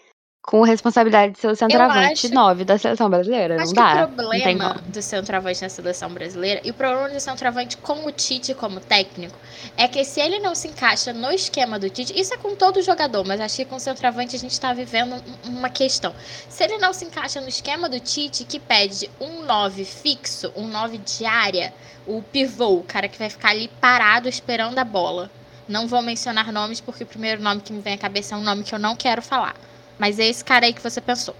com 0.47 0.62
responsabilidade 0.62 1.32
de 1.32 1.40
ser 1.40 1.49
o 1.49 1.57
centroavante 1.57 2.26
acho- 2.26 2.32
9 2.34 2.64
da 2.64 2.78
seleção 2.78 3.11
brasileira. 3.11 3.57
acho 3.57 3.66
Não 3.66 3.72
dá. 3.74 4.05
o 4.05 4.09
problema 4.12 4.80
do 4.86 5.03
centroavante 5.03 5.61
na 5.61 5.68
seleção 5.68 6.09
brasileira 6.09 6.61
e 6.62 6.70
o 6.70 6.74
problema 6.74 7.09
do 7.09 7.18
centroavante 7.18 7.76
com 7.78 8.07
o 8.07 8.12
Tite 8.12 8.55
como 8.55 8.78
técnico 8.78 9.36
é 9.76 9.88
que 9.88 10.05
se 10.05 10.20
ele 10.20 10.38
não 10.38 10.55
se 10.55 10.68
encaixa 10.68 11.12
no 11.12 11.32
esquema 11.32 11.80
do 11.80 11.90
Tite, 11.90 12.18
isso 12.18 12.32
é 12.32 12.36
com 12.36 12.55
todo 12.55 12.80
jogador, 12.80 13.26
mas 13.26 13.40
acho 13.40 13.57
que 13.57 13.64
com 13.64 13.74
o 13.74 13.80
centroavante 13.80 14.36
a 14.36 14.38
gente 14.38 14.59
tá 14.61 14.72
vivendo 14.72 15.16
um- 15.44 15.59
uma 15.59 15.68
questão. 15.68 16.14
Se 16.49 16.62
ele 16.62 16.78
não 16.78 16.92
se 16.92 17.05
encaixa 17.05 17.40
no 17.40 17.49
esquema 17.49 17.88
do 17.88 17.99
Tite, 17.99 18.44
que 18.44 18.61
pede 18.61 19.11
um 19.20 19.42
9 19.42 19.84
fixo, 19.84 20.53
um 20.55 20.68
9 20.68 20.99
de 20.99 21.26
área, 21.26 21.74
o 22.07 22.22
pivô, 22.22 22.68
o 22.76 22.82
cara 22.84 23.09
que 23.09 23.18
vai 23.18 23.28
ficar 23.28 23.51
ali 23.51 23.66
parado 23.80 24.28
esperando 24.28 24.78
a 24.78 24.84
bola. 24.84 25.28
Não 25.68 25.88
vou 25.88 26.01
mencionar 26.01 26.53
nomes 26.53 26.80
porque 26.80 27.03
o 27.03 27.07
primeiro 27.07 27.42
nome 27.42 27.61
que 27.61 27.72
me 27.72 27.80
vem 27.82 27.94
à 27.94 27.99
cabeça 27.99 28.36
é 28.36 28.38
um 28.38 28.42
nome 28.42 28.62
que 28.62 28.72
eu 28.72 28.78
não 28.78 28.94
quero 28.94 29.20
falar. 29.20 29.57
Mas 29.99 30.18
é 30.18 30.26
esse 30.26 30.44
cara 30.44 30.66
aí 30.66 30.72
que 30.72 30.82
você 30.82 31.01
pensou. 31.01 31.34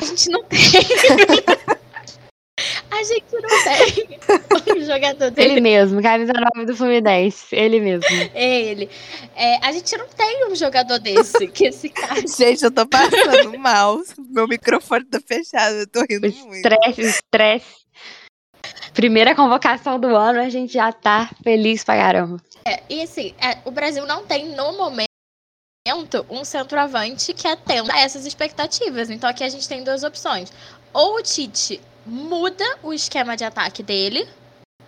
A 0.00 0.04
gente 0.04 0.30
não 0.30 0.44
tem. 0.44 0.58
A 2.90 3.02
gente 3.02 3.24
não 3.32 4.60
tem 4.60 4.82
um 4.82 4.84
jogador 4.84 5.30
dele. 5.30 5.52
Ele 5.52 5.60
mesmo, 5.60 6.02
camisa 6.02 6.32
9 6.54 6.66
do 6.66 6.76
Fluminense. 6.76 7.46
Ele 7.54 7.80
mesmo. 7.80 8.04
É 8.34 8.62
ele. 8.62 8.90
É, 9.34 9.56
a 9.64 9.72
gente 9.72 9.96
não 9.96 10.06
tem 10.06 10.46
um 10.46 10.54
jogador 10.54 10.98
desse. 10.98 11.48
Que 11.48 11.68
esse 11.68 11.88
cara. 11.88 12.20
Gente, 12.28 12.62
eu 12.62 12.70
tô 12.70 12.86
passando 12.86 13.58
mal. 13.58 13.98
Meu 14.28 14.46
microfone 14.46 15.04
tá 15.06 15.18
fechado, 15.26 15.76
eu 15.76 15.86
tô 15.86 16.00
rindo 16.00 16.28
muito. 16.44 16.56
Estresse, 16.56 17.00
estresse. 17.00 17.80
Primeira 18.92 19.34
convocação 19.34 19.98
do 19.98 20.14
ano, 20.14 20.40
a 20.40 20.50
gente 20.50 20.74
já 20.74 20.92
tá 20.92 21.30
feliz 21.42 21.82
pra 21.82 21.96
caramba. 21.96 22.36
É, 22.66 22.82
e 22.90 23.00
assim, 23.00 23.34
é, 23.40 23.58
o 23.64 23.70
Brasil 23.70 24.04
não 24.06 24.26
tem 24.26 24.48
no 24.54 24.76
momento 24.76 25.09
um 25.94 26.44
centroavante 26.44 27.32
que 27.32 27.46
atenda 27.46 27.92
a 27.92 28.00
essas 28.00 28.26
expectativas. 28.26 29.10
Então 29.10 29.28
aqui 29.28 29.44
a 29.44 29.48
gente 29.48 29.68
tem 29.68 29.82
duas 29.82 30.02
opções. 30.02 30.52
Ou 30.92 31.16
o 31.16 31.22
Tite 31.22 31.80
muda 32.04 32.64
o 32.82 32.92
esquema 32.92 33.36
de 33.36 33.44
ataque 33.44 33.82
dele, 33.82 34.28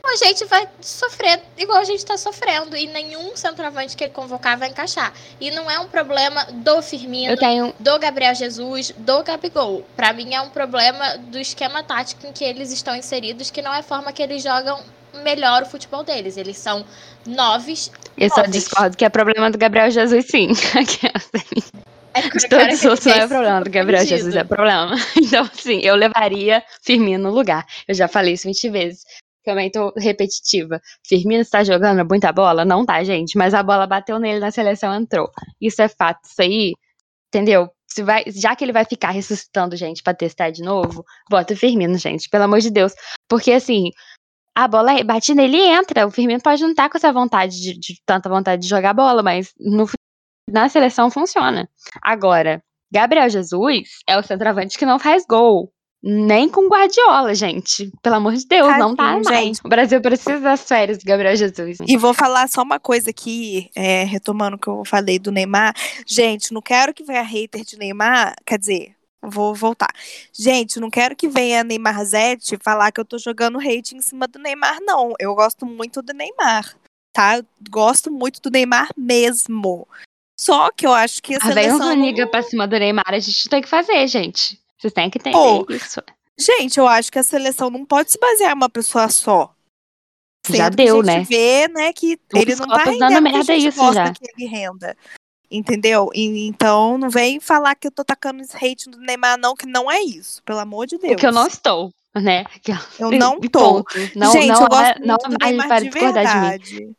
ou 0.05 0.11
a 0.11 0.17
gente 0.17 0.45
vai 0.47 0.69
sofrer 0.81 1.41
igual 1.57 1.79
a 1.79 1.85
gente 1.85 2.05
tá 2.05 2.19
sofrendo. 2.19 2.77
E 2.77 2.89
nenhum 2.89 3.37
centroavante 3.37 3.97
que 3.97 4.05
ele 4.05 4.13
convocar 4.13 4.59
vai 4.59 4.69
encaixar. 4.69 5.13
E 5.41 5.51
não 5.53 5.71
é 5.71 5.79
um 5.79 5.87
problema 5.87 6.45
do 6.51 6.83
Firmino, 6.83 7.37
tenho. 7.37 7.73
do 7.79 7.99
Gabriel 7.99 8.35
Jesus, 8.35 8.93
do 8.97 9.23
Gabigol. 9.23 9.87
Pra 9.95 10.13
mim 10.13 10.35
é 10.35 10.41
um 10.41 10.51
problema 10.51 11.17
do 11.19 11.39
esquema 11.39 11.85
tático 11.85 12.27
em 12.27 12.33
que 12.33 12.43
eles 12.43 12.73
estão 12.73 12.97
inseridos, 12.97 13.51
que 13.51 13.63
não 13.63 13.73
é 13.73 13.79
a 13.79 13.83
forma 13.83 14.13
que 14.13 14.23
eles 14.23 14.43
jogam 14.43 14.83
melhor 15.23 15.63
o 15.63 15.67
futebol 15.67 16.03
deles. 16.03 16.37
Eles 16.37 16.59
são 16.59 16.85
noves. 17.25 17.91
Eu 18.17 18.29
só 18.31 18.43
discordo 18.43 18.97
que 18.97 19.05
é 19.05 19.09
problema 19.09 19.51
do 19.51 19.59
Gabriel 19.59 19.91
Jesus, 19.91 20.27
sim. 20.27 20.49
É 22.15 22.21
De 22.39 22.49
todos 22.49 22.79
os 22.79 22.85
outros 22.85 23.07
não 23.07 23.15
é 23.15 23.27
problema 23.27 23.61
do 23.63 23.71
Gabriel. 23.71 24.05
Jesus, 24.05 24.37
é 24.37 24.45
problema. 24.45 24.95
Então, 25.17 25.49
sim, 25.55 25.81
eu 25.83 25.95
levaria 25.95 26.63
Firmino 26.83 27.31
no 27.31 27.35
lugar. 27.35 27.65
Eu 27.89 27.95
já 27.95 28.07
falei 28.07 28.35
isso 28.35 28.47
20 28.47 28.71
vezes. 28.71 29.05
Também 29.45 29.71
tô 29.71 29.93
repetitiva. 29.97 30.81
Firmino 31.07 31.41
está 31.41 31.65
jogando 31.65 32.07
muita 32.07 32.33
bola? 32.33 32.65
Não 32.65 32.85
tá, 32.85 33.03
gente. 33.03 33.37
Mas 33.37 33.55
a 33.55 33.63
bola 33.63 33.87
bateu 33.87 34.19
nele 34.19 34.41
na 34.41 34.51
seleção, 34.51 34.95
entrou. 34.95 35.31
Isso 35.61 35.81
é 35.83 35.89
fato. 35.89 36.21
Isso 36.27 36.43
aí, 36.43 36.73
entendeu? 37.29 37.71
Se 37.87 38.03
vai, 38.03 38.25
já 38.29 38.55
que 38.55 38.65
ele 38.65 38.73
vai 38.73 38.85
ficar 38.85 39.11
ressuscitando 39.11 39.77
gente 39.77 40.03
pra 40.03 40.15
testar 40.15 40.51
de 40.51 40.63
novo, 40.63 41.05
bota 41.31 41.55
o 41.55 41.57
Firmino, 41.57 41.99
gente. 41.99 42.29
Pelo 42.29 42.45
amor 42.45 42.61
de 42.61 42.71
Deus. 42.71 42.93
Porque, 43.29 43.53
assim, 43.53 43.91
a 44.55 44.69
bola 44.69 45.03
bate 45.05 45.35
nele 45.35 45.57
e 45.57 45.69
entra. 45.69 46.07
O 46.07 46.11
Firmino 46.11 46.41
pode 46.41 46.63
não 46.63 46.71
estar 46.71 46.89
com 46.89 46.97
essa 46.97 47.13
vontade, 47.13 47.61
de, 47.61 47.79
de 47.79 48.03
tanta 48.05 48.29
vontade 48.29 48.63
de 48.63 48.69
jogar 48.69 48.93
bola, 48.95 49.23
mas 49.23 49.53
no, 49.59 49.87
na 50.49 50.69
seleção 50.69 51.11
funciona. 51.11 51.69
Agora, 52.03 52.63
Gabriel 52.93 53.29
Jesus 53.29 53.89
é 54.07 54.19
o 54.19 54.23
centroavante 54.23 54.79
que 54.79 54.87
não 54.87 54.99
faz 54.99 55.25
gol. 55.27 55.73
Nem 56.05 56.49
com 56.49 56.67
Guardiola, 56.67 57.33
gente. 57.33 57.93
Pelo 58.03 58.17
amor 58.17 58.35
de 58.35 58.45
Deus, 58.45 58.77
não 58.77 58.97
tá 58.97 59.05
Tadinho, 59.05 59.25
mais. 59.25 59.39
gente. 59.39 59.61
O 59.65 59.69
Brasil 59.69 60.01
precisa 60.01 60.41
das 60.41 60.67
férias 60.67 60.99
do 60.99 61.05
Gabriel 61.05 61.37
Jesus. 61.37 61.79
E 61.87 61.97
vou 61.97 62.13
falar 62.13 62.49
só 62.49 62.63
uma 62.63 62.81
coisa 62.81 63.11
aqui, 63.11 63.71
é, 63.77 64.03
retomando 64.03 64.57
o 64.57 64.59
que 64.59 64.67
eu 64.67 64.83
falei 64.85 65.21
do 65.21 65.31
Neymar. 65.31 65.73
Gente, 66.05 66.53
não 66.53 66.61
quero 66.61 66.93
que 66.93 67.05
venha 67.05 67.23
hater 67.23 67.65
de 67.65 67.79
Neymar, 67.79 68.35
quer 68.45 68.59
dizer, 68.59 68.97
vou 69.23 69.55
voltar. 69.55 69.89
Gente, 70.33 70.81
não 70.81 70.91
quero 70.91 71.15
que 71.17 71.29
venha 71.29 71.63
Neymar 71.65 72.05
Zete 72.05 72.59
falar 72.63 72.91
que 72.93 73.01
eu 73.01 73.05
tô 73.05 73.19
jogando 73.19 73.59
hate 73.59 73.95
em 73.97 74.01
cima 74.01 74.27
do 74.27 74.39
Neymar, 74.39 74.79
não. 74.81 75.13
Eu 75.19 75.35
gosto 75.35 75.65
muito 75.65 76.03
do 76.03 76.13
Neymar, 76.13 76.77
tá? 77.13 77.39
Eu 77.39 77.47
gosto 77.71 78.11
muito 78.11 78.41
do 78.41 78.51
Neymar 78.51 78.89
mesmo. 78.97 79.87
Só 80.39 80.71
que 80.73 80.87
eu 80.87 80.93
acho 80.93 81.23
que 81.23 81.35
a 81.35 81.39
Ah, 81.41 81.45
vem 81.47 81.53
seleção. 81.55 81.77
uns 81.77 81.97
não- 81.97 82.05
liga 82.05 82.27
pra 82.27 82.43
cima 82.43 82.67
do 82.67 82.79
Neymar, 82.79 83.05
a 83.09 83.19
gente 83.19 83.49
tem 83.49 83.63
que 83.63 83.69
fazer, 83.69 84.07
gente. 84.09 84.61
Vocês 84.79 84.93
têm 84.93 85.09
que 85.09 85.19
entender 85.19 85.37
Pô, 85.37 85.65
isso. 85.73 86.01
Gente, 86.39 86.79
eu 86.81 86.89
acho 86.89 87.13
que 87.13 87.19
a 87.19 87.23
seleção 87.23 87.71
não 87.71 87.85
pode 87.85 88.11
se 88.11 88.19
basear 88.19 88.51
em 88.51 88.55
uma 88.55 88.69
pessoa 88.69 89.09
só. 89.09 89.55
Já 90.49 90.65
Sendo 90.65 90.71
que 90.77 90.85
deu, 90.85 91.01
a 91.01 91.05
gente 91.05 91.07
né? 91.07 91.23
vê, 91.23 91.69
né, 91.69 91.93
que 91.93 92.19
Duas 92.29 92.43
ele 92.43 92.57
não 92.57 92.67
tá 92.67 92.79
rendendo 92.83 93.05
o 93.05 93.09
que 93.11 93.15
a 93.15 93.21
merda 93.21 93.45
gente 93.45 93.69
isso 93.69 93.79
gosta 93.79 94.07
já. 94.07 94.13
que 94.13 94.25
ele 94.37 94.49
renda. 94.51 94.97
Entendeu? 95.55 96.09
E- 96.15 96.47
então, 96.47 96.97
não 96.97 97.11
vem 97.11 97.39
falar 97.39 97.75
que 97.75 97.87
eu 97.87 97.91
tô 97.93 98.03
tacando 98.05 98.41
esse 98.43 98.57
hate 98.57 98.89
do 98.89 98.99
Neymar, 98.99 99.37
não, 99.39 99.55
que 99.55 99.67
não 99.67 99.91
é 99.91 100.01
isso. 100.01 100.43
Pelo 100.45 100.59
amor 100.61 100.87
de 100.87 100.97
Deus. 100.99 101.13
Porque 101.13 101.27
eu 101.27 101.33
não 101.33 101.47
estou, 101.47 101.93
né? 102.15 102.45
Eu 102.99 103.11
não 103.13 103.39
tô. 103.53 103.85
Não, 104.17 104.33
gente, 104.33 104.49
não 104.49 104.63
eu 104.63 104.69
gosto 104.69 104.83
é, 104.85 104.95
muito 104.99 105.07
não 105.07 105.17
do 105.17 105.37
é 105.41 105.47
Neymar 105.47 105.69
para 105.69 105.79
de 105.81 105.91
discordar 105.91 106.25
de 106.27 106.35
mim. 106.35 106.41
verdade. 106.41 106.91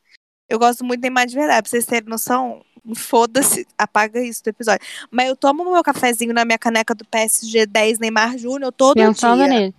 Eu 0.49 0.59
gosto 0.59 0.85
muito 0.85 0.99
do 0.99 1.03
Neymar 1.03 1.25
de 1.25 1.35
verdade. 1.35 1.61
Pra 1.63 1.69
vocês 1.71 1.85
terem 1.85 2.07
noção, 2.07 2.61
foda-se, 2.95 3.65
apaga 3.77 4.21
isso 4.21 4.43
do 4.43 4.49
episódio. 4.49 4.85
Mas 5.09 5.29
eu 5.29 5.35
tomo 5.35 5.63
meu 5.71 5.81
cafezinho 5.83 6.33
na 6.33 6.45
minha 6.45 6.59
caneca 6.59 6.93
do 6.93 7.05
PSG 7.05 7.65
10 7.65 7.97
Neymar 7.99 8.37
Júnior 8.37 8.71
todo 8.71 8.95
Pensando 8.95 9.37
dia. 9.39 9.47
nele. 9.47 9.75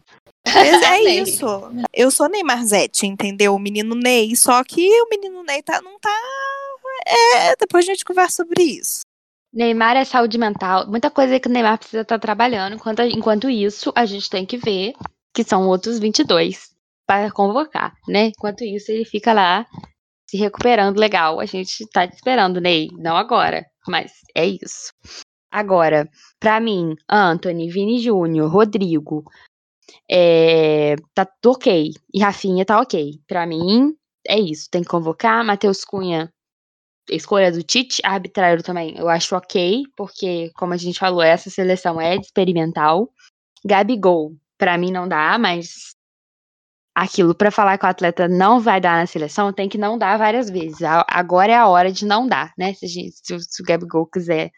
Mas 0.46 0.82
é 0.82 1.00
isso. 1.22 1.46
Eu 1.92 2.10
sou 2.10 2.28
Neymar 2.28 2.64
Zete, 2.66 3.06
entendeu? 3.06 3.54
O 3.54 3.58
menino 3.58 3.94
Ney. 3.94 4.34
Só 4.34 4.64
que 4.64 4.86
o 5.02 5.08
menino 5.08 5.42
Ney 5.44 5.62
tá, 5.62 5.80
não 5.80 5.98
tá. 6.00 6.10
É, 7.06 7.56
depois 7.56 7.84
a 7.84 7.92
gente 7.92 8.04
conversa 8.04 8.36
sobre 8.36 8.62
isso. 8.62 9.00
Neymar 9.52 9.96
é 9.96 10.04
saúde 10.04 10.36
mental. 10.36 10.88
Muita 10.88 11.10
coisa 11.10 11.38
que 11.38 11.48
o 11.48 11.52
Neymar 11.52 11.78
precisa 11.78 12.02
estar 12.02 12.18
trabalhando. 12.18 12.74
Enquanto, 12.74 13.02
enquanto 13.02 13.48
isso, 13.48 13.92
a 13.94 14.04
gente 14.04 14.28
tem 14.28 14.44
que 14.44 14.56
ver 14.56 14.94
que 15.32 15.44
são 15.44 15.68
outros 15.68 15.98
22 15.98 16.70
para 17.06 17.30
convocar, 17.30 17.94
né? 18.08 18.26
Enquanto 18.26 18.64
isso, 18.64 18.90
ele 18.90 19.04
fica 19.04 19.32
lá 19.32 19.66
se 20.28 20.36
recuperando 20.36 20.98
legal. 20.98 21.38
A 21.38 21.46
gente 21.46 21.86
tá 21.88 22.06
te 22.06 22.14
esperando, 22.14 22.60
Ney. 22.60 22.88
Não 22.98 23.16
agora, 23.16 23.64
mas 23.86 24.12
é 24.34 24.46
isso. 24.46 24.92
Agora, 25.50 26.08
pra 26.40 26.58
mim, 26.58 26.96
Anthony, 27.08 27.70
Vini 27.70 28.00
Júnior, 28.00 28.50
Rodrigo, 28.50 29.22
é, 30.10 30.96
tá 31.14 31.28
ok. 31.46 31.90
E 32.12 32.20
Rafinha 32.20 32.64
tá 32.64 32.80
ok. 32.80 33.20
Pra 33.28 33.46
mim, 33.46 33.94
é 34.26 34.38
isso. 34.38 34.68
Tem 34.68 34.82
que 34.82 34.88
convocar. 34.88 35.44
Matheus 35.44 35.84
Cunha, 35.84 36.32
escolha 37.10 37.50
do 37.52 37.62
Tite. 37.62 38.00
Arbitrário 38.04 38.62
também, 38.62 38.96
eu 38.96 39.08
acho 39.08 39.36
ok. 39.36 39.82
Porque, 39.96 40.50
como 40.54 40.72
a 40.72 40.76
gente 40.76 40.98
falou, 40.98 41.22
essa 41.22 41.50
seleção 41.50 42.00
é 42.00 42.16
experimental. 42.16 43.10
Gabigol, 43.64 44.32
pra 44.58 44.76
mim 44.78 44.90
não 44.92 45.08
dá, 45.08 45.38
mas 45.38 45.94
aquilo 46.94 47.34
pra 47.34 47.50
falar 47.50 47.76
que 47.78 47.84
o 47.84 47.88
atleta 47.88 48.28
não 48.28 48.60
vai 48.60 48.80
dar 48.80 48.98
na 49.00 49.06
seleção, 49.06 49.52
tem 49.52 49.68
que 49.68 49.78
não 49.78 49.98
dar 49.98 50.16
várias 50.16 50.48
vezes. 50.48 50.78
Agora 51.08 51.52
é 51.52 51.56
a 51.56 51.66
hora 51.66 51.90
de 51.90 52.04
não 52.06 52.26
dar, 52.26 52.52
né? 52.56 52.72
Se, 52.74 52.86
gente- 52.86 53.16
se 53.22 53.34
o- 53.34 53.40
se 53.40 53.62
o 53.62 53.64
Gabigol 53.64 54.06
quiser 54.06 54.50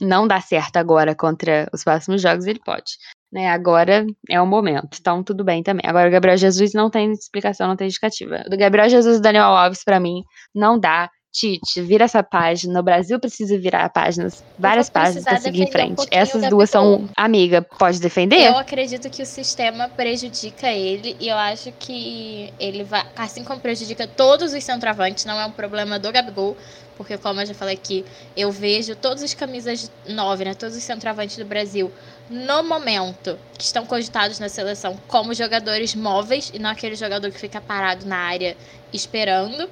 não 0.00 0.26
dar 0.26 0.42
certo 0.42 0.76
agora 0.76 1.14
contra 1.14 1.68
os 1.72 1.84
próximos 1.84 2.20
jogos, 2.20 2.44
ele 2.46 2.60
pode. 2.64 2.92
Né? 3.32 3.48
Agora 3.50 4.04
é 4.28 4.40
o 4.40 4.46
momento. 4.46 4.96
Então, 5.00 5.22
tudo 5.22 5.44
bem 5.44 5.62
também. 5.62 5.84
Agora, 5.88 6.08
o 6.08 6.12
Gabriel 6.12 6.36
Jesus 6.36 6.72
não 6.74 6.90
tem 6.90 7.12
explicação, 7.12 7.68
não 7.68 7.76
tem 7.76 7.88
justificativa. 7.88 8.44
Do 8.48 8.56
Gabriel 8.56 8.88
Jesus 8.88 9.18
e 9.18 9.20
Daniel 9.22 9.44
Alves, 9.44 9.82
pra 9.84 10.00
mim, 10.00 10.22
não 10.54 10.78
dá. 10.78 11.10
Tite, 11.36 11.82
vira 11.82 12.06
essa 12.06 12.22
página. 12.22 12.80
O 12.80 12.82
Brasil 12.82 13.20
precisa 13.20 13.58
virar 13.58 13.90
páginas, 13.90 14.42
várias 14.58 14.88
páginas 14.88 15.22
precisar 15.22 15.42
seguir 15.42 15.64
em 15.64 15.68
um 15.68 15.70
frente. 15.70 15.96
pouquinho 15.96 16.22
Essas 16.22 16.48
duas 16.48 16.70
são. 16.70 17.06
Amiga, 17.14 17.60
pode 17.60 18.00
defender? 18.00 18.46
Eu 18.46 18.56
acredito 18.56 19.10
que 19.10 19.22
o 19.22 19.26
sistema 19.26 19.86
prejudica 19.86 20.72
ele 20.72 21.14
e 21.20 21.28
eu 21.28 21.36
acho 21.36 21.70
que 21.72 22.50
ele 22.58 22.84
vai, 22.84 23.04
assim 23.14 23.44
como 23.44 23.60
prejudica 23.60 24.06
todos 24.06 24.54
os 24.54 24.64
centroavantes, 24.64 25.26
não 25.26 25.38
é 25.38 25.44
um 25.44 25.50
problema 25.50 25.98
do 25.98 26.10
Gabigol, 26.10 26.56
porque 26.96 27.18
como 27.18 27.38
eu 27.42 27.46
já 27.46 27.52
falei 27.52 27.74
aqui, 27.74 28.02
eu 28.34 28.50
vejo 28.50 28.96
todos 28.96 29.22
os 29.22 29.34
camisas 29.34 29.92
9, 30.08 30.46
né, 30.46 30.54
todos 30.54 30.74
os 30.74 30.82
centroavantes 30.82 31.36
do 31.36 31.44
Brasil 31.44 31.92
no 32.30 32.62
momento 32.62 33.38
que 33.58 33.64
estão 33.64 33.84
cogitados 33.84 34.38
na 34.38 34.48
seleção 34.48 34.98
como 35.06 35.34
jogadores 35.34 35.94
móveis 35.94 36.50
e 36.54 36.58
não 36.58 36.70
aquele 36.70 36.96
jogador 36.96 37.30
que 37.30 37.38
fica 37.38 37.60
parado 37.60 38.06
na 38.06 38.16
área 38.16 38.56
esperando. 38.90 39.68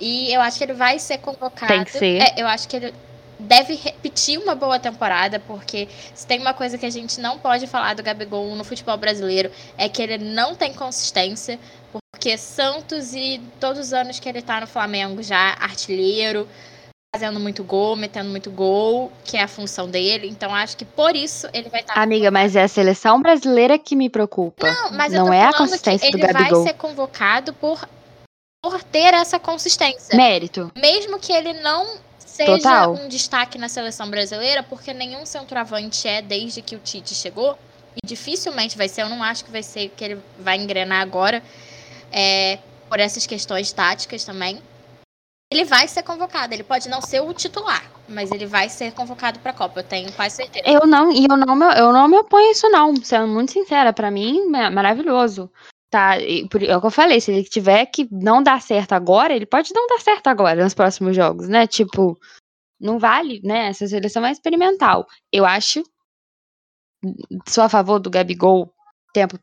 E 0.00 0.32
eu 0.32 0.40
acho 0.40 0.58
que 0.58 0.64
ele 0.64 0.72
vai 0.72 0.98
ser 0.98 1.18
convocado. 1.18 1.72
Tem 1.72 1.84
que 1.84 1.92
ser. 1.92 2.22
É, 2.22 2.34
eu 2.38 2.46
acho 2.46 2.66
que 2.66 2.76
ele 2.76 2.94
deve 3.38 3.74
repetir 3.74 4.38
uma 4.38 4.54
boa 4.54 4.78
temporada, 4.78 5.38
porque 5.40 5.88
se 6.14 6.26
tem 6.26 6.40
uma 6.40 6.54
coisa 6.54 6.76
que 6.76 6.86
a 6.86 6.90
gente 6.90 7.20
não 7.20 7.38
pode 7.38 7.66
falar 7.66 7.94
do 7.94 8.02
Gabigol 8.02 8.54
no 8.54 8.64
futebol 8.64 8.96
brasileiro 8.96 9.50
é 9.76 9.88
que 9.88 10.02
ele 10.02 10.18
não 10.18 10.54
tem 10.54 10.72
consistência, 10.74 11.58
porque 12.12 12.36
Santos 12.36 13.14
e 13.14 13.40
todos 13.58 13.80
os 13.80 13.92
anos 13.92 14.20
que 14.20 14.28
ele 14.28 14.42
tá 14.42 14.60
no 14.60 14.66
Flamengo 14.66 15.22
já 15.22 15.56
artilheiro, 15.60 16.46
fazendo 17.14 17.40
muito 17.40 17.64
gol, 17.64 17.96
metendo 17.96 18.30
muito 18.30 18.50
gol, 18.50 19.10
que 19.24 19.36
é 19.36 19.42
a 19.42 19.48
função 19.48 19.88
dele. 19.88 20.28
Então 20.28 20.54
acho 20.54 20.76
que 20.76 20.84
por 20.84 21.16
isso 21.16 21.48
ele 21.52 21.68
vai 21.68 21.80
estar 21.80 21.94
Amiga, 21.94 22.30
mas 22.30 22.54
é 22.54 22.62
a 22.62 22.68
seleção 22.68 23.20
brasileira 23.20 23.78
que 23.78 23.96
me 23.96 24.08
preocupa. 24.08 24.70
não, 24.70 24.92
mas 24.92 25.12
eu 25.12 25.20
não 25.20 25.26
tô 25.26 25.32
é 25.32 25.44
a 25.44 25.52
consistência 25.52 26.10
que 26.10 26.16
do 26.16 26.24
ele 26.24 26.32
Gabigol. 26.32 26.62
vai 26.62 26.72
ser 26.72 26.78
convocado 26.78 27.52
por, 27.54 27.88
por 28.62 28.82
ter 28.82 29.14
essa 29.14 29.38
consistência. 29.38 30.16
Mérito. 30.16 30.70
Mesmo 30.76 31.18
que 31.18 31.32
ele 31.32 31.54
não 31.54 31.96
seja 32.18 32.56
Total. 32.56 32.92
um 32.94 33.08
destaque 33.08 33.58
na 33.58 33.68
seleção 33.68 34.08
brasileira, 34.10 34.62
porque 34.62 34.92
nenhum 34.92 35.24
centroavante 35.26 36.06
é 36.06 36.20
desde 36.22 36.62
que 36.62 36.76
o 36.76 36.78
Tite 36.78 37.14
chegou. 37.14 37.58
E 38.02 38.06
dificilmente 38.06 38.76
vai 38.76 38.88
ser, 38.88 39.02
eu 39.02 39.08
não 39.08 39.22
acho 39.22 39.44
que 39.44 39.50
vai 39.50 39.62
ser 39.62 39.88
que 39.96 40.04
ele 40.04 40.22
vai 40.38 40.56
engrenar 40.56 41.00
agora, 41.00 41.42
é, 42.12 42.58
por 42.88 43.00
essas 43.00 43.26
questões 43.26 43.72
táticas 43.72 44.24
também. 44.24 44.62
Ele 45.52 45.64
vai 45.64 45.88
ser 45.88 46.04
convocado, 46.04 46.54
ele 46.54 46.62
pode 46.62 46.88
não 46.88 47.00
ser 47.02 47.20
o 47.20 47.34
titular, 47.34 47.82
mas 48.08 48.30
ele 48.30 48.46
vai 48.46 48.68
ser 48.68 48.92
convocado 48.92 49.40
para 49.40 49.50
a 49.50 49.54
Copa, 49.54 49.80
eu 49.80 49.84
tenho 49.84 50.12
quase 50.12 50.36
certeza. 50.36 50.64
Eu 50.68 50.86
não, 50.86 51.10
e 51.10 51.26
eu 51.28 51.36
não, 51.36 51.56
me- 51.56 51.74
eu 51.76 51.92
não 51.92 52.06
me 52.06 52.16
oponho 52.18 52.46
a 52.46 52.52
isso, 52.52 52.68
não. 52.68 52.94
Sendo 53.02 53.26
muito 53.26 53.50
sincera, 53.50 53.92
pra 53.92 54.12
mim 54.12 54.54
é 54.56 54.70
maravilhoso. 54.70 55.50
Tá, 55.90 56.20
e 56.20 56.48
é 56.68 56.76
o 56.76 56.80
que 56.80 56.86
eu 56.86 56.90
falei, 56.90 57.20
se 57.20 57.32
ele 57.32 57.42
tiver 57.42 57.84
que 57.86 58.08
não 58.12 58.40
dar 58.40 58.62
certo 58.62 58.92
agora, 58.92 59.34
ele 59.34 59.44
pode 59.44 59.74
não 59.74 59.88
dar 59.88 59.98
certo 59.98 60.28
agora 60.28 60.62
nos 60.62 60.72
próximos 60.72 61.16
jogos, 61.16 61.48
né? 61.48 61.66
Tipo, 61.66 62.16
não 62.78 62.96
vale, 62.96 63.40
né? 63.42 63.66
Essa 63.66 63.88
seleção 63.88 64.24
é 64.24 64.30
experimental. 64.30 65.04
Eu 65.32 65.44
acho, 65.44 65.82
sou 67.48 67.64
a 67.64 67.68
favor 67.68 67.98
do 67.98 68.08
Gabigol, 68.08 68.72
tempo, 69.12 69.36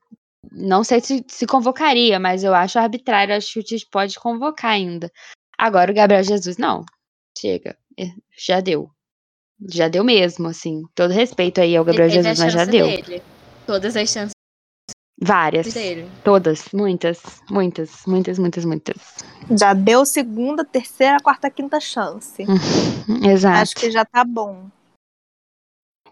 não 0.50 0.86
sei 0.86 1.02
se, 1.02 1.26
se 1.28 1.46
convocaria, 1.46 2.18
mas 2.18 2.46
eu 2.46 2.56
acho 2.56 2.80
arbitrário, 2.80 3.36
acho 3.36 3.52
que 3.52 3.60
o 3.60 3.64
Tite 3.64 3.86
pode 3.92 4.18
convocar 4.18 4.72
ainda. 4.72 5.12
Agora 5.58 5.92
o 5.92 5.96
Gabriel 5.96 6.24
Jesus, 6.24 6.56
não. 6.58 6.86
Chega, 7.38 7.78
é, 8.00 8.06
já 8.38 8.62
deu. 8.62 8.90
Já 9.70 9.90
deu 9.90 10.04
mesmo, 10.04 10.48
assim. 10.48 10.84
Todo 10.96 11.12
respeito 11.12 11.60
aí 11.60 11.76
ao 11.76 11.84
Gabriel 11.84 12.10
Jesus, 12.10 12.40
mas 12.40 12.54
já 12.54 12.64
deu. 12.64 12.86
dele. 12.86 13.22
Todas 13.66 13.98
as 13.98 14.10
chances 14.10 14.37
Várias. 15.20 15.74
dele. 15.74 16.10
Todas. 16.24 16.66
Muitas. 16.74 17.20
Muitas. 17.50 18.06
Muitas, 18.06 18.38
muitas, 18.38 18.66
muitas. 18.66 18.98
Já 19.58 19.74
deu 19.74 20.06
segunda, 20.06 20.64
terceira, 20.64 21.18
quarta, 21.20 21.50
quinta 21.50 21.80
chance. 21.80 22.46
Exato. 23.24 23.58
Acho 23.62 23.76
que 23.76 23.90
já 23.92 24.06
tá 24.06 24.24
bom. 24.24 24.66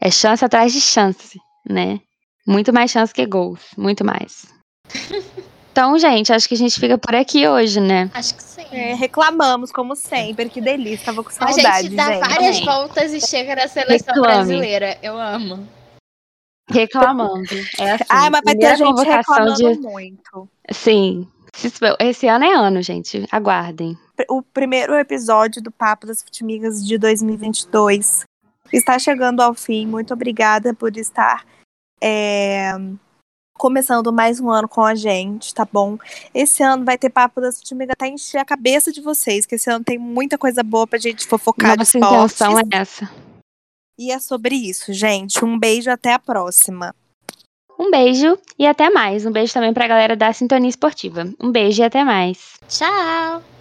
É 0.01 0.09
chance 0.11 0.43
atrás 0.43 0.73
de 0.73 0.81
chance, 0.81 1.39
né? 1.69 1.99
Muito 2.47 2.73
mais 2.73 2.91
chance 2.91 3.13
que 3.13 3.25
gols. 3.25 3.61
Muito 3.77 4.03
mais. 4.03 4.45
Então, 5.75 5.99
gente, 5.99 6.31
acho 6.31 6.47
que 6.47 6.53
a 6.55 6.57
gente 6.57 6.79
fica 6.79 6.97
por 6.97 7.13
aqui 7.13 7.45
hoje, 7.45 7.81
né? 7.81 8.09
Acho 8.13 8.33
que 8.33 8.41
sim. 8.41 8.63
É, 8.71 8.93
reclamamos, 8.93 9.73
como 9.73 9.93
sempre. 9.93 10.47
Que 10.47 10.61
delícia. 10.61 11.07
Tava 11.07 11.21
com 11.21 11.29
A 11.29 11.33
saudade, 11.33 11.87
gente 11.87 11.95
dá 11.97 12.13
gente. 12.13 12.19
várias 12.29 12.59
voltas 12.61 13.11
e 13.11 13.19
chega 13.19 13.57
na 13.57 13.67
seleção 13.67 14.15
Reclame. 14.15 14.35
brasileira. 14.35 14.97
Eu 15.03 15.19
amo. 15.19 15.67
Reclamando. 16.69 17.45
É 17.79 17.91
assim, 17.91 18.03
Ai, 18.09 18.29
mas 18.29 18.41
vai 18.43 18.55
ter 18.55 18.75
primeira 18.75 18.77
gente 18.77 19.07
reclamando 19.07 19.55
de... 19.55 19.79
muito. 19.79 20.49
Sim. 20.71 21.27
Esse 21.99 22.27
ano 22.27 22.45
é 22.45 22.53
ano, 22.53 22.81
gente. 22.81 23.25
Aguardem. 23.31 23.97
O 24.29 24.41
primeiro 24.41 24.95
episódio 24.95 25.61
do 25.61 25.71
Papo 25.71 26.05
das 26.05 26.21
Futimigas 26.21 26.85
de 26.85 26.97
2022 26.97 28.25
está 28.73 28.99
chegando 28.99 29.41
ao 29.41 29.53
fim. 29.53 29.85
Muito 29.85 30.13
obrigada 30.13 30.73
por 30.73 30.95
estar 30.97 31.45
é, 32.01 32.73
começando 33.53 34.11
mais 34.11 34.39
um 34.39 34.49
ano 34.49 34.67
com 34.67 34.83
a 34.83 34.95
gente, 34.95 35.53
tá 35.53 35.65
bom? 35.71 35.97
Esse 36.33 36.61
ano 36.61 36.83
vai 36.83 36.97
ter 36.97 37.09
Papo 37.09 37.39
das 37.39 37.57
Futimigas 37.57 37.93
até 37.93 38.07
encher 38.07 38.39
a 38.39 38.45
cabeça 38.45 38.91
de 38.91 39.01
vocês, 39.01 39.45
que 39.45 39.55
esse 39.55 39.69
ano 39.69 39.83
tem 39.83 39.97
muita 39.97 40.37
coisa 40.37 40.61
boa 40.61 40.85
pra 40.85 40.99
gente 40.99 41.25
fofocar 41.25 41.77
Nossa 41.77 41.97
de 41.97 42.05
esportes. 42.05 42.41
intenção 42.41 42.59
é 42.59 42.63
essa. 42.71 43.09
E 43.97 44.11
é 44.11 44.19
sobre 44.19 44.55
isso, 44.55 44.91
gente. 44.93 45.43
Um 45.43 45.57
beijo 45.57 45.89
até 45.89 46.13
a 46.13 46.19
próxima. 46.19 46.93
Um 47.79 47.91
beijo 47.91 48.37
e 48.57 48.65
até 48.65 48.89
mais. 48.89 49.25
Um 49.25 49.31
beijo 49.31 49.53
também 49.53 49.73
pra 49.73 49.87
galera 49.87 50.15
da 50.15 50.31
Sintonia 50.33 50.69
Esportiva. 50.69 51.25
Um 51.39 51.51
beijo 51.51 51.81
e 51.81 51.85
até 51.85 52.03
mais. 52.03 52.59
Tchau! 52.67 53.54